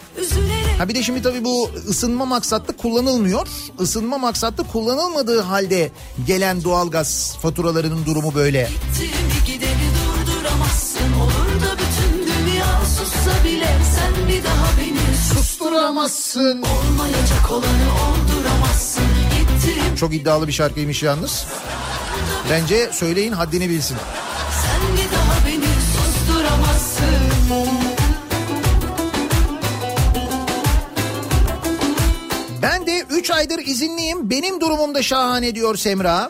Ha 0.78 0.88
bir 0.88 0.94
de 0.94 1.02
şimdi 1.02 1.22
tabii 1.22 1.44
bu 1.44 1.70
ısınma 1.88 2.24
maksatlı 2.24 2.76
kullanılmıyor. 2.76 3.48
Isınma 3.80 4.18
maksatlı 4.18 4.64
kullanılmadığı 4.64 5.40
halde 5.40 5.90
gelen 6.26 6.64
doğalgaz 6.64 7.36
faturalarının 7.42 8.06
durumu 8.06 8.34
böyle. 8.34 8.68
gittiğimi 8.68 9.44
gideni 9.46 9.88
durduramazsın 9.96 11.12
Olur 11.22 11.60
da 11.60 11.76
bütün 11.78 12.18
dünya 12.18 12.80
sussa 12.98 13.44
bile 13.44 13.78
sen 13.94 14.28
bir 14.28 14.44
daha 14.44 14.78
beni 14.80 15.16
Susturamazsın. 15.34 16.62
Olmayacak 16.62 17.50
olanı 17.50 17.88
olduramazsın 18.08 19.04
Gittiğim 19.38 19.96
Çok 19.96 20.14
iddialı 20.14 20.48
bir 20.48 20.52
şarkıymış 20.52 21.02
yalnız. 21.02 21.46
Bence 22.50 22.88
söyleyin 22.92 23.32
haddini 23.32 23.68
bilsin. 23.68 23.96
sen 24.62 24.96
bir 24.96 25.16
daha 25.16 25.46
beni 25.46 25.70
susturamazsın 25.94 27.24
Ben 32.62 32.86
de 32.86 33.04
3 33.10 33.30
aydır 33.30 33.58
izinliyim. 33.58 34.30
Benim 34.30 34.60
durumum 34.60 34.94
da 34.94 35.02
şahane 35.02 35.54
diyor 35.54 35.76
Semra. 35.76 36.28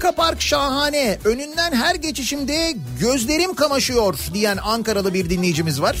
Anka 0.00 0.12
Park 0.12 0.42
şahane. 0.42 1.18
Önünden 1.24 1.72
her 1.72 1.94
geçişimde 1.94 2.74
gözlerim 3.00 3.54
kamaşıyor 3.54 4.18
diyen 4.34 4.56
Ankaralı 4.56 5.14
bir 5.14 5.30
dinleyicimiz 5.30 5.82
var. 5.82 5.96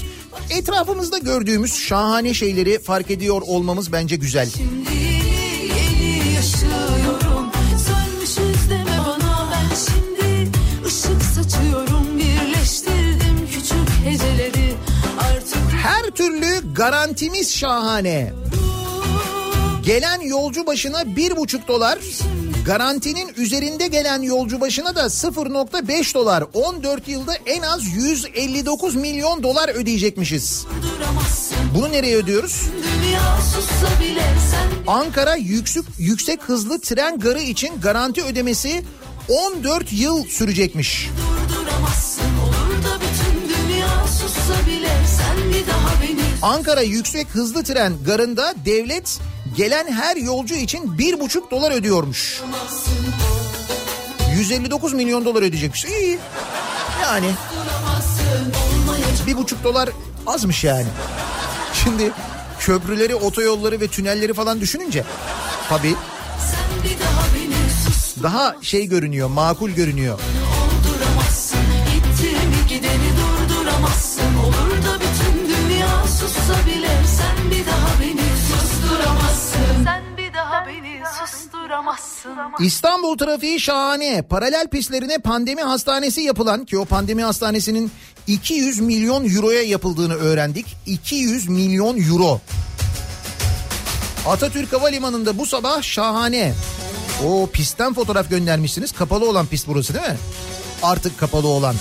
Etrafımızda 0.50 1.18
gördüğümüz 1.18 1.74
şahane 1.74 2.34
şeyleri 2.34 2.78
fark 2.78 3.10
ediyor 3.10 3.42
olmamız 3.46 3.92
bence 3.92 4.16
güzel. 4.16 4.48
Şimdi 4.56 4.94
yeni 5.78 6.34
yaşıyorum 6.34 7.50
Sönmüşüz 7.86 8.70
deme 8.70 8.98
bana 9.06 9.48
ben 9.52 9.74
şimdi 9.74 10.50
ışık 10.86 11.22
saçıyorum 11.22 12.18
Birleştirdim 12.18 13.48
küçük 13.54 14.04
heceleri 14.04 14.74
Artık 15.20 15.72
Her 15.82 16.10
türlü 16.10 16.74
garantimiz 16.74 17.56
şahane. 17.56 18.32
Gelen 19.82 20.20
yolcu 20.20 20.66
başına 20.66 21.16
bir 21.16 21.36
buçuk 21.36 21.68
dolar, 21.68 21.98
garantinin 22.64 23.32
üzerinde 23.36 23.86
gelen 23.86 24.22
yolcu 24.22 24.60
başına 24.60 24.94
da 24.94 25.02
0.5 25.02 26.14
dolar. 26.14 26.44
14 26.54 27.08
yılda 27.08 27.34
en 27.46 27.62
az 27.62 27.86
159 27.86 28.94
milyon 28.94 29.42
dolar 29.42 29.68
ödeyecekmişiz. 29.68 30.66
Bunu 31.74 31.92
nereye 31.92 32.16
ödüyoruz? 32.16 32.62
Ankara 34.86 35.34
yüksek, 35.34 35.84
yüksek 35.98 36.42
hızlı 36.42 36.80
tren 36.80 37.18
garı 37.18 37.40
için 37.40 37.80
garanti 37.80 38.22
ödemesi 38.22 38.82
14 39.28 39.92
yıl 39.92 40.24
sürecekmiş. 40.24 41.08
bile 44.66 46.22
Ankara 46.42 46.80
yüksek 46.80 47.28
hızlı 47.28 47.64
tren 47.64 47.92
garında 48.06 48.54
devlet 48.64 49.18
gelen 49.56 49.92
her 49.92 50.16
yolcu 50.16 50.54
için 50.54 50.98
bir 50.98 51.20
buçuk 51.20 51.50
dolar 51.50 51.70
ödüyormuş. 51.70 52.42
159 54.34 54.92
milyon 54.92 55.24
dolar 55.24 55.42
ödeyecekmiş. 55.42 55.84
İyi. 55.84 56.18
Yani 57.02 57.30
bir 59.26 59.36
buçuk 59.36 59.64
dolar 59.64 59.88
azmış 60.26 60.64
yani. 60.64 60.86
Şimdi 61.84 62.12
köprüleri, 62.58 63.14
otoyolları 63.14 63.80
ve 63.80 63.86
tünelleri 63.88 64.34
falan 64.34 64.60
düşününce 64.60 65.04
tabii 65.68 65.94
daha 68.22 68.56
şey 68.62 68.86
görünüyor, 68.86 69.28
makul 69.28 69.70
görünüyor. 69.70 70.18
İstanbul 82.60 83.18
trafiği 83.18 83.60
şahane. 83.60 84.22
Paralel 84.22 84.68
pistlerine 84.68 85.18
pandemi 85.18 85.62
hastanesi 85.62 86.20
yapılan 86.20 86.64
ki 86.64 86.78
o 86.78 86.84
pandemi 86.84 87.22
hastanesinin 87.22 87.90
200 88.26 88.80
milyon 88.80 89.36
euroya 89.36 89.62
yapıldığını 89.62 90.14
öğrendik. 90.14 90.66
200 90.86 91.48
milyon 91.48 91.96
euro. 92.10 92.40
Atatürk 94.26 94.72
Havalimanı'nda 94.72 95.38
bu 95.38 95.46
sabah 95.46 95.82
şahane. 95.82 96.54
O 97.26 97.48
pistten 97.52 97.94
fotoğraf 97.94 98.30
göndermişsiniz. 98.30 98.92
Kapalı 98.92 99.30
olan 99.30 99.46
pist 99.46 99.68
burası 99.68 99.94
değil 99.94 100.08
mi? 100.08 100.16
Artık 100.82 101.18
kapalı 101.18 101.48
olan. 101.48 101.74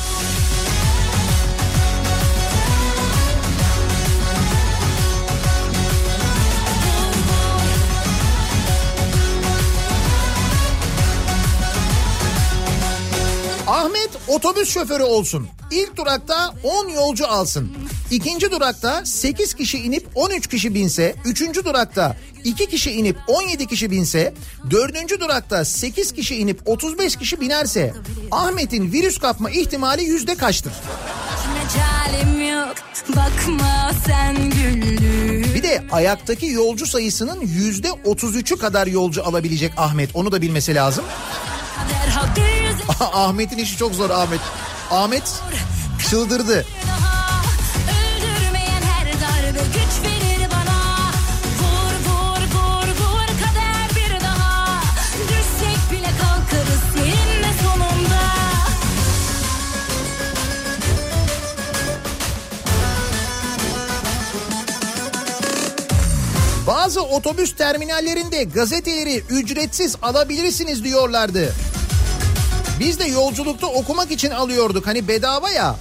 Ahmet 13.79 14.09
otobüs 14.27 14.73
şoförü 14.73 15.03
olsun. 15.03 15.47
İlk 15.71 15.97
durakta 15.97 16.53
10 16.63 16.89
yolcu 16.89 17.27
alsın. 17.27 17.71
İkinci 18.11 18.51
durakta 18.51 19.05
8 19.05 19.53
kişi 19.53 19.77
inip 19.77 20.07
13 20.15 20.47
kişi 20.47 20.73
binse. 20.73 21.15
Üçüncü 21.25 21.65
durakta 21.65 22.15
2 22.43 22.65
kişi 22.69 22.91
inip 22.91 23.17
17 23.27 23.67
kişi 23.67 23.91
binse. 23.91 24.33
Dördüncü 24.71 25.19
durakta 25.19 25.65
8 25.65 26.11
kişi 26.11 26.35
inip 26.35 26.61
35 26.65 27.15
kişi 27.15 27.41
binerse. 27.41 27.93
Ahmet'in 28.31 28.91
virüs 28.91 29.17
kapma 29.17 29.49
ihtimali 29.49 30.03
yüzde 30.03 30.35
kaçtır? 30.35 30.73
Yok. 32.51 32.75
Bir 35.55 35.63
de 35.63 35.83
ayaktaki 35.91 36.45
yolcu 36.45 36.85
sayısının 36.85 37.41
yüzde 37.41 37.87
33'ü 37.87 38.57
kadar 38.57 38.87
yolcu 38.87 39.25
alabilecek 39.25 39.73
Ahmet. 39.77 40.09
Onu 40.13 40.31
da 40.31 40.41
bilmesi 40.41 40.75
lazım. 40.75 41.05
Yüzü 42.05 42.48
Ahmet'in 42.99 43.57
işi 43.57 43.77
çok 43.77 43.95
zor 43.95 44.09
Ahmet. 44.09 44.41
Ahmet 44.91 45.41
çıldırdı. 46.09 46.65
Bazı 66.67 67.01
otobüs 67.01 67.55
terminallerinde 67.55 68.43
gazeteleri 68.43 69.23
ücretsiz 69.29 69.95
alabilirsiniz 70.01 70.83
diyorlardı. 70.83 71.53
Biz 72.79 72.99
de 72.99 73.05
yolculukta 73.05 73.67
okumak 73.67 74.11
için 74.11 74.31
alıyorduk 74.31 74.87
hani 74.87 75.07
bedava 75.07 75.49
ya. 75.49 75.75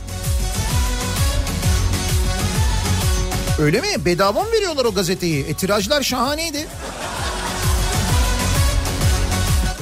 Öyle 3.59 3.80
mi? 3.80 3.88
Bedava 4.05 4.42
mı 4.42 4.53
veriyorlar 4.53 4.84
o 4.84 4.94
gazeteyi? 4.94 5.44
E 5.44 5.55
tirajlar 5.55 6.03
şahaneydi. 6.03 6.66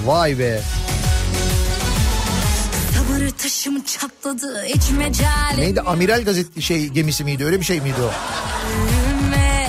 Vay 0.05 0.39
be. 0.39 0.61
Sabır 2.95 3.31
taşım 3.31 3.83
çatladı 3.83 4.65
hiç 4.65 4.83
Neydi? 5.57 5.81
Amiral 5.81 6.25
gazet 6.25 6.61
şey 6.61 6.87
gemisi 6.87 7.25
miydi? 7.25 7.45
Öyle 7.45 7.61
bir 7.61 7.65
şey 7.65 7.81
miydi 7.81 7.97
o? 8.03 8.11
Ömrüme 8.71 9.69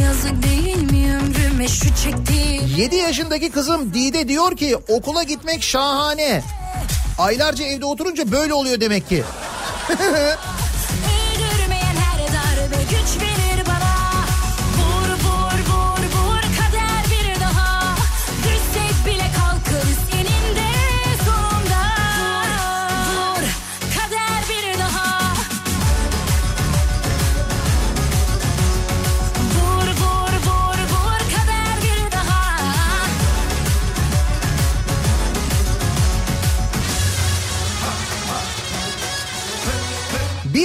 Yazık 0.00 0.42
değil 0.42 0.92
mi 0.92 1.16
ömrüme 1.16 1.68
şu 1.68 1.94
çektiğim 2.04 2.66
7 2.76 2.96
yaşındaki 2.96 3.50
kızım 3.50 3.94
Dide 3.94 4.28
diyor 4.28 4.56
ki 4.56 4.76
okula 4.76 5.22
gitmek 5.22 5.62
şahane. 5.62 6.42
Aylarca 7.18 7.64
evde 7.64 7.84
oturunca 7.84 8.32
böyle 8.32 8.54
oluyor 8.54 8.80
demek 8.80 9.08
ki. 9.08 9.24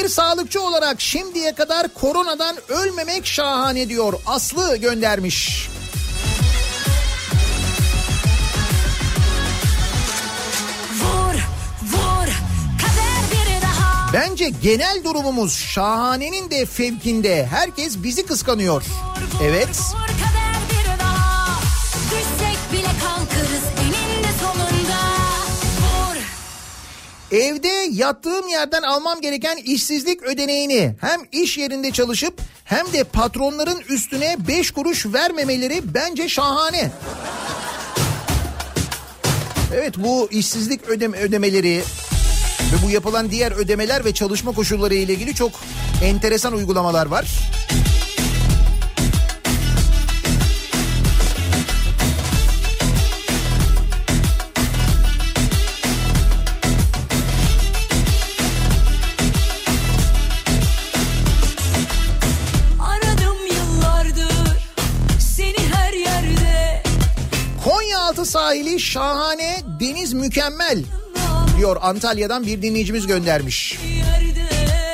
Bir 0.03 0.09
sağlıkçı 0.09 0.61
olarak 0.61 1.01
şimdiye 1.01 1.55
kadar 1.55 1.93
koronadan 1.93 2.55
ölmemek 2.69 3.25
şahane 3.25 3.89
diyor. 3.89 4.13
Aslı 4.25 4.77
göndermiş. 4.77 5.69
Bence 14.13 14.49
genel 14.63 15.03
durumumuz 15.03 15.53
şahanenin 15.53 16.51
de 16.51 16.65
fevkinde. 16.65 17.45
Herkes 17.45 18.03
bizi 18.03 18.25
kıskanıyor. 18.25 18.83
Evet. 19.43 19.79
Evde 27.32 27.88
yattığım 27.91 28.47
yerden 28.47 28.82
almam 28.82 29.21
gereken 29.21 29.57
işsizlik 29.57 30.23
ödeneğini 30.23 30.95
hem 31.01 31.19
iş 31.32 31.57
yerinde 31.57 31.91
çalışıp 31.91 32.41
hem 32.63 32.93
de 32.93 33.03
patronların 33.03 33.82
üstüne 33.89 34.36
5 34.47 34.71
kuruş 34.71 35.05
vermemeleri 35.05 35.82
bence 35.84 36.29
şahane. 36.29 36.91
Evet 39.75 39.93
bu 39.97 40.27
işsizlik 40.32 40.84
ödeme, 40.89 41.17
ödemeleri 41.17 41.84
ve 42.73 42.88
bu 42.88 42.91
yapılan 42.91 43.32
diğer 43.32 43.51
ödemeler 43.51 44.05
ve 44.05 44.13
çalışma 44.13 44.51
koşulları 44.51 44.93
ile 44.93 45.13
ilgili 45.13 45.36
çok 45.36 45.51
enteresan 46.03 46.53
uygulamalar 46.53 47.05
var. 47.05 47.25
Şahane, 68.82 69.61
deniz 69.79 70.13
mükemmel 70.13 70.84
diyor 71.57 71.77
Antalya'dan 71.82 72.45
bir 72.45 72.61
dinleyicimiz 72.61 73.07
göndermiş. 73.07 73.79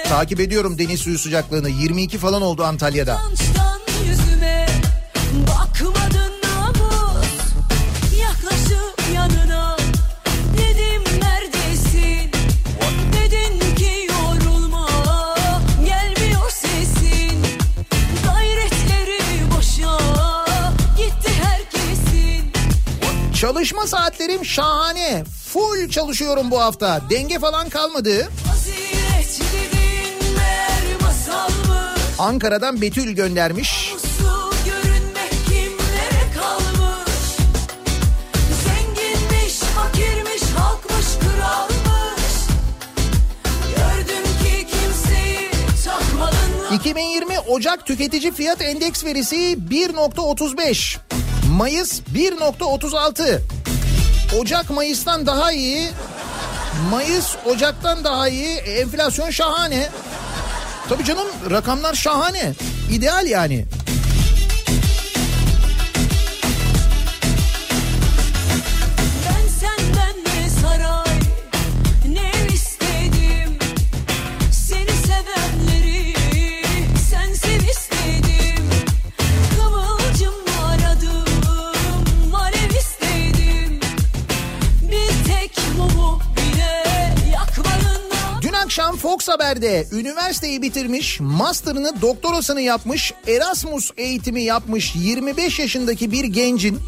Takip 0.10 0.40
ediyorum 0.40 0.78
deniz 0.78 1.00
suyu 1.00 1.20
sıcaklığını 1.20 1.70
22 1.70 2.18
falan 2.18 2.42
oldu 2.42 2.64
Antalya'da. 2.64 3.14
Utançtan 3.14 3.57
Çalışma 23.58 23.88
saatlerim 23.88 24.46
şahane. 24.46 25.24
Full 25.48 25.90
çalışıyorum 25.90 26.52
bu 26.52 26.62
hafta. 26.62 27.02
Denge 27.10 27.40
falan 27.40 27.70
kalmadı. 27.70 28.30
Ankara'dan 32.20 32.82
Betül 32.82 33.12
göndermiş. 33.12 33.94
Su 34.20 34.52
görünmek 34.66 35.32
kimlere 35.48 36.24
kalmış 36.36 37.38
Zenginmiş, 38.66 39.54
fakirmiş, 39.54 40.44
halkmış, 40.58 41.06
kralmış 41.20 42.34
Gördüm 43.76 44.24
ki 44.44 44.68
kimseyi 44.68 45.50
takmadın 45.86 46.76
2020 46.76 47.40
Ocak 47.40 47.86
tüketici 47.86 48.32
fiyat 48.32 48.62
endeks 48.62 49.06
verisi 49.06 49.36
1.35. 49.36 51.07
Mayıs 51.50 52.02
1.36. 52.16 53.40
Ocak 54.40 54.70
Mayıs'tan 54.70 55.26
daha 55.26 55.52
iyi. 55.52 55.90
Mayıs 56.92 57.36
Ocak'tan 57.46 58.04
daha 58.04 58.30
iyi. 58.30 58.58
E, 58.58 58.72
enflasyon 58.80 59.30
şahane. 59.30 59.90
Tabii 60.90 61.04
canım 61.06 61.28
rakamlar 61.52 61.94
şahane. 61.94 62.54
İdeal 62.92 63.28
yani. 63.28 63.66
Fox 89.08 89.28
Haber'de 89.28 89.88
üniversiteyi 89.92 90.62
bitirmiş, 90.62 91.20
master'ını, 91.20 92.02
doktorasını 92.02 92.62
yapmış, 92.62 93.14
Erasmus 93.28 93.92
eğitimi 93.98 94.42
yapmış 94.42 94.96
25 94.96 95.60
yaşındaki 95.60 96.12
bir 96.12 96.24
gencin 96.24 96.80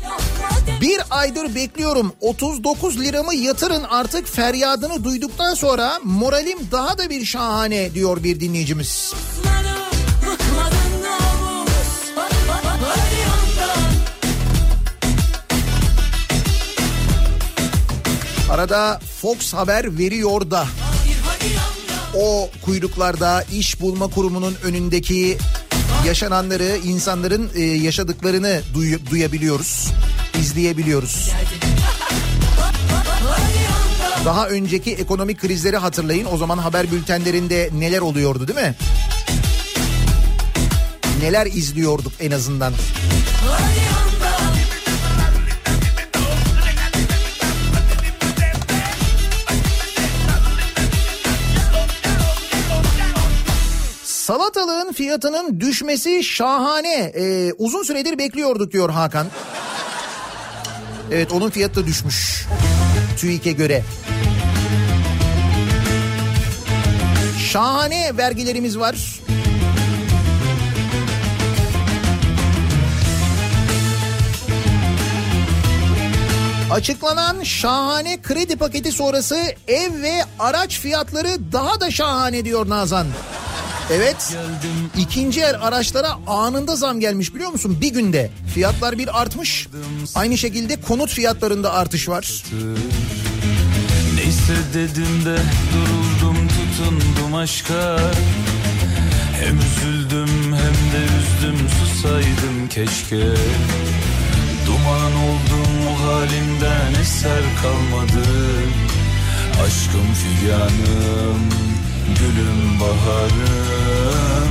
Bir 0.81 1.01
aydır 1.09 1.55
bekliyorum 1.55 2.13
39 2.21 2.99
liramı 2.99 3.35
yatırın 3.35 3.83
artık 3.83 4.27
feryadını 4.27 5.03
duyduktan 5.03 5.53
sonra 5.53 5.99
moralim 6.03 6.57
daha 6.71 6.97
da 6.97 7.09
bir 7.09 7.25
şahane 7.25 7.93
diyor 7.93 8.23
bir 8.23 8.39
dinleyicimiz. 8.39 9.13
Hadi 18.47 18.61
Arada 18.61 18.99
Fox 19.21 19.53
Haber 19.53 19.97
veriyor 19.97 20.51
da 20.51 20.67
o 22.15 22.49
kuyruklarda 22.65 23.43
iş 23.53 23.81
bulma 23.81 24.07
kurumunun 24.07 24.55
önündeki 24.63 25.37
yaşananları, 26.05 26.77
insanların 26.85 27.49
e, 27.55 27.61
yaşadıklarını 27.61 28.61
duy- 28.75 29.09
duyabiliyoruz, 29.09 29.87
izleyebiliyoruz. 30.41 31.29
Daha 34.25 34.47
önceki 34.47 34.93
ekonomik 34.93 35.39
krizleri 35.41 35.77
hatırlayın. 35.77 36.27
O 36.31 36.37
zaman 36.37 36.57
haber 36.57 36.91
bültenlerinde 36.91 37.69
neler 37.73 37.99
oluyordu 37.99 38.47
değil 38.47 38.59
mi? 38.59 38.75
Neler 41.21 41.45
izliyorduk 41.45 42.11
en 42.19 42.31
azından. 42.31 42.73
Salatalığın 43.45 43.78
fiyatının 55.09 55.59
düşmesi 55.59 56.23
şahane. 56.23 57.11
Ee, 57.15 57.53
uzun 57.57 57.83
süredir 57.83 58.17
bekliyorduk 58.17 58.71
diyor 58.71 58.89
Hakan. 58.89 59.27
Evet 61.11 61.31
onun 61.31 61.49
fiyatı 61.49 61.75
da 61.75 61.87
düşmüş. 61.87 62.45
TÜİK'e 63.17 63.51
göre. 63.51 63.83
Şahane 67.51 68.17
vergilerimiz 68.17 68.79
var. 68.79 68.95
Açıklanan 76.71 77.43
şahane 77.43 78.21
kredi 78.21 78.55
paketi 78.57 78.91
sonrası 78.91 79.37
ev 79.67 80.01
ve 80.01 80.13
araç 80.39 80.79
fiyatları 80.79 81.51
daha 81.51 81.81
da 81.81 81.91
şahane 81.91 82.45
diyor 82.45 82.69
Nazan. 82.69 83.07
Evet. 83.91 84.37
İkinci 84.97 85.41
el 85.41 85.55
araçlara 85.61 86.17
anında 86.27 86.75
zam 86.75 86.99
gelmiş 86.99 87.35
biliyor 87.35 87.51
musun? 87.51 87.77
Bir 87.81 87.93
günde. 87.93 88.31
Fiyatlar 88.53 88.97
bir 88.97 89.21
artmış. 89.21 89.67
Aynı 90.15 90.37
şekilde 90.37 90.81
konut 90.81 91.09
fiyatlarında 91.09 91.73
artış 91.73 92.09
var. 92.09 92.43
Neyse 94.15 94.53
dedim 94.73 95.25
de 95.25 95.37
duruldum 95.73 96.37
tutundum 96.47 97.35
aşka. 97.35 97.99
Hem 99.41 99.57
üzüldüm 99.57 100.29
hem 100.45 100.75
de 100.93 101.05
üzdüm. 101.19 101.67
Susaydım 101.79 102.67
keşke. 102.69 103.25
Duman 104.67 105.13
oldum 105.15 105.87
o 105.89 106.07
halimden 106.07 107.01
eser 107.01 107.43
kalmadı. 107.61 108.29
Aşkım 109.65 110.13
figanım 110.13 111.49
gülüm 112.19 112.79
baharım 112.79 114.49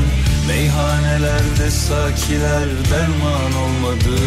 Meyhanelerde 0.49 1.71
sakiler 1.71 2.69
derman 2.91 3.53
olmadı 3.63 4.21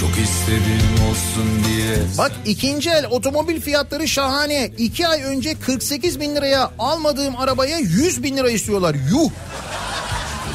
Çok 0.00 0.10
istedim 0.10 1.08
olsun 1.10 1.64
diye 1.68 1.96
Bak 2.18 2.32
ikinci 2.46 2.90
el 2.90 3.06
otomobil 3.06 3.60
fiyatları 3.60 4.08
şahane. 4.08 4.70
İki 4.78 5.08
ay 5.08 5.22
önce 5.22 5.54
48 5.54 6.20
bin 6.20 6.36
liraya 6.36 6.70
almadığım 6.78 7.36
arabaya 7.36 7.78
100 7.78 8.22
bin 8.22 8.36
lira 8.36 8.50
istiyorlar. 8.50 8.96
Yuh! 9.10 9.30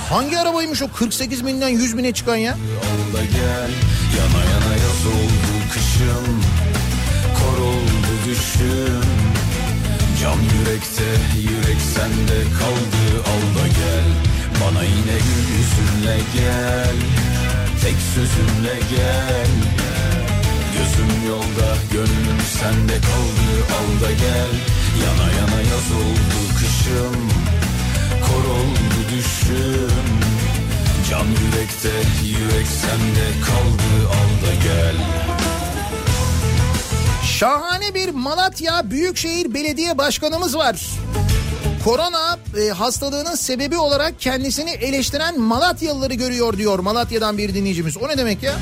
Hangi 0.10 0.40
arabaymış 0.40 0.82
o 0.82 0.88
48 0.92 1.46
binden 1.46 1.70
100 1.70 1.98
bine 1.98 2.12
çıkan 2.12 2.36
ya? 2.36 2.52
Al 2.54 3.18
da 3.18 3.24
gel 3.24 3.72
yana 4.18 4.44
yana 4.52 4.74
yaz 4.74 5.06
oldu 5.08 5.54
kışım 5.74 6.44
Kor 7.36 7.62
oldu 7.64 8.14
düşüm 8.26 9.23
Cam 10.24 10.40
yürekte 10.42 11.10
yürek 11.50 11.82
sende 11.82 12.40
kaldı 12.60 13.04
al 13.32 13.44
da 13.58 13.68
gel. 13.68 14.08
Bana 14.62 14.84
yine 14.84 15.18
gül 15.26 15.46
yüzünle 15.58 16.18
gel 16.36 16.96
Tek 17.82 17.96
sözünle 18.14 18.76
gel. 18.90 19.52
Gözüm 20.74 21.28
yolda 21.28 21.70
gönlüm 21.92 22.42
sende 22.60 22.98
kaldı 23.08 23.50
al 23.78 24.02
da 24.04 24.12
gel. 24.12 24.54
Yana 25.04 25.32
yana 25.40 25.62
yaz 25.62 25.92
oldu 26.02 26.40
kışım 26.60 27.30
Kor 28.26 28.50
oldu 28.50 29.00
düşüm. 29.12 30.08
Can 31.10 31.26
yürekte 31.26 31.94
yürek 32.24 32.68
sende 32.68 33.28
kaldı 33.46 34.10
al 34.10 34.48
da 34.48 34.54
gel 34.64 34.96
Şahane 37.40 37.94
bir 37.94 38.10
Malatya 38.10 38.92
Büyükşehir 38.92 39.54
Belediye 39.54 39.98
Başkanımız 39.98 40.58
var. 40.58 40.82
Korona 41.84 42.40
e, 42.62 42.70
hastalığının 42.70 43.36
sebebi 43.36 43.78
olarak 43.78 44.20
kendisini 44.20 44.70
eleştiren 44.70 45.40
Malatyalıları 45.40 46.14
görüyor 46.14 46.58
diyor 46.58 46.80
Malatya'dan 46.80 47.38
bir 47.38 47.54
dinleyicimiz. 47.54 47.98
O 47.98 48.08
ne 48.08 48.18
demek 48.18 48.44
ya? 48.44 48.54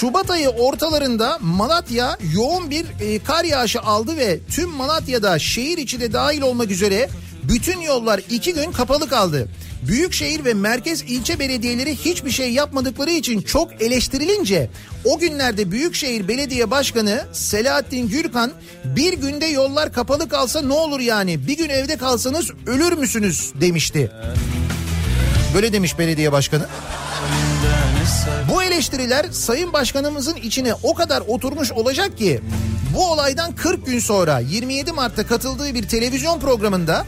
Şubat 0.00 0.30
ayı 0.30 0.48
ortalarında 0.48 1.38
Malatya 1.40 2.18
yoğun 2.34 2.70
bir 2.70 2.86
e, 3.00 3.18
kar 3.24 3.44
yağışı 3.44 3.80
aldı 3.80 4.16
ve 4.16 4.38
tüm 4.50 4.70
Malatya'da 4.70 5.38
şehir 5.38 5.78
içi 5.78 6.00
de 6.00 6.12
dahil 6.12 6.42
olmak 6.42 6.70
üzere 6.70 7.08
bütün 7.42 7.80
yollar 7.80 8.20
iki 8.30 8.54
gün 8.54 8.72
kapalı 8.72 9.08
kaldı. 9.08 9.48
Büyükşehir 9.82 10.44
ve 10.44 10.54
merkez 10.54 11.02
ilçe 11.02 11.38
belediyeleri 11.38 11.96
hiçbir 11.96 12.30
şey 12.30 12.52
yapmadıkları 12.52 13.10
için 13.10 13.40
çok 13.40 13.82
eleştirilince 13.82 14.70
o 15.04 15.18
günlerde 15.18 15.70
Büyükşehir 15.70 16.28
Belediye 16.28 16.70
Başkanı 16.70 17.26
Selahattin 17.32 18.08
Gürkan 18.08 18.52
bir 18.84 19.12
günde 19.12 19.46
yollar 19.46 19.92
kapalı 19.92 20.28
kalsa 20.28 20.62
ne 20.62 20.72
olur 20.72 21.00
yani 21.00 21.46
bir 21.46 21.56
gün 21.56 21.68
evde 21.68 21.96
kalsanız 21.96 22.50
ölür 22.66 22.92
müsünüz 22.92 23.52
demişti. 23.60 24.10
Böyle 25.54 25.72
demiş 25.72 25.98
belediye 25.98 26.32
başkanı. 26.32 26.66
Bu 28.50 28.62
eleştiriler 28.62 29.26
Sayın 29.32 29.72
Başkanımızın 29.72 30.36
içine 30.36 30.74
o 30.74 30.94
kadar 30.94 31.20
oturmuş 31.20 31.72
olacak 31.72 32.18
ki 32.18 32.40
bu 32.94 33.10
olaydan 33.10 33.54
40 33.54 33.86
gün 33.86 33.98
sonra 33.98 34.38
27 34.38 34.92
Mart'ta 34.92 35.26
katıldığı 35.26 35.74
bir 35.74 35.88
televizyon 35.88 36.40
programında 36.40 37.06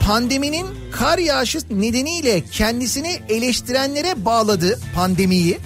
pandeminin 0.00 0.66
kar 0.92 1.18
yağışı 1.18 1.58
nedeniyle 1.70 2.44
kendisini 2.44 3.18
eleştirenlere 3.28 4.24
bağladı 4.24 4.80
pandemiyi 4.94 5.58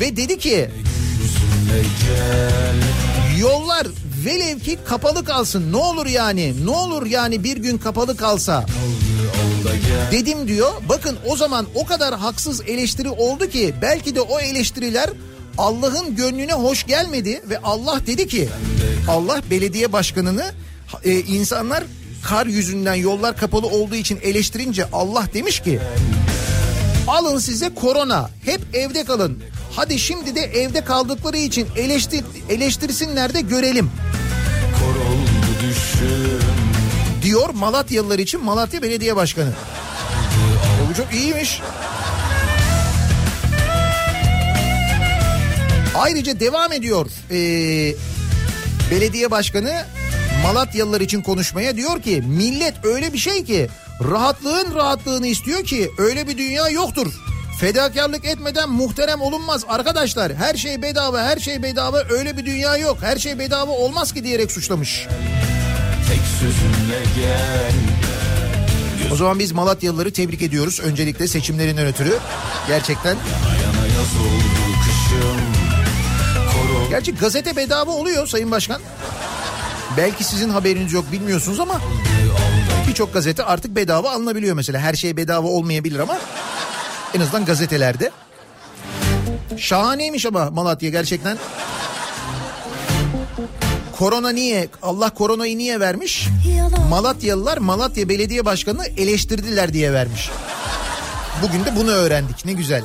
ve 0.00 0.16
dedi 0.16 0.38
ki 0.38 0.70
yollar 3.38 3.86
velev 4.24 4.58
ki 4.58 4.78
kapalı 4.84 5.24
kalsın 5.24 5.72
ne 5.72 5.76
olur 5.76 6.06
yani 6.06 6.66
ne 6.66 6.70
olur 6.70 7.06
yani 7.06 7.44
bir 7.44 7.56
gün 7.56 7.78
kapalı 7.78 8.16
kalsa 8.16 8.66
dedim 10.12 10.48
diyor. 10.48 10.72
Bakın 10.88 11.18
o 11.26 11.36
zaman 11.36 11.66
o 11.74 11.86
kadar 11.86 12.14
haksız 12.14 12.60
eleştiri 12.60 13.10
oldu 13.10 13.48
ki 13.48 13.74
belki 13.82 14.14
de 14.14 14.20
o 14.20 14.40
eleştiriler 14.40 15.10
Allah'ın 15.58 16.16
gönlüne 16.16 16.52
hoş 16.52 16.86
gelmedi 16.86 17.42
ve 17.48 17.58
Allah 17.58 18.00
dedi 18.06 18.28
ki 18.28 18.48
Allah 19.08 19.40
belediye 19.50 19.92
başkanını 19.92 20.44
e, 21.04 21.20
insanlar 21.20 21.84
kar 22.22 22.46
yüzünden 22.46 22.94
yollar 22.94 23.36
kapalı 23.36 23.66
olduğu 23.66 23.94
için 23.94 24.18
eleştirince 24.22 24.84
Allah 24.92 25.24
demiş 25.34 25.60
ki 25.60 25.80
alın 27.08 27.38
size 27.38 27.74
korona 27.74 28.30
hep 28.44 28.60
evde 28.74 29.04
kalın. 29.04 29.38
Hadi 29.76 29.98
şimdi 29.98 30.34
de 30.34 30.40
evde 30.40 30.84
kaldıkları 30.84 31.36
için 31.36 31.68
eleştir, 31.76 32.24
eleştirsinler 32.48 33.34
de 33.34 33.40
görelim 33.40 33.90
diyor 37.22 37.50
Malatyalılar 37.54 38.18
için 38.18 38.44
Malatya 38.44 38.82
Belediye 38.82 39.16
Başkanı. 39.16 39.52
E 40.84 40.90
bu 40.90 40.94
çok 40.94 41.14
iyiymiş. 41.14 41.60
Ayrıca 45.94 46.40
devam 46.40 46.72
ediyor 46.72 47.06
ee, 47.30 47.94
belediye 48.90 49.30
başkanı 49.30 49.84
Malatyalılar 50.42 51.00
için 51.00 51.22
konuşmaya 51.22 51.76
diyor 51.76 52.02
ki 52.02 52.22
millet 52.26 52.84
öyle 52.84 53.12
bir 53.12 53.18
şey 53.18 53.44
ki 53.44 53.68
rahatlığın 54.10 54.74
rahatlığını 54.74 55.26
istiyor 55.26 55.64
ki 55.64 55.90
öyle 55.98 56.28
bir 56.28 56.38
dünya 56.38 56.68
yoktur. 56.68 57.29
Fedakarlık 57.60 58.24
etmeden 58.24 58.70
muhterem 58.70 59.20
olunmaz 59.20 59.64
arkadaşlar. 59.68 60.34
Her 60.34 60.54
şey 60.54 60.82
bedava, 60.82 61.22
her 61.22 61.38
şey 61.38 61.62
bedava 61.62 62.02
öyle 62.10 62.36
bir 62.36 62.46
dünya 62.46 62.76
yok. 62.76 62.98
Her 63.00 63.16
şey 63.16 63.38
bedava 63.38 63.72
olmaz 63.72 64.14
ki 64.14 64.24
diyerek 64.24 64.52
suçlamış. 64.52 65.06
Tek 66.08 66.20
sözünle 66.40 67.02
gel 67.16 67.72
O 69.12 69.16
zaman 69.16 69.38
biz 69.38 69.52
Malatyalıları 69.52 70.12
tebrik 70.12 70.42
ediyoruz. 70.42 70.80
Öncelikle 70.80 71.28
seçimlerinden 71.28 71.86
ötürü. 71.86 72.18
Gerçekten. 72.68 73.16
Yana 73.62 73.86
kışım 74.84 75.40
Koru 76.34 76.90
Gerçi 76.90 77.14
gazete 77.14 77.56
bedava 77.56 77.90
oluyor 77.90 78.26
Sayın 78.26 78.50
Başkan. 78.50 78.80
Belki 79.96 80.24
sizin 80.24 80.48
haberiniz 80.48 80.92
yok 80.92 81.04
bilmiyorsunuz 81.12 81.60
ama 81.60 81.80
birçok 82.88 83.14
gazete 83.14 83.44
artık 83.44 83.76
bedava 83.76 84.10
alınabiliyor 84.10 84.56
mesela. 84.56 84.80
Her 84.80 84.94
şey 84.94 85.16
bedava 85.16 85.48
olmayabilir 85.48 85.98
ama 85.98 86.18
en 87.14 87.20
azından 87.20 87.44
gazetelerde. 87.44 88.10
Şahaneymiş 89.56 90.26
ama 90.26 90.50
Malatya 90.50 90.90
gerçekten. 90.90 91.38
Korona 93.98 94.30
niye? 94.30 94.68
Allah 94.82 95.10
koronayı 95.10 95.58
niye 95.58 95.80
vermiş? 95.80 96.28
Malatyalılar 96.90 97.58
Malatya 97.58 98.08
Belediye 98.08 98.44
Başkanı'nı 98.44 98.86
eleştirdiler 98.86 99.72
diye 99.72 99.92
vermiş. 99.92 100.30
Bugün 101.42 101.64
de 101.64 101.76
bunu 101.76 101.90
öğrendik. 101.90 102.44
Ne 102.44 102.52
güzel. 102.52 102.82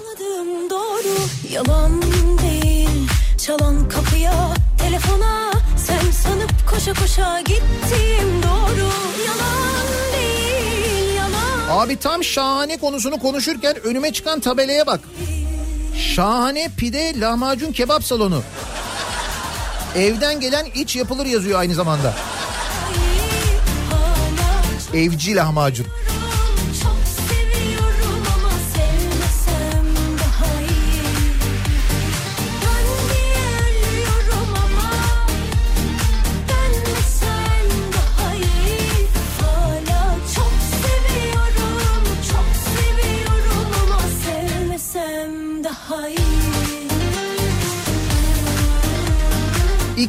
Doğru 0.70 1.18
yalan 1.54 2.02
değil 2.42 3.10
Çalan 3.46 3.90
kapıya 3.90 4.54
telefona 4.78 5.52
Sen 5.78 6.12
sanıp 6.12 6.70
koşa 6.70 6.94
koşa 6.94 7.40
gittiğim 7.40 8.44
doğru 8.44 8.90
yalan 9.28 10.05
Abi 11.70 11.96
tam 11.98 12.24
şahane 12.24 12.78
konusunu 12.78 13.20
konuşurken 13.20 13.76
önüme 13.84 14.14
çıkan 14.14 14.40
tabelaya 14.40 14.88
bak. 14.88 15.00
Şahane 16.16 16.70
pide 16.78 17.20
lahmacun 17.20 17.72
kebap 17.72 18.04
salonu. 18.04 18.44
Evden 19.96 20.40
gelen 20.40 20.66
iç 20.76 20.96
yapılır 20.96 21.26
yazıyor 21.26 21.60
aynı 21.60 21.74
zamanda. 21.74 22.14
Evci 24.94 25.36
lahmacun. 25.36 25.88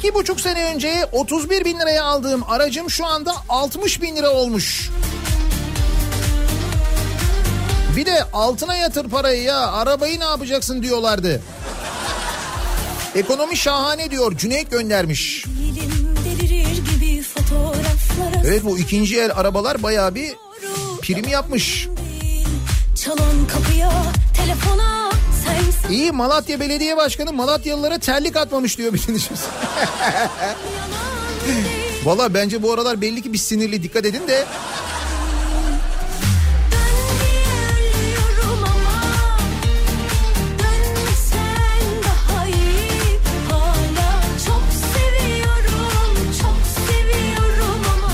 İki 0.07 0.14
buçuk 0.14 0.40
sene 0.40 0.64
önce 0.64 1.07
31 1.12 1.64
bin 1.64 1.80
liraya 1.80 2.04
aldığım 2.04 2.42
aracım 2.48 2.90
şu 2.90 3.07
anda 3.07 3.34
60 3.48 4.02
bin 4.02 4.16
lira 4.16 4.30
olmuş. 4.30 4.90
Bir 7.96 8.07
de 8.07 8.24
altına 8.32 8.76
yatır 8.76 9.09
parayı 9.09 9.42
ya 9.42 9.72
arabayı 9.72 10.20
ne 10.20 10.24
yapacaksın 10.24 10.82
diyorlardı. 10.82 11.42
Ekonomi 13.14 13.57
şahane 13.57 14.11
diyor 14.11 14.36
Cüneyt 14.36 14.70
göndermiş. 14.70 15.44
Evet 18.46 18.64
bu 18.64 18.78
ikinci 18.78 19.20
el 19.20 19.32
arabalar 19.36 19.82
bayağı 19.82 20.14
bir 20.14 20.34
prim 21.02 21.28
yapmış. 21.28 21.88
Çalan 23.04 23.46
kapıya, 23.52 23.92
telefona 24.36 25.16
İyi 25.90 26.12
Malatya 26.12 26.61
Belediye 26.61 26.96
Başkanı 26.96 27.32
Malatyalılara 27.32 27.98
terlik 27.98 28.36
atmamış 28.36 28.78
diyor 28.78 28.92
bir 28.92 29.02
dinleyicimiz. 29.02 29.40
Valla 32.04 32.34
bence 32.34 32.62
bu 32.62 32.72
aralar 32.72 33.00
belli 33.00 33.22
ki 33.22 33.32
bir 33.32 33.38
sinirli 33.38 33.82
dikkat 33.82 34.04
edin 34.04 34.28
de 34.28 34.44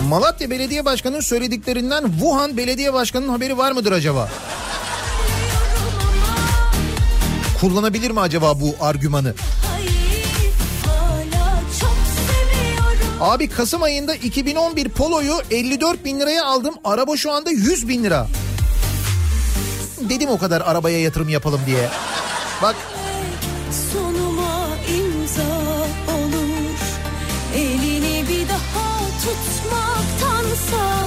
Malatya 0.09 0.51
Belediye 0.51 0.84
Başkanı'nın 0.84 1.20
söylediklerinden 1.20 2.07
Wuhan 2.07 2.57
Belediye 2.57 2.93
Başkanı'nın 2.93 3.28
haberi 3.28 3.59
var 3.59 3.72
mıdır 3.72 3.93
acaba? 3.93 4.28
Kullanabilir 7.63 8.11
mi 8.11 8.21
acaba 8.21 8.61
bu 8.61 8.75
argümanı? 8.81 9.35
Abi 13.21 13.49
Kasım 13.49 13.83
ayında 13.83 14.15
2011 14.15 14.89
Polo'yu 14.89 15.35
54 15.51 16.05
bin 16.05 16.21
liraya 16.21 16.45
aldım. 16.45 16.75
Araba 16.85 17.17
şu 17.17 17.33
anda 17.33 17.51
100 17.51 17.89
bin 17.89 18.05
lira. 18.05 18.29
Dedim 20.01 20.31
o 20.31 20.39
kadar 20.39 20.61
arabaya 20.61 21.01
yatırım 21.01 21.29
yapalım 21.29 21.61
diye. 21.67 21.89
Bak 22.63 22.77
Sonuma 23.93 24.69
imza 24.89 25.53
olur 26.13 26.79
Elini 27.57 28.29
bir 28.29 28.49
daha 28.49 28.99
tutmaktansa 29.25 31.07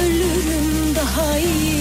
Ölürüm 0.00 0.94
daha 0.94 1.38
iyi 1.38 1.75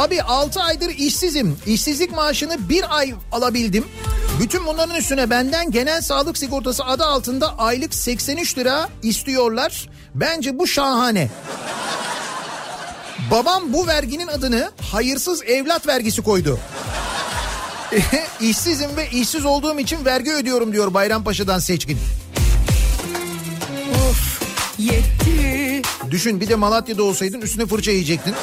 abi 0.00 0.22
6 0.22 0.62
aydır 0.62 0.88
işsizim. 0.88 1.56
İşsizlik 1.66 2.12
maaşını 2.12 2.68
bir 2.68 2.96
ay 2.96 3.14
alabildim. 3.32 3.84
Bütün 4.40 4.66
bunların 4.66 4.96
üstüne 4.96 5.30
benden 5.30 5.70
genel 5.70 6.02
sağlık 6.02 6.38
sigortası 6.38 6.84
adı 6.84 7.04
altında 7.04 7.58
aylık 7.58 7.94
83 7.94 8.58
lira 8.58 8.88
istiyorlar. 9.02 9.88
Bence 10.14 10.58
bu 10.58 10.66
şahane. 10.66 11.28
Babam 13.30 13.72
bu 13.72 13.86
verginin 13.86 14.26
adını 14.26 14.70
hayırsız 14.92 15.42
evlat 15.42 15.86
vergisi 15.86 16.22
koydu. 16.22 16.58
İşsizim 18.40 18.96
ve 18.96 19.08
işsiz 19.10 19.44
olduğum 19.44 19.78
için 19.78 20.04
vergi 20.04 20.32
ödüyorum 20.32 20.72
diyor 20.72 20.94
Bayrampaşa'dan 20.94 21.58
seçkin. 21.58 21.98
Of 23.94 24.42
yetti 24.78 25.82
Düşün 26.10 26.40
bir 26.40 26.48
de 26.48 26.54
Malatya'da 26.54 27.02
olsaydın 27.02 27.40
üstüne 27.40 27.66
fırça 27.66 27.90
yiyecektin. 27.90 28.34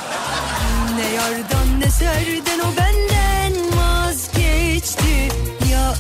Ne 1.27 1.33
yardan 1.33 1.79
ne 1.79 1.91
serden 1.91 2.59
o 2.59 2.77
benden 2.77 3.53
vazgeçti. 3.77 5.29
Ya 5.71 5.93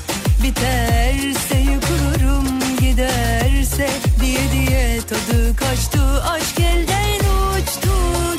biterse 0.43 1.57
yıkılırım 1.57 2.59
giderse 2.79 3.89
Diye 4.21 4.51
diye 4.51 4.99
tadı 5.01 5.55
kaçtı. 5.55 6.23
Aşk 6.23 6.59
elden 6.59 7.19
uçtu 7.19 7.89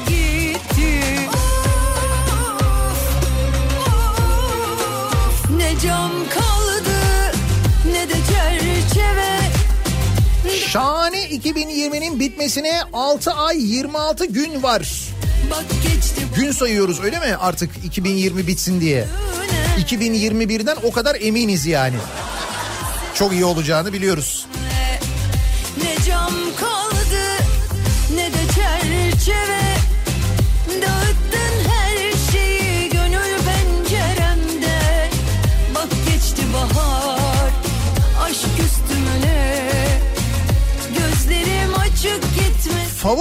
gitti. 0.08 1.02
Ne 5.56 5.80
cam 5.82 6.12
kaldı 6.30 7.32
ne 7.92 8.08
de 8.08 8.14
çerçeve. 8.14 9.38
Şahane 10.66 11.24
2020'nin 11.24 12.20
bitmesine 12.20 12.80
6 12.92 13.32
ay 13.32 13.56
26 13.72 14.24
gün 14.24 14.62
var. 14.62 15.07
Gün 16.36 16.52
sayıyoruz 16.52 17.00
öyle 17.00 17.18
mi 17.18 17.36
artık 17.40 17.70
2020 17.84 18.46
bitsin 18.46 18.80
diye. 18.80 19.08
2021'den 19.78 20.76
o 20.82 20.92
kadar 20.92 21.16
eminiz 21.20 21.66
yani. 21.66 21.96
Çok 23.14 23.32
iyi 23.32 23.44
olacağını 23.44 23.92
biliyoruz. 23.92 24.46
Ne 25.82 26.04
cam 26.06 26.32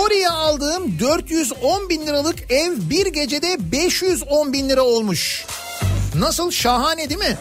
Favoriye 0.08 0.30
aldığım 0.30 1.00
410 1.00 1.90
bin 1.90 2.08
liralık 2.08 2.52
ev 2.52 2.74
bir 2.90 3.06
gecede 3.06 3.72
510 3.72 4.54
bin 4.54 4.70
lira 4.70 4.82
olmuş. 4.82 5.46
Nasıl 6.16 6.52
şahane 6.52 7.10
değil 7.10 7.20
mi? 7.20 7.38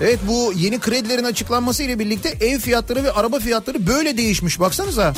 Evet 0.00 0.18
bu 0.28 0.52
yeni 0.56 0.78
kredilerin 0.80 1.24
açıklanması 1.24 1.82
ile 1.82 1.98
birlikte 1.98 2.28
ev 2.40 2.58
fiyatları 2.58 3.04
ve 3.04 3.12
araba 3.12 3.38
fiyatları 3.38 3.86
böyle 3.86 4.16
değişmiş 4.16 4.60
baksanıza. 4.60 5.14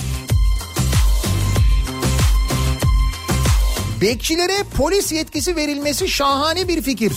Bekçilere 4.01 4.65
polis 4.77 5.12
yetkisi 5.12 5.57
verilmesi 5.57 6.09
şahane 6.09 6.69
bir 6.69 6.83
fikir. 6.83 7.12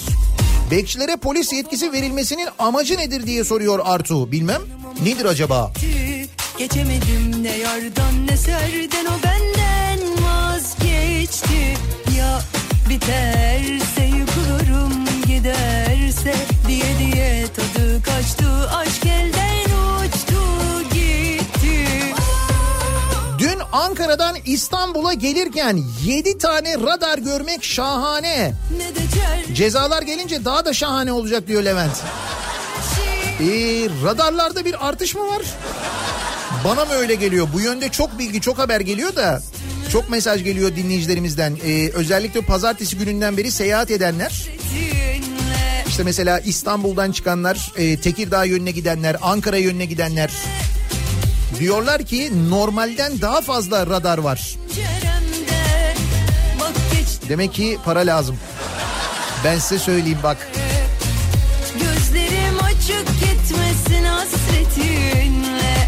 Bekçilere 0.72 1.16
polis 1.16 1.54
yetkisi 1.54 1.91
verilmesinin 1.91 2.48
amacı 2.60 2.98
nedir 2.98 3.28
diye 3.28 3.44
soruyor 3.44 3.80
Artu. 3.84 4.32
Bilmem. 4.32 4.62
Nedir 5.04 5.26
acaba? 5.26 5.74
Geçemedim 6.58 7.44
ne 7.44 7.58
yardan 7.58 8.28
ne 8.28 8.38
serden 8.38 9.06
o 9.06 9.24
benden 9.24 10.00
vazgeçti 10.24 11.74
Ya 12.18 12.42
biterse 12.90 14.04
yıkılırım 14.04 15.06
giderse 15.28 16.36
diye 16.68 16.86
diye 17.00 17.46
tadı 17.56 18.04
kaçtı 18.04 18.70
aşk 18.76 19.06
elden 19.06 19.64
uçtu 20.06 20.44
gitti 20.94 21.88
Dün 23.40 23.60
Ankara'dan 23.72 24.36
İstanbul'a 24.46 25.14
gelirken 25.14 25.80
7 26.04 26.38
tane 26.38 26.76
radar 26.76 27.18
görmek 27.18 27.64
şahane. 27.64 28.54
Cezalar 29.54 30.02
gelince 30.02 30.46
daha 30.46 30.66
da 30.66 30.74
şahane 30.74 31.12
olacak 31.12 31.48
diyor 31.48 31.64
Levent. 31.64 32.04
Ee, 33.40 33.46
radarlarda 34.06 34.66
bir 34.66 34.88
artış 34.88 35.16
mı 35.16 35.28
var? 35.28 35.42
Bana 36.65 36.85
mı 36.85 36.94
öyle 36.94 37.15
geliyor? 37.15 37.48
Bu 37.53 37.60
yönde 37.61 37.90
çok 37.90 38.19
bilgi, 38.19 38.41
çok 38.41 38.57
haber 38.57 38.81
geliyor 38.81 39.15
da 39.15 39.41
çok 39.91 40.10
mesaj 40.10 40.44
geliyor 40.44 40.76
dinleyicilerimizden. 40.76 41.57
Ee, 41.65 41.90
özellikle 41.94 42.41
pazartesi 42.41 42.98
gününden 42.98 43.38
beri 43.38 43.52
seyahat 43.52 43.91
edenler. 43.91 44.49
İşte 45.88 46.03
mesela 46.03 46.40
İstanbul'dan 46.40 47.11
çıkanlar, 47.11 47.72
e, 47.77 47.99
Tekirdağ 47.99 48.45
yönüne 48.45 48.72
gidenler, 48.72 49.18
Ankara 49.22 49.57
yönüne 49.57 49.85
gidenler. 49.85 50.31
Diyorlar 51.60 52.03
ki 52.03 52.31
normalden 52.49 53.22
daha 53.22 53.41
fazla 53.41 53.88
radar 53.88 54.18
var. 54.18 54.56
Demek 57.30 57.53
ki 57.53 57.77
para 57.85 57.99
lazım. 57.99 58.38
Ben 59.45 59.60
size 59.60 59.80
söyleyeyim 59.80 60.19
bak. 60.23 60.52
Gözlerim 61.73 62.60
açık 62.64 63.07
gitmesin 63.19 64.03
hasretinle 64.03 65.83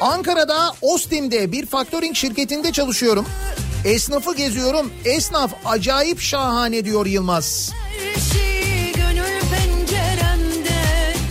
Ankara'da 0.00 0.72
Ostim'de 0.82 1.52
bir 1.52 1.66
factoring 1.66 2.16
şirketinde 2.16 2.72
çalışıyorum. 2.72 3.26
Esnafı 3.84 4.36
geziyorum. 4.36 4.92
Esnaf 5.04 5.52
acayip 5.64 6.20
şahane 6.20 6.84
diyor 6.84 7.06
Yılmaz. 7.06 7.72
Şey 8.32 8.60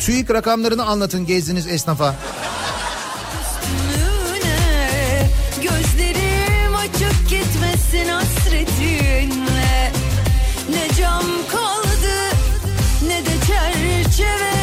TÜİK 0.09 0.31
rakamlarını 0.31 0.85
anlatın 0.85 1.25
gezdiniz 1.25 1.67
esnafa. 1.67 2.15
Ne 10.69 10.95
cam 10.97 11.25
kaldı 11.51 12.35
ne 13.07 13.25
de 13.25 13.31
çerçeve 13.47 14.58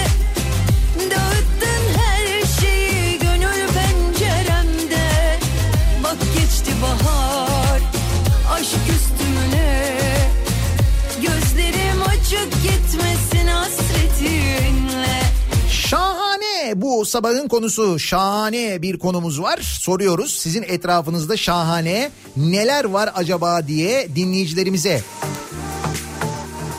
Bu 16.76 17.04
sabahın 17.04 17.48
konusu 17.48 17.98
şahane 17.98 18.82
bir 18.82 18.98
konumuz 18.98 19.42
var. 19.42 19.58
Soruyoruz 19.80 20.38
sizin 20.38 20.62
etrafınızda 20.62 21.36
şahane 21.36 22.10
neler 22.36 22.84
var 22.84 23.10
acaba 23.14 23.66
diye 23.66 24.08
dinleyicilerimize. 24.16 25.02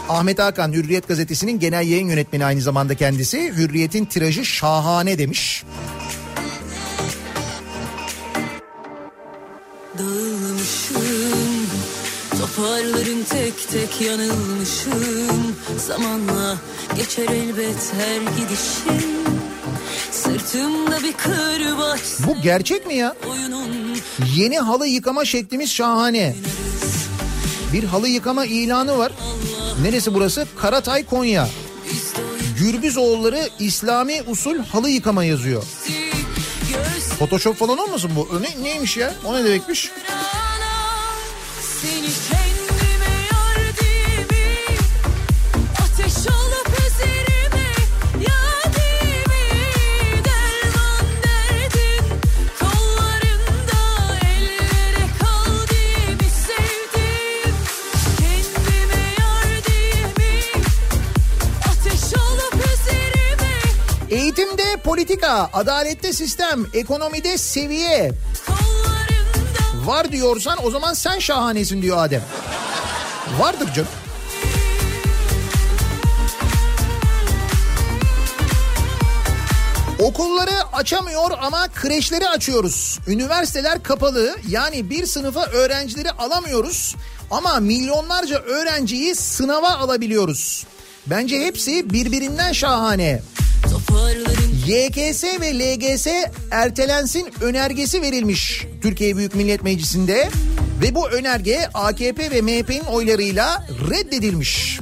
Ahmet 0.10 0.40
Hakan 0.40 0.74
Hürriyet 0.74 1.08
gazetesinin 1.08 1.60
genel 1.60 1.88
yayın 1.88 2.10
yönetmeni 2.10 2.46
aynı 2.46 2.62
zamanda 2.62 2.96
kendisi. 2.96 3.54
Hürriyet'in 3.58 4.06
tirajı 4.06 4.46
şahane 4.46 5.18
demiş. 5.18 5.64
Dağılmışım 9.98 11.68
Toparlarım 12.40 13.24
tek 13.24 13.70
tek 13.72 14.02
yanılmışım 14.02 15.56
Zamanla 15.78 16.58
geçer 16.96 17.28
elbet 17.30 17.94
her 17.94 18.22
gidişim 18.22 19.47
Sırtımda 20.24 21.04
bir 21.04 21.14
kırbaç 21.14 22.02
Bu 22.28 22.42
gerçek 22.42 22.86
mi 22.88 22.96
ya? 22.96 23.16
oyunun 23.30 23.98
Yeni 24.36 24.60
halı 24.60 24.88
yıkama 24.88 25.26
şeklimiz 25.26 25.72
şahane. 25.72 26.36
Bir 27.74 27.84
halı 27.84 28.08
yıkama 28.08 28.46
ilanı 28.46 28.98
var. 28.98 29.12
Neresi 29.82 30.14
burası? 30.14 30.48
Karatay 30.58 31.06
Konya. 31.06 31.50
Gürbüzoğulları 32.60 33.50
İslami 33.60 34.24
usul 34.28 34.58
halı 34.58 34.90
yıkama 34.90 35.24
yazıyor. 35.24 35.64
Photoshop 37.20 37.58
falan 37.58 37.78
olmasın 37.78 38.12
bu? 38.16 38.42
Ne, 38.42 38.64
neymiş 38.64 38.98
ya? 38.98 39.14
O 39.26 39.36
ne 39.36 39.44
demekmiş? 39.44 39.92
Politika, 65.08 65.50
adalette 65.54 66.14
sistem, 66.14 66.68
ekonomide 66.74 67.38
seviye 67.38 68.12
var 69.86 70.12
diyorsan 70.12 70.58
o 70.66 70.72
zaman 70.72 70.94
sen 70.94 71.20
şahanesin 71.20 71.82
diyor 71.82 71.98
Adem. 71.98 72.22
Vardır 73.40 73.74
canım. 73.74 73.90
Okulları 80.00 80.64
açamıyor 80.74 81.32
ama 81.42 81.68
kreşleri 81.68 82.28
açıyoruz. 82.30 83.00
Üniversiteler 83.08 83.84
kapalı 83.84 84.38
yani 84.48 84.90
bir 84.90 85.06
sınıfa 85.06 85.46
öğrencileri 85.46 86.12
alamıyoruz 86.12 86.96
ama 87.32 87.60
milyonlarca 87.60 88.38
öğrenciyi 88.38 89.16
sınava 89.16 89.70
alabiliyoruz. 89.70 90.66
Bence 91.06 91.40
hepsi 91.40 91.90
birbirinden 91.94 92.52
şahane. 92.52 93.22
YKS 94.68 95.24
ve 95.24 95.60
LGS 95.60 96.08
ertelensin 96.52 97.28
önergesi 97.42 98.02
verilmiş 98.02 98.66
Türkiye 98.82 99.18
Büyük 99.18 99.36
Millet 99.36 99.64
Meclisi'nde 99.64 100.30
ve 100.82 100.96
bu 100.96 101.10
önerge 101.10 101.70
AKP 101.74 102.32
ve 102.32 102.42
MHP'nin 102.42 102.84
oylarıyla 102.84 103.68
reddedilmiş. 103.90 104.80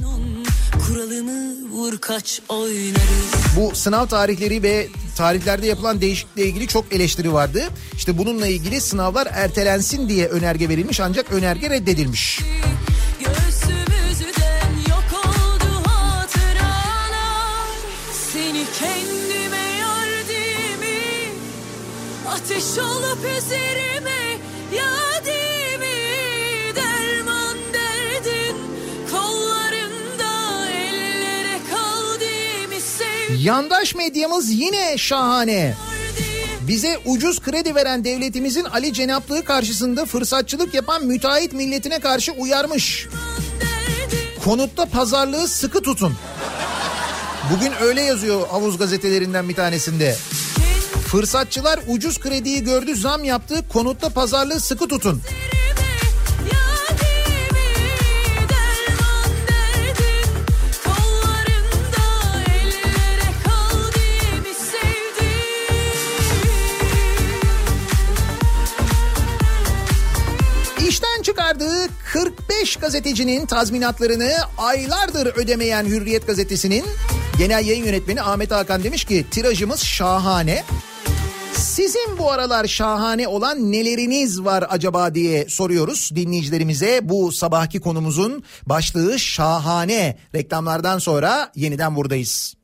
Bu 3.56 3.74
sınav 3.74 4.06
tarihleri 4.06 4.62
ve 4.62 4.88
tarihlerde 5.16 5.66
yapılan 5.66 6.00
değişiklikle 6.00 6.46
ilgili 6.46 6.68
çok 6.68 6.92
eleştiri 6.92 7.32
vardı. 7.32 7.62
İşte 7.96 8.18
bununla 8.18 8.46
ilgili 8.46 8.80
sınavlar 8.80 9.28
ertelensin 9.32 10.08
diye 10.08 10.26
önerge 10.26 10.68
verilmiş 10.68 11.00
ancak 11.00 11.32
önerge 11.32 11.70
reddedilmiş. 11.70 12.40
Göğsümüzden 12.40 12.95
Olup 22.74 23.18
üzerime 23.38 24.38
yadimi 24.72 25.96
Derman 26.76 27.56
derdin 27.72 28.56
kollarında 29.10 30.70
ellere 30.70 31.58
kaldığımı 31.70 32.80
sevdim 32.80 33.44
Yandaş 33.44 33.94
medyamız 33.94 34.50
yine 34.50 34.98
şahane. 34.98 35.74
Bize 36.60 36.98
ucuz 37.04 37.40
kredi 37.40 37.74
veren 37.74 38.04
devletimizin 38.04 38.64
Ali 38.64 38.92
Cenaplığı 38.92 39.44
karşısında 39.44 40.04
fırsatçılık 40.04 40.74
yapan 40.74 41.04
müteahhit 41.04 41.52
milletine 41.52 41.98
karşı 41.98 42.32
uyarmış. 42.32 43.08
Konutta 44.44 44.86
pazarlığı 44.86 45.48
sıkı 45.48 45.82
tutun. 45.82 46.14
Bugün 47.52 47.72
öyle 47.80 48.02
yazıyor 48.02 48.48
havuz 48.48 48.78
gazetelerinden 48.78 49.48
bir 49.48 49.54
tanesinde. 49.54 50.16
Fırsatçılar 51.06 51.80
ucuz 51.88 52.20
krediyi 52.20 52.64
gördü 52.64 52.96
zam 52.96 53.24
yaptı. 53.24 53.68
Konutta 53.72 54.08
pazarlığı 54.08 54.60
sıkı 54.60 54.88
tutun. 54.88 55.22
İşten 70.88 71.22
çıkardığı 71.22 71.88
45 72.12 72.76
gazetecinin 72.76 73.46
tazminatlarını 73.46 74.32
aylardır 74.58 75.26
ödemeyen 75.26 75.84
Hürriyet 75.84 76.26
gazetesinin 76.26 76.84
genel 77.38 77.66
yayın 77.66 77.84
yönetmeni 77.84 78.22
Ahmet 78.22 78.50
Hakan 78.50 78.84
demiş 78.84 79.04
ki 79.04 79.26
tirajımız 79.30 79.80
şahane. 79.84 80.64
Sizin 81.56 82.18
bu 82.18 82.32
aralar 82.32 82.66
şahane 82.66 83.28
olan 83.28 83.72
neleriniz 83.72 84.44
var 84.44 84.64
acaba 84.68 85.14
diye 85.14 85.48
soruyoruz 85.48 86.10
dinleyicilerimize. 86.14 87.00
Bu 87.02 87.32
sabahki 87.32 87.80
konumuzun 87.80 88.44
başlığı 88.66 89.18
şahane. 89.18 90.18
Reklamlardan 90.34 90.98
sonra 90.98 91.52
yeniden 91.54 91.96
buradayız. 91.96 92.55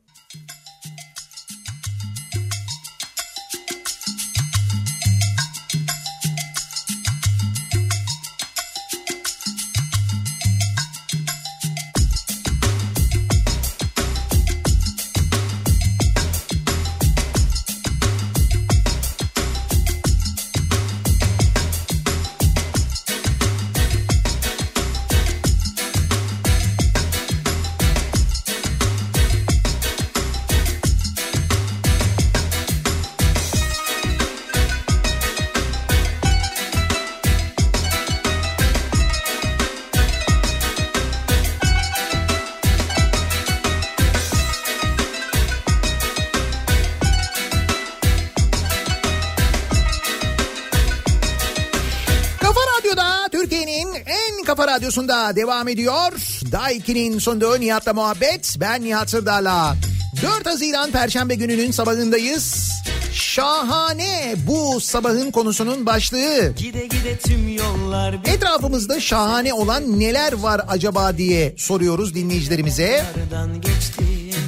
Devam 55.31 55.69
ediyor. 55.69 56.13
Daiki'nin 56.53 57.19
sunduğu 57.19 57.61
Nihat'la 57.61 57.93
muhabbet. 57.93 58.57
Ben 58.61 58.85
Nihat 58.85 59.11
Sırdar'la. 59.11 59.77
4 60.23 60.47
Haziran 60.47 60.91
Perşembe 60.91 61.35
gününün 61.35 61.71
sabahındayız. 61.71 62.73
Şahane 63.13 64.35
bu 64.47 64.81
sabahın 64.81 65.31
konusunun 65.31 65.87
başlığı. 65.87 66.53
Gide 66.57 66.87
gide 66.87 67.19
tüm 67.19 67.49
yollar 67.49 68.25
bir 68.25 68.31
Etrafımızda 68.31 69.01
şahane 69.01 69.55
olan 69.55 70.01
neler 70.01 70.33
var 70.33 70.61
acaba 70.69 71.19
diye 71.19 71.55
soruyoruz 71.59 72.15
dinleyicilerimize. 72.15 73.05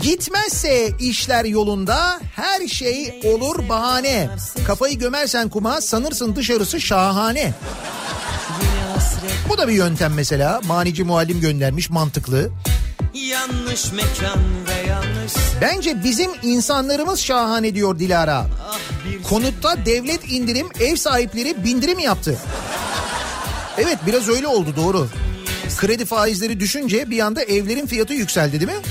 Gitmezse 0.02 0.90
işler 1.00 1.44
yolunda 1.44 2.20
her 2.36 2.68
şey 2.68 3.20
olur 3.24 3.68
bahane. 3.68 4.28
Kafayı 4.66 4.98
gömersen 4.98 5.48
kuma 5.48 5.80
sanırsın 5.80 6.36
dışarısı 6.36 6.80
şahane. 6.80 7.54
Bu 9.48 9.58
da 9.58 9.68
bir 9.68 9.72
yöntem 9.72 10.14
mesela. 10.14 10.60
Manici 10.66 11.04
muallim 11.04 11.40
göndermiş 11.40 11.90
mantıklı. 11.90 12.50
yanlış 13.14 13.92
mekan 13.92 14.38
ve 14.68 14.88
yanlış 14.88 15.32
Bence 15.60 16.04
bizim 16.04 16.30
insanlarımız 16.42 17.20
şahane 17.20 17.74
diyor 17.74 17.98
Dilara. 17.98 18.46
ah 18.70 18.78
Konutta 19.28 19.86
devlet 19.86 20.32
indirim 20.32 20.66
ev 20.80 20.96
sahipleri 20.96 21.64
bindirim 21.64 21.98
yaptı. 21.98 22.38
Evet 23.78 23.98
biraz 24.06 24.28
öyle 24.28 24.46
oldu 24.46 24.68
doğru. 24.76 25.08
Kredi 25.76 26.04
faizleri 26.04 26.60
düşünce 26.60 27.10
bir 27.10 27.18
anda 27.20 27.42
evlerin 27.42 27.86
fiyatı 27.86 28.14
yükseldi 28.14 28.60
değil 28.60 28.70
mi? 28.72 28.82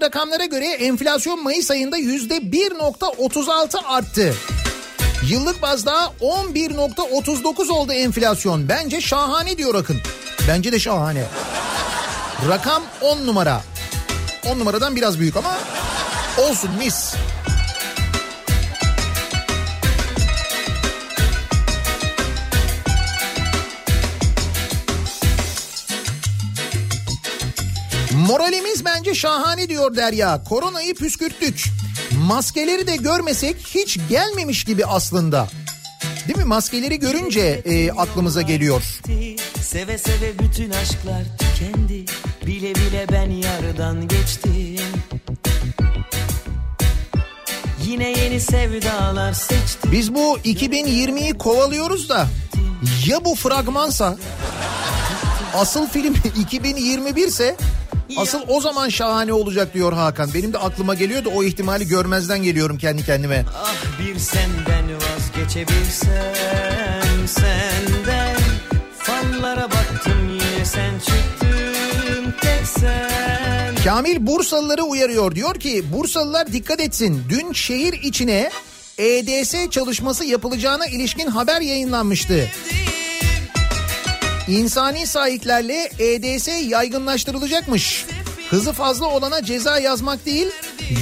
Rakamlara 0.00 0.44
göre 0.44 0.66
enflasyon 0.66 1.42
Mayıs 1.42 1.70
ayında 1.70 1.96
yüzde 1.96 2.36
1.36 2.36 3.84
arttı. 3.84 4.34
Yıllık 5.28 5.62
bazda 5.62 6.12
11.39 6.20 7.72
oldu 7.72 7.92
enflasyon. 7.92 8.68
Bence 8.68 9.00
şahane 9.00 9.58
diyor 9.58 9.74
Akın. 9.74 9.96
Bence 10.48 10.72
de 10.72 10.78
şahane. 10.78 11.24
Rakam 12.48 12.82
10 13.00 13.26
numara. 13.26 13.62
10 14.46 14.58
numaradan 14.58 14.96
biraz 14.96 15.18
büyük 15.18 15.36
ama 15.36 15.58
olsun 16.38 16.70
mis. 16.78 17.14
Moralimiz 28.14 28.84
bence 28.84 29.14
şahane 29.14 29.68
diyor 29.68 29.96
Derya. 29.96 30.44
Koronayı 30.44 30.94
püskürttük. 30.94 31.64
Maskeleri 32.26 32.86
de 32.86 32.96
görmesek 32.96 33.56
hiç 33.74 33.98
gelmemiş 34.08 34.64
gibi 34.64 34.86
aslında. 34.86 35.48
Değil 36.28 36.38
mi? 36.38 36.44
Maskeleri 36.44 36.98
görünce 36.98 37.62
e, 37.64 37.90
aklımıza 37.90 38.42
geliyor. 38.42 38.82
Seve 39.62 39.98
seve 39.98 40.38
bütün 40.38 40.70
aşklar 40.70 41.22
tükendi 41.38 42.04
Bile 42.46 42.74
bile 42.74 43.06
ben 43.12 43.30
yardan 43.30 44.08
geçtim 44.08 44.76
Yine 47.86 48.10
yeni 48.10 48.40
sevdalar 48.40 49.32
seçtim 49.32 49.92
Biz 49.92 50.14
bu 50.14 50.38
2020'yi 50.38 51.38
kovalıyoruz 51.38 52.08
da 52.08 52.26
ya 53.06 53.24
bu 53.24 53.34
fragmansa 53.34 54.16
asıl 55.54 55.88
film 55.88 56.14
2021 56.40 57.26
ise 57.26 57.56
asıl 58.16 58.40
o 58.48 58.60
zaman 58.60 58.88
şahane 58.88 59.32
olacak 59.32 59.74
diyor 59.74 59.92
Hakan. 59.92 60.34
Benim 60.34 60.52
de 60.52 60.58
aklıma 60.58 60.94
geliyor 60.94 61.24
da 61.24 61.28
o 61.28 61.44
ihtimali 61.44 61.88
görmezden 61.88 62.42
geliyorum 62.42 62.78
kendi 62.78 63.04
kendime. 63.04 63.44
Ah 63.56 63.74
bir 64.00 64.18
senden 64.18 64.84
vazgeçebilsem 64.94 67.26
senden 67.26 68.36
Fallara 68.98 69.62
baktım 69.70 70.28
yine 70.32 70.64
sen 70.64 70.98
çıktın 70.98 72.34
tek 72.40 72.66
sen 72.66 73.74
Kamil 73.84 74.26
Bursalıları 74.26 74.82
uyarıyor. 74.82 75.34
Diyor 75.34 75.54
ki 75.54 75.84
Bursalılar 75.92 76.52
dikkat 76.52 76.80
etsin. 76.80 77.22
Dün 77.28 77.52
şehir 77.52 77.92
içine 77.92 78.50
EDS 78.98 79.54
çalışması 79.70 80.24
yapılacağına 80.24 80.86
ilişkin 80.86 81.26
haber 81.26 81.60
yayınlanmıştı. 81.60 82.48
İnsani 84.50 85.06
sahiplerle 85.06 85.90
EDS 85.98 86.48
yaygınlaştırılacakmış. 86.68 88.06
Hızı 88.50 88.72
fazla 88.72 89.06
olana 89.06 89.44
ceza 89.44 89.78
yazmak 89.78 90.26
değil, 90.26 90.48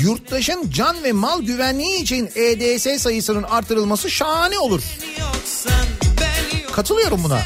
yurttaşın 0.02 0.70
can 0.70 1.04
ve 1.04 1.12
mal 1.12 1.42
güvenliği 1.42 2.02
için 2.02 2.30
EDS 2.34 3.02
sayısının 3.02 3.42
artırılması 3.42 4.10
şahane 4.10 4.58
olur. 4.58 4.82
Katılıyorum 6.72 7.24
buna. 7.24 7.38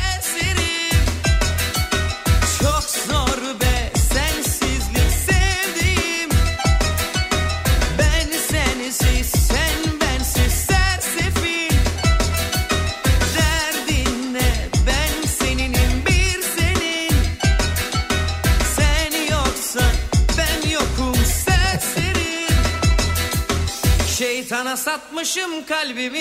Şeytana 24.73 24.77
satmışım 24.77 25.67
kalbimi. 25.67 26.19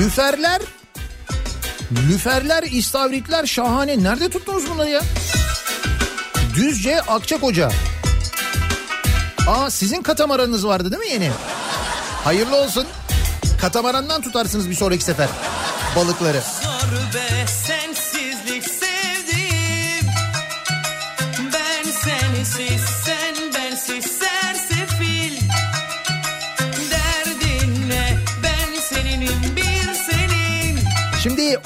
Lüferler 0.00 0.62
Lüferler, 2.08 2.62
istavritler 2.62 3.46
şahane. 3.46 4.02
Nerede 4.02 4.28
tuttunuz 4.30 4.70
bunları 4.70 4.90
ya? 4.90 5.00
Düzce, 6.54 7.00
Akçakoca. 7.00 7.70
Aa 9.48 9.70
sizin 9.70 10.02
katamaranınız 10.02 10.66
vardı 10.66 10.90
değil 10.90 11.02
mi 11.02 11.24
yeni? 11.24 11.30
Hayırlı 12.24 12.56
olsun. 12.56 12.86
Katamarandan 13.60 14.22
tutarsınız 14.22 14.70
bir 14.70 14.74
sonraki 14.74 15.04
sefer 15.04 15.28
balıkları. 15.96 16.40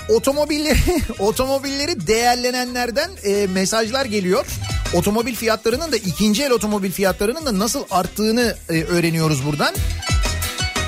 Otomobilleri 0.09 1.03
otomobilleri 1.19 2.07
değerlenenlerden 2.07 3.11
e, 3.25 3.47
mesajlar 3.47 4.05
geliyor. 4.05 4.47
Otomobil 4.95 5.35
fiyatlarının 5.35 5.93
da 5.93 5.97
ikinci 5.97 6.45
el 6.45 6.51
otomobil 6.51 6.93
fiyatlarının 6.93 7.47
da 7.47 7.59
nasıl 7.59 7.85
arttığını 7.91 8.57
e, 8.69 8.85
öğreniyoruz 8.85 9.47
buradan. 9.47 9.75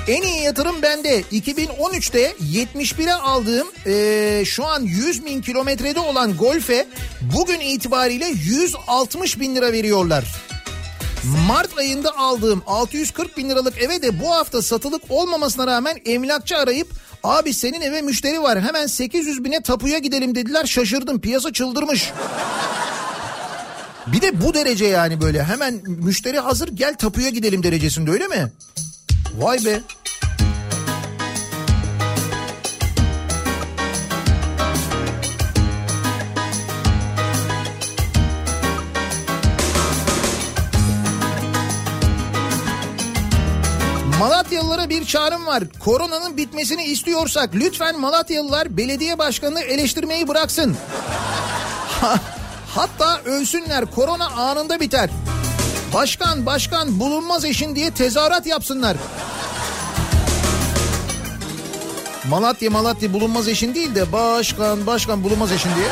En 0.09 0.23
iyi 0.23 0.43
yatırım 0.43 0.83
bende. 0.83 1.21
2013'te 1.21 2.35
71'e 2.53 3.13
aldığım 3.13 3.69
e, 3.87 4.45
şu 4.45 4.65
an 4.65 4.83
100 4.83 5.25
bin 5.25 5.43
kilometrede 5.43 6.01
olan 6.01 6.37
Golf'e 6.37 6.87
bugün 7.21 7.61
itibariyle 7.61 8.27
160 8.27 9.41
bin 9.41 9.57
lira 9.57 9.73
veriyorlar. 9.73 10.25
Mart 11.49 11.79
ayında 11.79 12.17
aldığım 12.17 12.63
640 12.67 13.37
bin 13.37 13.51
liralık 13.51 13.83
eve 13.83 14.03
de 14.03 14.21
bu 14.21 14.31
hafta 14.31 14.63
satılık 14.63 15.03
olmamasına 15.09 15.67
rağmen 15.67 15.99
emlakçı 16.07 16.57
arayıp 16.57 16.89
abi 17.27 17.55
senin 17.55 17.81
eve 17.81 18.03
müşteri 18.03 18.43
var 18.43 18.61
hemen 18.61 18.87
800 18.87 19.45
bine 19.45 19.61
tapuya 19.61 19.99
gidelim 19.99 20.35
dediler 20.35 20.67
şaşırdım 20.67 21.21
piyasa 21.21 21.53
çıldırmış. 21.53 22.13
Bir 24.07 24.21
de 24.21 24.43
bu 24.43 24.55
derece 24.55 24.87
yani 24.87 25.21
böyle 25.21 25.45
hemen 25.45 25.81
müşteri 25.87 26.39
hazır 26.39 26.69
gel 26.69 26.95
tapuya 26.95 27.31
gidelim 27.31 27.63
derecesinde 27.63 28.11
öyle 28.11 28.27
mi? 28.27 28.53
Vay 29.39 29.65
be. 29.65 29.81
Bir 44.89 45.05
çağrım 45.05 45.47
var. 45.47 45.63
Koronanın 45.85 46.37
bitmesini 46.37 46.85
istiyorsak 46.85 47.55
lütfen 47.55 48.01
Malatyalılar 48.01 48.77
belediye 48.77 49.19
başkanını 49.19 49.61
eleştirmeyi 49.61 50.29
bıraksın. 50.29 50.77
Hatta 52.75 53.21
ölsünler 53.25 53.87
korona 53.87 54.27
anında 54.27 54.81
biter. 54.81 55.11
Başkan 55.95 56.47
başkan 56.47 57.01
bulunmaz 57.01 57.45
eşin 57.45 57.77
diye 57.77 57.91
tezahürat 57.91 58.47
yapsınlar. 58.47 58.97
Malatya 62.29 62.71
Malatya 62.71 63.13
bulunmaz 63.13 63.49
eşin 63.49 63.75
değil 63.75 63.95
de 63.95 64.13
başkan 64.13 64.87
başkan 64.87 65.25
bulunmaz 65.25 65.53
eşin 65.53 65.71
diye. 65.75 65.89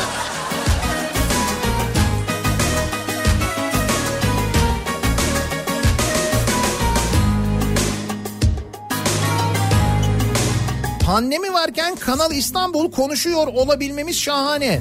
Pandemi 11.14 11.52
varken 11.52 11.96
Kanal 11.96 12.32
İstanbul 12.32 12.90
konuşuyor 12.90 13.46
olabilmemiz 13.46 14.20
şahane. 14.20 14.80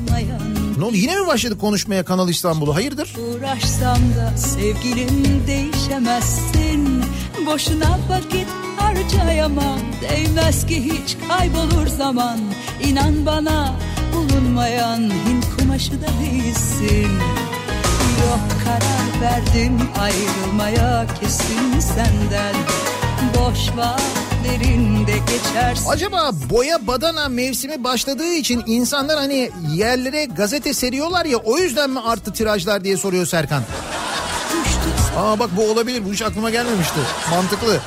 Ne 0.77 0.85
oldu? 0.85 0.95
Yine 0.95 1.19
mi 1.19 1.27
başladık 1.27 1.61
konuşmaya 1.61 2.05
Kanal 2.05 2.30
İstanbul'u? 2.30 2.76
Hayırdır? 2.76 3.15
Uğraşsam 3.18 3.97
da 3.97 4.38
sevgilim 4.38 5.43
değişemezsin. 5.47 7.03
Boşuna 7.45 7.99
vakit 8.10 8.47
harcayamam. 8.77 9.80
Değmez 10.01 10.65
ki 10.65 10.84
hiç 10.84 11.18
kaybolur 11.27 11.88
zaman. 11.88 12.39
İnan 12.84 13.26
bana 13.26 13.76
bulunmayan 14.14 14.99
Hint 14.99 15.57
kumaşı 15.57 16.01
da 16.01 16.07
değilsin. 16.22 17.11
Yok 18.22 18.47
karar 18.65 19.22
verdim 19.22 19.80
ayrılmaya 19.99 21.05
kesin 21.19 21.80
senden. 21.80 22.55
Boş 23.38 23.77
vaatlerinde 24.43 25.17
geçersin 25.17 25.89
Acaba 25.89 26.31
boya 26.49 26.87
badana 26.87 27.29
mevsimi 27.29 27.83
başladığı 27.83 28.33
için 28.33 28.63
insanlar 28.65 29.17
hani 29.17 29.51
yerlere 29.73 30.25
gazete 30.25 30.73
seriyorlar 30.73 31.25
ya 31.25 31.37
o 31.37 31.57
yüzden 31.57 31.89
mi 31.89 31.99
arttı 31.99 32.33
tirajlar 32.33 32.83
diye 32.83 32.97
soruyor 32.97 33.25
Serkan. 33.25 33.63
Aa 35.17 35.39
bak 35.39 35.49
bu 35.57 35.71
olabilir 35.71 36.05
bu 36.05 36.13
hiç 36.13 36.21
aklıma 36.21 36.49
gelmemişti. 36.49 36.99
Mantıklı. 37.31 37.79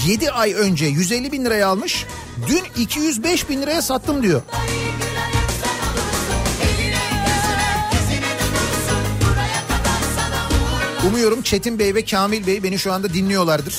7 0.06 0.30
ay 0.30 0.52
önce 0.54 0.86
150 0.86 1.32
bin 1.32 1.44
liraya 1.44 1.68
almış. 1.68 2.06
Dün 2.48 2.82
205 2.82 3.48
bin 3.48 3.62
liraya 3.62 3.82
sattım 3.82 4.22
diyor. 4.22 4.42
Umuyorum 11.08 11.42
Çetin 11.42 11.78
Bey 11.78 11.94
ve 11.94 12.04
Kamil 12.04 12.46
Bey 12.46 12.62
beni 12.62 12.78
şu 12.78 12.92
anda 12.92 13.14
dinliyorlardır. 13.14 13.74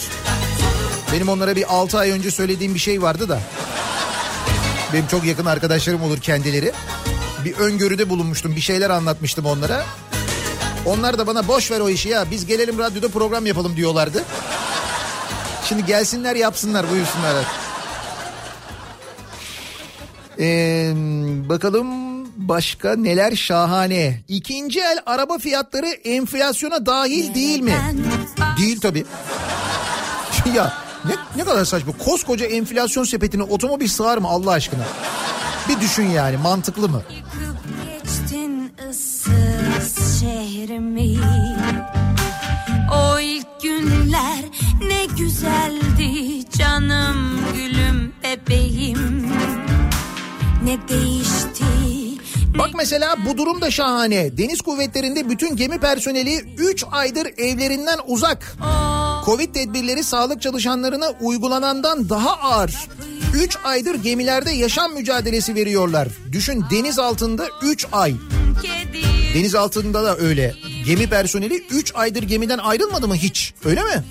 Benim 1.14 1.30
onlara 1.30 1.56
bir 1.56 1.76
6 1.76 1.98
ay 1.98 2.12
önce 2.12 2.32
söylediğim 2.32 2.74
bir 2.74 2.80
şey 2.80 3.02
vardı 3.02 3.30
da. 3.30 3.40
Benim 4.94 5.08
çok 5.08 5.26
yakın 5.26 5.46
arkadaşlarım 5.46 6.04
olur 6.04 6.22
kendileri. 6.22 6.72
Bir 7.46 7.54
öngörüde 7.54 8.10
bulunmuştum 8.10 8.56
bir 8.56 8.62
şeyler 8.62 8.90
anlatmıştım 8.90 9.46
onlara. 9.46 9.86
Onlar 10.86 11.18
da 11.18 11.28
bana 11.28 11.48
boş 11.48 11.72
ver 11.72 11.80
o 11.80 11.90
işi 11.90 12.10
ya 12.10 12.32
biz 12.32 12.46
gelelim 12.46 12.80
radyoda 12.80 13.08
program 13.08 13.46
yapalım 13.46 13.76
diyorlardı. 13.76 14.24
Şimdi 15.66 15.86
gelsinler 15.86 16.36
yapsınlar 16.36 16.92
buyursunlar. 16.92 17.46
Ee, 20.40 20.94
bakalım 21.50 21.88
başka 22.38 22.96
neler 22.96 23.36
şahane. 23.36 24.24
İkinci 24.28 24.80
el 24.80 25.00
araba 25.06 25.38
fiyatları 25.38 25.88
enflasyona 25.88 26.86
dahil 26.86 27.34
değil 27.36 27.60
mi? 27.60 27.76
Değil 28.58 28.80
tabii. 28.80 29.06
ya 30.56 30.74
ne, 31.06 31.12
ne 31.36 31.44
kadar 31.44 31.66
saçma. 31.66 31.94
Koskoca 32.06 32.46
enflasyon 32.46 33.04
sepetine 33.04 33.44
otomobil 33.44 33.88
sığar 33.88 34.18
mı 34.18 34.28
Allah 34.28 34.52
aşkına? 34.52 34.84
Bir 35.70 35.80
düşün 35.80 36.06
yani 36.10 36.38
mantıklı 36.38 36.90
mı? 36.90 37.04
Geçtin 38.04 38.74
ıssız 38.90 39.55
şehrimi 40.20 41.18
O 42.94 43.20
ilk 43.20 43.62
günler 43.64 44.44
ne 44.88 45.06
güzeldi 45.18 46.46
canım 46.58 47.40
gülüm 47.54 48.14
bebeğim 48.24 49.32
Ne 50.64 50.78
değişti 50.90 51.66
Bak 52.58 52.70
mesela 52.76 53.16
bu 53.26 53.38
durum 53.38 53.62
da 53.62 53.72
şahane. 53.72 54.38
Deniz 54.38 54.62
kuvvetlerinde 54.62 55.30
bütün 55.30 55.56
gemi 55.56 55.80
personeli 55.80 56.36
3 56.58 56.86
aydır 56.92 57.28
evlerinden 57.38 58.00
uzak. 58.08 58.58
Covid 59.26 59.54
tedbirleri 59.54 60.04
sağlık 60.04 60.42
çalışanlarına 60.42 61.12
uygulanandan 61.22 62.10
daha 62.10 62.30
ağır. 62.30 62.88
3 63.34 63.58
aydır 63.64 63.96
gemilerde 63.96 64.52
yaşam 64.52 64.94
mücadelesi 64.94 65.56
veriyorlar. 65.56 66.08
Düşün 66.32 66.64
deniz 66.72 67.00
altında 67.00 67.48
3 67.62 67.88
ay. 67.92 68.16
Deniz 69.36 69.56
altında 69.56 70.04
da 70.04 70.18
öyle. 70.18 70.56
Gemi 70.86 71.10
personeli 71.10 71.64
3 71.70 71.92
aydır 71.96 72.24
gemiden 72.24 72.58
ayrılmadı 72.58 73.08
mı 73.08 73.16
hiç? 73.16 73.54
Öyle 73.66 73.84
mi? 73.84 74.04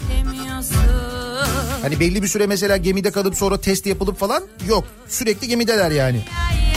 Hani 1.83 2.01
belli 2.01 2.23
bir 2.23 2.29
süre 2.29 2.47
mesela 2.47 2.77
gemide 2.77 3.11
kalıp 3.11 3.37
sonra 3.37 3.61
test 3.61 3.87
yapılıp 3.87 4.19
falan 4.19 4.43
yok. 4.69 4.85
Sürekli 5.09 5.49
gemideler 5.49 5.91
yani. 5.91 6.25
Ay 6.51 6.74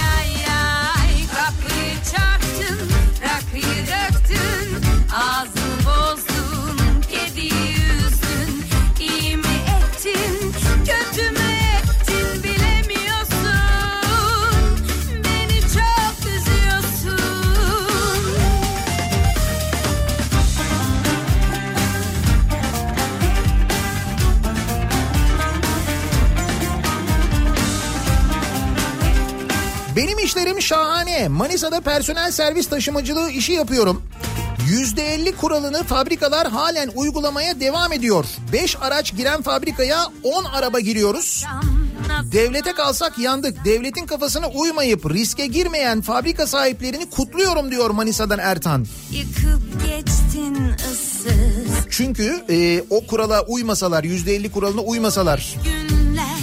Benim 30.37 30.47
işlerim 30.47 30.61
şahane. 30.61 31.27
Manisa'da 31.27 31.81
personel 31.81 32.31
servis 32.31 32.69
taşımacılığı 32.69 33.31
işi 33.31 33.51
yapıyorum. 33.51 34.03
%50 34.69 35.35
kuralını 35.35 35.83
fabrikalar 35.83 36.47
halen 36.47 36.91
uygulamaya 36.95 37.59
devam 37.59 37.93
ediyor. 37.93 38.25
5 38.53 38.77
araç 38.81 39.15
giren 39.15 39.41
fabrikaya 39.41 40.05
10 40.23 40.43
araba 40.43 40.79
giriyoruz. 40.79 41.45
Devlete 42.31 42.73
kalsak 42.73 43.19
yandık. 43.19 43.65
Devletin 43.65 44.05
kafasına 44.05 44.47
uymayıp 44.47 45.13
riske 45.13 45.45
girmeyen 45.45 46.01
fabrika 46.01 46.47
sahiplerini 46.47 47.09
kutluyorum 47.09 47.71
diyor 47.71 47.89
Manisa'dan 47.89 48.39
Ertan. 48.39 48.85
Çünkü 51.89 52.43
e, 52.49 52.83
o 52.89 53.07
kurala 53.07 53.41
uymasalar, 53.41 54.03
%50 54.03 54.51
kuralına 54.51 54.81
uymasalar 54.81 55.55
günler. 55.63 55.96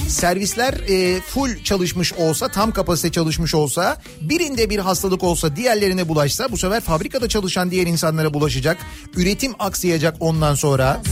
Servisler 0.08 0.74
e, 0.88 1.20
full 1.20 1.62
çalışmış 1.64 2.12
olsa 2.12 2.48
tam 2.48 2.72
kapasite 2.72 3.12
çalışmış 3.12 3.54
olsa 3.54 3.96
birinde 4.20 4.70
bir 4.70 4.78
hastalık 4.78 5.22
olsa 5.22 5.56
diğerlerine 5.56 6.08
bulaşsa 6.08 6.52
bu 6.52 6.56
sefer 6.56 6.80
fabrikada 6.80 7.28
çalışan 7.28 7.70
diğer 7.70 7.86
insanlara 7.86 8.34
bulaşacak. 8.34 8.78
Üretim 9.16 9.52
aksayacak 9.58 10.16
ondan 10.20 10.54
sonra. 10.54 11.02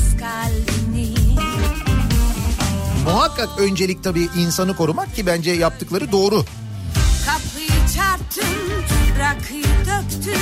Muhakkak 3.05 3.49
öncelik 3.59 4.05
tabii 4.05 4.29
insanı 4.39 4.77
korumak 4.77 5.17
ki 5.17 5.27
bence 5.27 5.51
yaptıkları 5.51 6.13
doğru. 6.13 6.45
Kapıyı 7.27 7.81
çarptın, 7.97 8.59
rakıyı 9.19 9.65
döktün, 9.65 10.39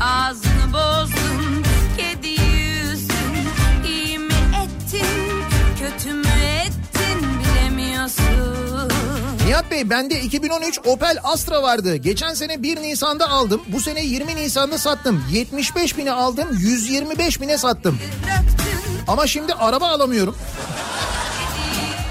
ağzını 0.00 0.72
bozdun, 0.72 1.64
kediyi 1.96 2.82
üzdün, 2.82 3.48
iyi 3.86 4.18
mi 4.18 4.34
ettin, 4.64 5.19
Nihat 9.46 9.70
Bey 9.70 9.90
bende 9.90 10.20
2013 10.20 10.80
Opel 10.84 11.18
Astra 11.22 11.62
vardı. 11.62 11.96
Geçen 11.96 12.34
sene 12.34 12.62
1 12.62 12.82
Nisan'da 12.82 13.28
aldım. 13.30 13.62
Bu 13.68 13.80
sene 13.80 14.04
20 14.04 14.36
Nisan'da 14.36 14.78
sattım. 14.78 15.24
75 15.32 15.98
bine 15.98 16.12
aldım 16.12 16.48
125 16.58 17.40
bine 17.40 17.58
sattım. 17.58 17.98
Ama 19.08 19.26
şimdi 19.26 19.54
araba 19.54 19.88
alamıyorum. 19.88 20.36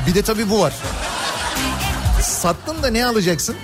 Bir 0.07 0.13
de 0.15 0.21
tabii 0.21 0.49
bu 0.49 0.59
var. 0.59 0.73
Sattın 2.21 2.83
da 2.83 2.87
ne 2.87 3.05
alacaksın? 3.05 3.55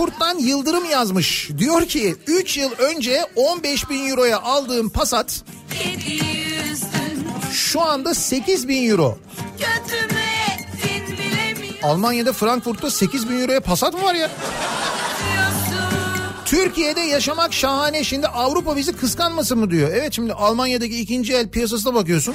Frankfurt'tan 0.00 0.38
Yıldırım 0.38 0.84
yazmış. 0.84 1.50
Diyor 1.58 1.86
ki 1.86 2.16
3 2.26 2.56
yıl 2.56 2.70
önce 2.78 3.26
15 3.36 3.90
bin 3.90 4.08
euroya 4.08 4.40
aldığım 4.40 4.90
Passat 4.90 5.44
şu 7.52 7.80
anda 7.80 8.14
8 8.14 8.68
bin 8.68 8.90
euro. 8.90 9.18
Almanya'da 11.82 12.32
Frankfurt'ta 12.32 12.90
8 12.90 13.30
bin 13.30 13.40
euroya 13.40 13.60
Passat 13.60 13.94
mı 13.94 14.02
var 14.02 14.14
ya? 14.14 14.30
Türkiye'de 16.44 17.00
yaşamak 17.00 17.52
şahane. 17.52 18.04
Şimdi 18.04 18.26
Avrupa 18.26 18.76
bizi 18.76 18.92
kıskanmasın 18.92 19.58
mı 19.58 19.70
diyor. 19.70 19.90
Evet 19.94 20.12
şimdi 20.12 20.32
Almanya'daki 20.32 21.00
ikinci 21.00 21.34
el 21.34 21.48
piyasasına 21.48 21.94
bakıyorsun. 21.94 22.34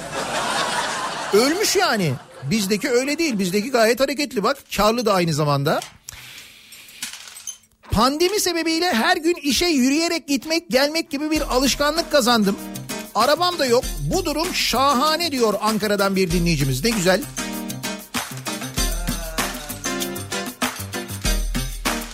Ölmüş 1.33 1.75
yani. 1.75 2.13
Bizdeki 2.43 2.89
öyle 2.89 3.17
değil. 3.17 3.39
Bizdeki 3.39 3.71
gayet 3.71 3.99
hareketli 3.99 4.43
bak. 4.43 4.57
Karlı 4.77 5.05
da 5.05 5.13
aynı 5.13 5.33
zamanda. 5.33 5.79
Pandemi 7.91 8.39
sebebiyle 8.39 8.93
her 8.93 9.17
gün 9.17 9.35
işe 9.41 9.65
yürüyerek 9.65 10.27
gitmek 10.27 10.69
gelmek 10.69 11.09
gibi 11.09 11.31
bir 11.31 11.41
alışkanlık 11.55 12.11
kazandım. 12.11 12.55
Arabam 13.15 13.59
da 13.59 13.65
yok. 13.65 13.83
Bu 14.13 14.25
durum 14.25 14.53
şahane 14.53 15.31
diyor 15.31 15.53
Ankara'dan 15.61 16.15
bir 16.15 16.31
dinleyicimiz. 16.31 16.83
Ne 16.83 16.89
güzel. 16.89 17.21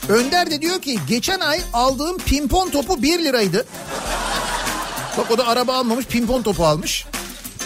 Önder 0.09 0.51
de 0.51 0.61
diyor 0.61 0.81
ki 0.81 0.99
geçen 1.07 1.39
ay 1.39 1.61
aldığım 1.73 2.17
pimpon 2.17 2.69
topu 2.69 3.01
1 3.01 3.19
liraydı. 3.23 3.65
Bak 5.17 5.31
o 5.31 5.37
da 5.37 5.47
araba 5.47 5.73
almamış 5.73 6.05
pimpon 6.05 6.41
topu 6.41 6.65
almış. 6.65 7.05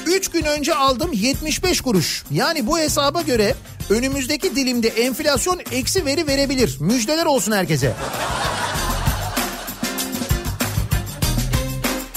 3 0.05 0.31
gün 0.31 0.43
önce 0.43 0.75
aldım 0.75 1.11
75 1.13 1.81
kuruş. 1.81 2.23
Yani 2.31 2.67
bu 2.67 2.79
hesaba 2.79 3.21
göre 3.21 3.55
önümüzdeki 3.89 4.55
dilimde 4.55 4.87
enflasyon 4.87 5.61
eksi 5.71 6.05
veri 6.05 6.27
verebilir. 6.27 6.77
Müjdeler 6.79 7.25
olsun 7.25 7.51
herkese. 7.51 7.93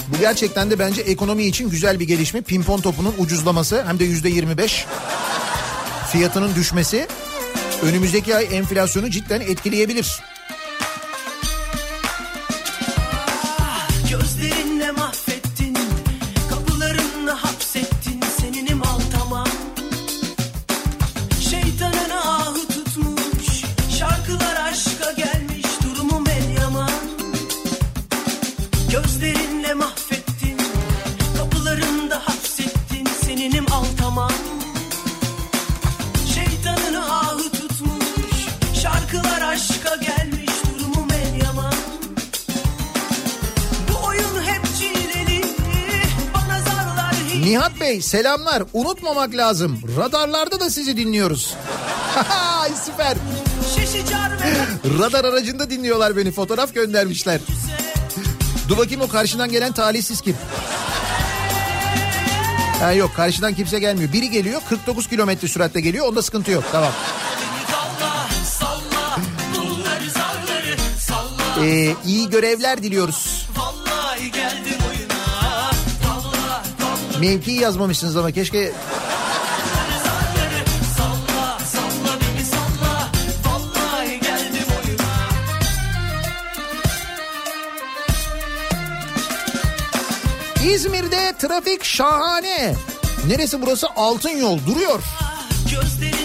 Bu 0.08 0.20
gerçekten 0.20 0.70
de 0.70 0.78
bence 0.78 1.02
ekonomi 1.02 1.44
için 1.44 1.70
güzel 1.70 2.00
bir 2.00 2.06
gelişme. 2.06 2.40
Pimpon 2.40 2.80
topunun 2.80 3.14
ucuzlaması 3.18 3.84
hem 3.86 3.98
de 3.98 4.04
yüzde 4.04 4.28
25 4.28 4.86
fiyatının 6.12 6.54
düşmesi 6.54 7.06
önümüzdeki 7.82 8.36
ay 8.36 8.48
enflasyonu 8.52 9.10
cidden 9.10 9.40
etkileyebilir. 9.40 10.20
Bey 47.88 48.02
selamlar. 48.02 48.62
Unutmamak 48.72 49.34
lazım. 49.34 49.80
Radarlarda 49.96 50.60
da 50.60 50.70
sizi 50.70 50.96
dinliyoruz. 50.96 51.54
Süper. 52.84 53.16
Radar 54.98 55.24
aracında 55.24 55.70
dinliyorlar 55.70 56.16
beni. 56.16 56.32
Fotoğraf 56.32 56.74
göndermişler. 56.74 57.40
Dur 58.68 58.78
bakayım 58.78 59.00
o 59.00 59.08
karşıdan 59.08 59.50
gelen 59.50 59.72
talihsiz 59.72 60.20
kim? 60.20 60.36
Ha 62.80 62.92
yok 62.92 63.10
karşıdan 63.16 63.54
kimse 63.54 63.78
gelmiyor. 63.78 64.12
Biri 64.12 64.30
geliyor 64.30 64.60
49 64.68 65.08
kilometre 65.08 65.48
süratle 65.48 65.80
geliyor. 65.80 66.06
Onda 66.08 66.22
sıkıntı 66.22 66.50
yok. 66.50 66.64
Tamam. 66.72 66.92
Ee, 71.62 71.94
iyi 72.06 72.30
görevler 72.30 72.82
diliyoruz. 72.82 73.37
Mevkiyi 77.20 77.60
yazmamışsınız 77.60 78.16
ama 78.16 78.32
keşke 78.32 78.72
İzmir'de 90.64 91.32
trafik 91.38 91.84
şahane. 91.84 92.74
Neresi 93.28 93.62
burası? 93.62 93.86
Altın 93.96 94.30
yol 94.30 94.58
duruyor. 94.66 95.02
Gözlerinle 95.70 96.17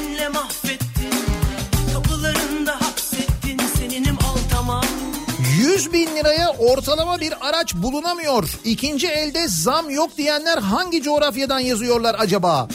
100 5.74 5.94
bin 5.94 6.16
liraya 6.16 6.50
ortalama 6.50 7.20
bir 7.20 7.48
araç 7.48 7.76
bulunamıyor. 7.76 8.60
İkinci 8.64 9.08
elde 9.08 9.48
zam 9.48 9.90
yok 9.90 10.18
diyenler 10.18 10.58
hangi 10.58 11.02
coğrafyadan 11.02 11.60
yazıyorlar 11.60 12.16
acaba? 12.20 12.68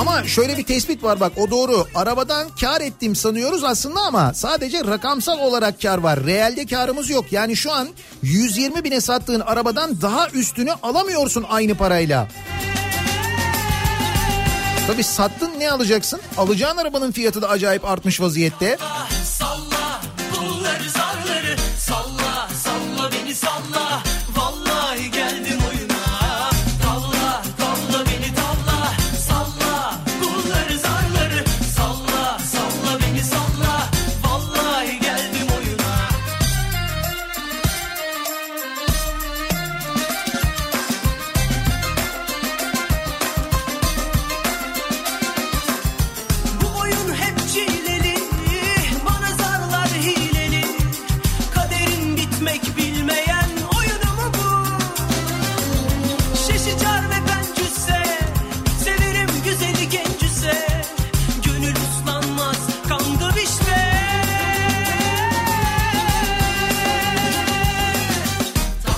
Ama 0.00 0.24
şöyle 0.24 0.58
bir 0.58 0.64
tespit 0.64 1.02
var 1.02 1.20
bak 1.20 1.32
o 1.36 1.50
doğru. 1.50 1.86
Arabadan 1.94 2.48
kar 2.60 2.80
ettim 2.80 3.16
sanıyoruz 3.16 3.64
aslında 3.64 4.00
ama 4.00 4.34
sadece 4.34 4.84
rakamsal 4.84 5.38
olarak 5.38 5.82
kar 5.82 5.98
var. 5.98 6.24
Realde 6.26 6.66
karımız 6.66 7.10
yok. 7.10 7.32
Yani 7.32 7.56
şu 7.56 7.72
an 7.72 7.88
120 8.22 8.84
bine 8.84 9.00
sattığın 9.00 9.40
arabadan 9.40 10.02
daha 10.02 10.28
üstünü 10.28 10.72
alamıyorsun 10.82 11.44
aynı 11.48 11.74
parayla. 11.74 12.28
Tabii 14.90 15.04
sattın 15.04 15.50
ne 15.58 15.70
alacaksın? 15.70 16.20
Alacağın 16.36 16.76
arabanın 16.76 17.12
fiyatı 17.12 17.42
da 17.42 17.48
acayip 17.48 17.84
artmış 17.84 18.20
vaziyette. 18.20 18.78
Salla 19.24 20.00
bunları 20.36 20.90
zarları 20.90 21.56
Salla 21.78 22.48
salla 22.64 23.10
beni 23.12 23.34
salla 23.34 23.79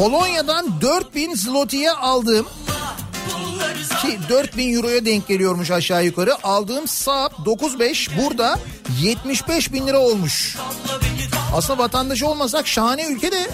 Polonya'dan 0.03 0.81
4000 0.81 1.35
zlotiye 1.35 1.93
aldığım 1.93 2.47
ki 4.03 4.19
4000 4.29 4.74
euroya 4.74 5.05
denk 5.05 5.29
geliyormuş 5.29 5.70
aşağı 5.70 6.05
yukarı. 6.05 6.45
Aldığım 6.45 6.89
Saab 6.89 7.45
95 7.45 8.11
burada 8.19 8.59
75 9.03 9.73
bin 9.73 9.87
lira 9.87 9.99
olmuş. 9.99 10.57
Aslında 11.55 11.79
vatandaşı 11.79 12.27
olmasak 12.29 12.66
şahane 12.66 13.07
ülkede. 13.07 13.51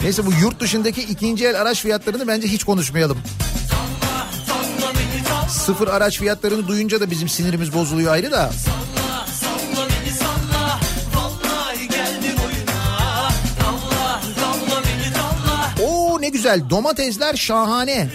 Neyse 0.00 0.26
bu 0.26 0.32
yurt 0.32 0.60
dışındaki 0.60 1.02
ikinci 1.02 1.46
el 1.46 1.60
araç 1.60 1.80
fiyatlarını 1.80 2.28
bence 2.28 2.48
hiç 2.48 2.64
konuşmayalım. 2.64 3.18
Sıfır 5.48 5.88
araç 5.88 6.18
fiyatlarını 6.18 6.68
duyunca 6.68 7.00
da 7.00 7.10
bizim 7.10 7.28
sinirimiz 7.28 7.74
bozuluyor 7.74 8.12
ayrı 8.12 8.32
da. 8.32 8.50
Salla 8.52 8.85
güzel 16.36 16.70
domatesler 16.70 17.36
şahane. 17.36 18.08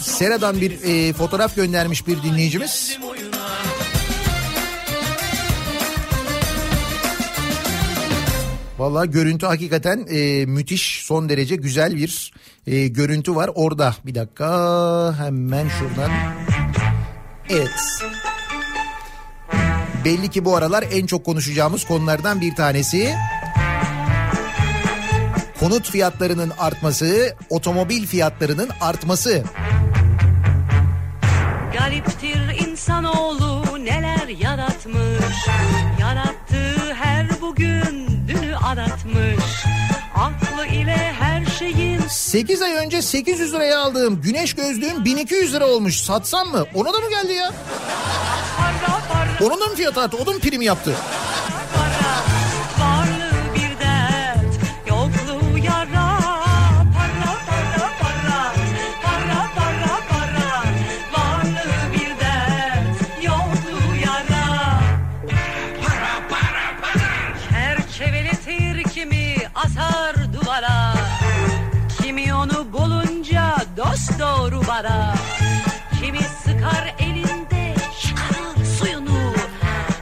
Sera'dan 0.00 0.60
bir 0.60 0.72
e, 0.84 1.12
fotoğraf 1.12 1.56
göndermiş 1.56 2.06
bir 2.06 2.22
dinleyicimiz. 2.22 2.98
Vallahi 8.78 9.10
görüntü 9.10 9.46
hakikaten 9.46 10.06
e, 10.10 10.46
müthiş 10.46 11.02
son 11.04 11.28
derece 11.28 11.56
güzel 11.56 11.96
bir 11.96 12.32
e, 12.66 12.88
görüntü 12.88 13.36
var 13.36 13.50
orada. 13.54 13.94
Bir 14.06 14.14
dakika 14.14 15.14
hemen 15.18 15.68
şuradan. 15.68 16.10
Evet. 17.48 17.70
Belli 20.04 20.30
ki 20.30 20.44
bu 20.44 20.56
aralar 20.56 20.84
en 20.92 21.06
çok 21.06 21.24
konuşacağımız 21.24 21.84
konulardan 21.84 22.40
bir 22.40 22.54
tanesi. 22.54 23.14
Konut 25.62 25.90
fiyatlarının 25.90 26.52
artması, 26.58 27.36
otomobil 27.50 28.06
fiyatlarının 28.06 28.68
artması. 28.80 29.42
Gariptir 31.78 32.66
insanoğlu 32.68 33.84
neler 33.84 34.28
yaratmış 34.28 35.46
Yarattığı 36.00 36.94
her 36.94 37.40
bugün 37.40 38.08
dünü 38.28 38.56
aratmış 38.56 39.64
Aklı 40.16 40.66
ile 40.66 41.12
her 41.18 41.46
şeyin 41.46 42.00
8 42.08 42.62
ay 42.62 42.72
önce 42.72 43.02
800 43.02 43.52
liraya 43.52 43.78
aldığım 43.78 44.20
güneş 44.20 44.54
gözlüğüm 44.54 45.04
1200 45.04 45.54
lira 45.54 45.66
olmuş. 45.66 46.00
Satsam 46.00 46.48
mı? 46.48 46.64
Ona 46.74 46.92
da 46.92 46.98
mı 46.98 47.10
geldi 47.10 47.32
ya? 47.32 47.52
Onun 49.42 49.60
da 49.60 49.66
mı 49.66 49.74
fiyatı 49.74 50.00
arttı? 50.00 50.16
O 50.22 50.26
da 50.26 50.32
mı 50.32 50.38
prim 50.38 50.62
yaptı? 50.62 50.94
Doğru 74.72 74.82
bara 74.84 75.14
Kimi 76.00 76.18
sıkar 76.44 76.94
elinde 76.98 77.74
çıkarır 78.02 78.66
suyunu 78.78 79.32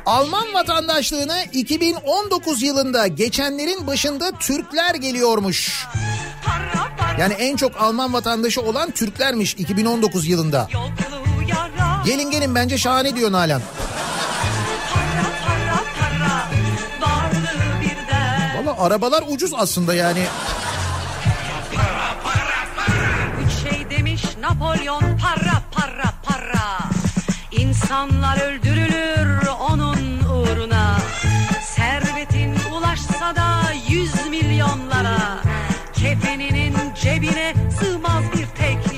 Alman 0.06 0.54
vatandaşlığına 0.54 1.42
2019 1.42 2.62
yılında 2.62 3.06
geçenlerin 3.06 3.86
başında 3.86 4.32
Türkler 4.32 4.94
geliyormuş. 4.94 5.86
Yani 7.18 7.32
en 7.34 7.56
çok 7.56 7.80
Alman 7.80 8.12
vatandaşı 8.12 8.62
olan 8.62 8.90
Türklermiş 8.90 9.54
2019 9.54 10.28
yılında. 10.28 10.68
Gelin 12.06 12.30
gelin 12.30 12.54
bence 12.54 12.78
şahane 12.78 13.16
diyor 13.16 13.32
Nalan. 13.32 13.62
Valla 18.56 18.84
arabalar 18.84 19.24
ucuz 19.28 19.52
aslında 19.54 19.94
yani. 19.94 20.22
Napolyon 24.60 25.16
para 25.16 25.62
para 25.72 26.12
para. 26.22 26.78
İnsanlar 27.50 28.40
öldürülür 28.40 29.46
onun 29.70 30.20
uğruna. 30.24 30.96
Servetin 31.62 32.54
ulaşsa 32.72 33.36
da 33.36 33.62
yüz 33.88 34.26
milyonlara. 34.30 35.40
Kefeninin 35.94 36.74
cebine 37.02 37.54
sığmaz 37.80 38.24
bir 38.32 38.46
tek 38.46 38.89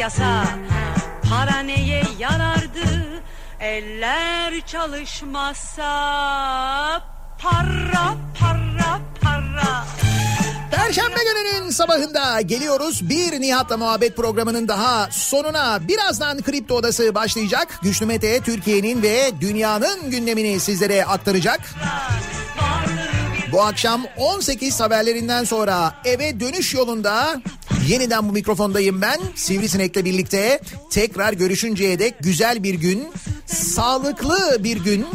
yasa 0.00 0.44
Para 1.30 1.58
neye 1.58 2.02
yarardı 2.18 3.22
Eller 3.60 4.60
çalışmazsa 4.66 5.90
Para 7.38 8.16
para 8.40 9.00
para 9.20 9.84
Perşembe 10.70 11.18
gününün 11.24 11.70
sabahında 11.70 12.40
geliyoruz. 12.40 13.08
Bir 13.08 13.40
Nihat'la 13.40 13.76
muhabbet 13.76 14.16
programının 14.16 14.68
daha 14.68 15.08
sonuna 15.10 15.88
birazdan 15.88 16.42
Kripto 16.42 16.74
Odası 16.74 17.14
başlayacak. 17.14 17.78
Güçlü 17.82 18.06
Mete 18.06 18.40
Türkiye'nin 18.40 19.02
ve 19.02 19.30
dünyanın 19.40 20.10
gündemini 20.10 20.60
sizlere 20.60 21.04
aktaracak. 21.04 21.60
Bu 23.52 23.62
akşam 23.62 24.04
18 24.16 24.80
haberlerinden 24.80 25.44
sonra 25.44 25.94
eve 26.04 26.40
dönüş 26.40 26.74
yolunda 26.74 27.42
yeniden 27.88 28.28
bu 28.28 28.32
mikrofondayım 28.32 29.02
ben. 29.02 29.20
Sivrisinek'le 29.34 30.04
birlikte 30.04 30.60
tekrar 30.90 31.32
görüşünceye 31.32 31.98
dek 31.98 32.14
güzel 32.20 32.62
bir 32.62 32.74
gün, 32.74 33.08
sağlıklı 33.46 34.64
bir 34.64 34.76
gün 34.76 35.06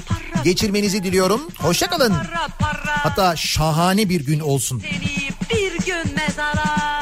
geçirmenizi 0.43 1.03
diliyorum. 1.03 1.41
Hoşçakalın. 1.57 2.13
Hatta 2.87 3.35
şahane 3.35 4.09
bir 4.09 4.25
gün 4.25 4.39
olsun. 4.39 4.79
Seni 4.89 5.29
bir 5.49 5.85
gün 5.85 6.15
mezara 6.15 6.94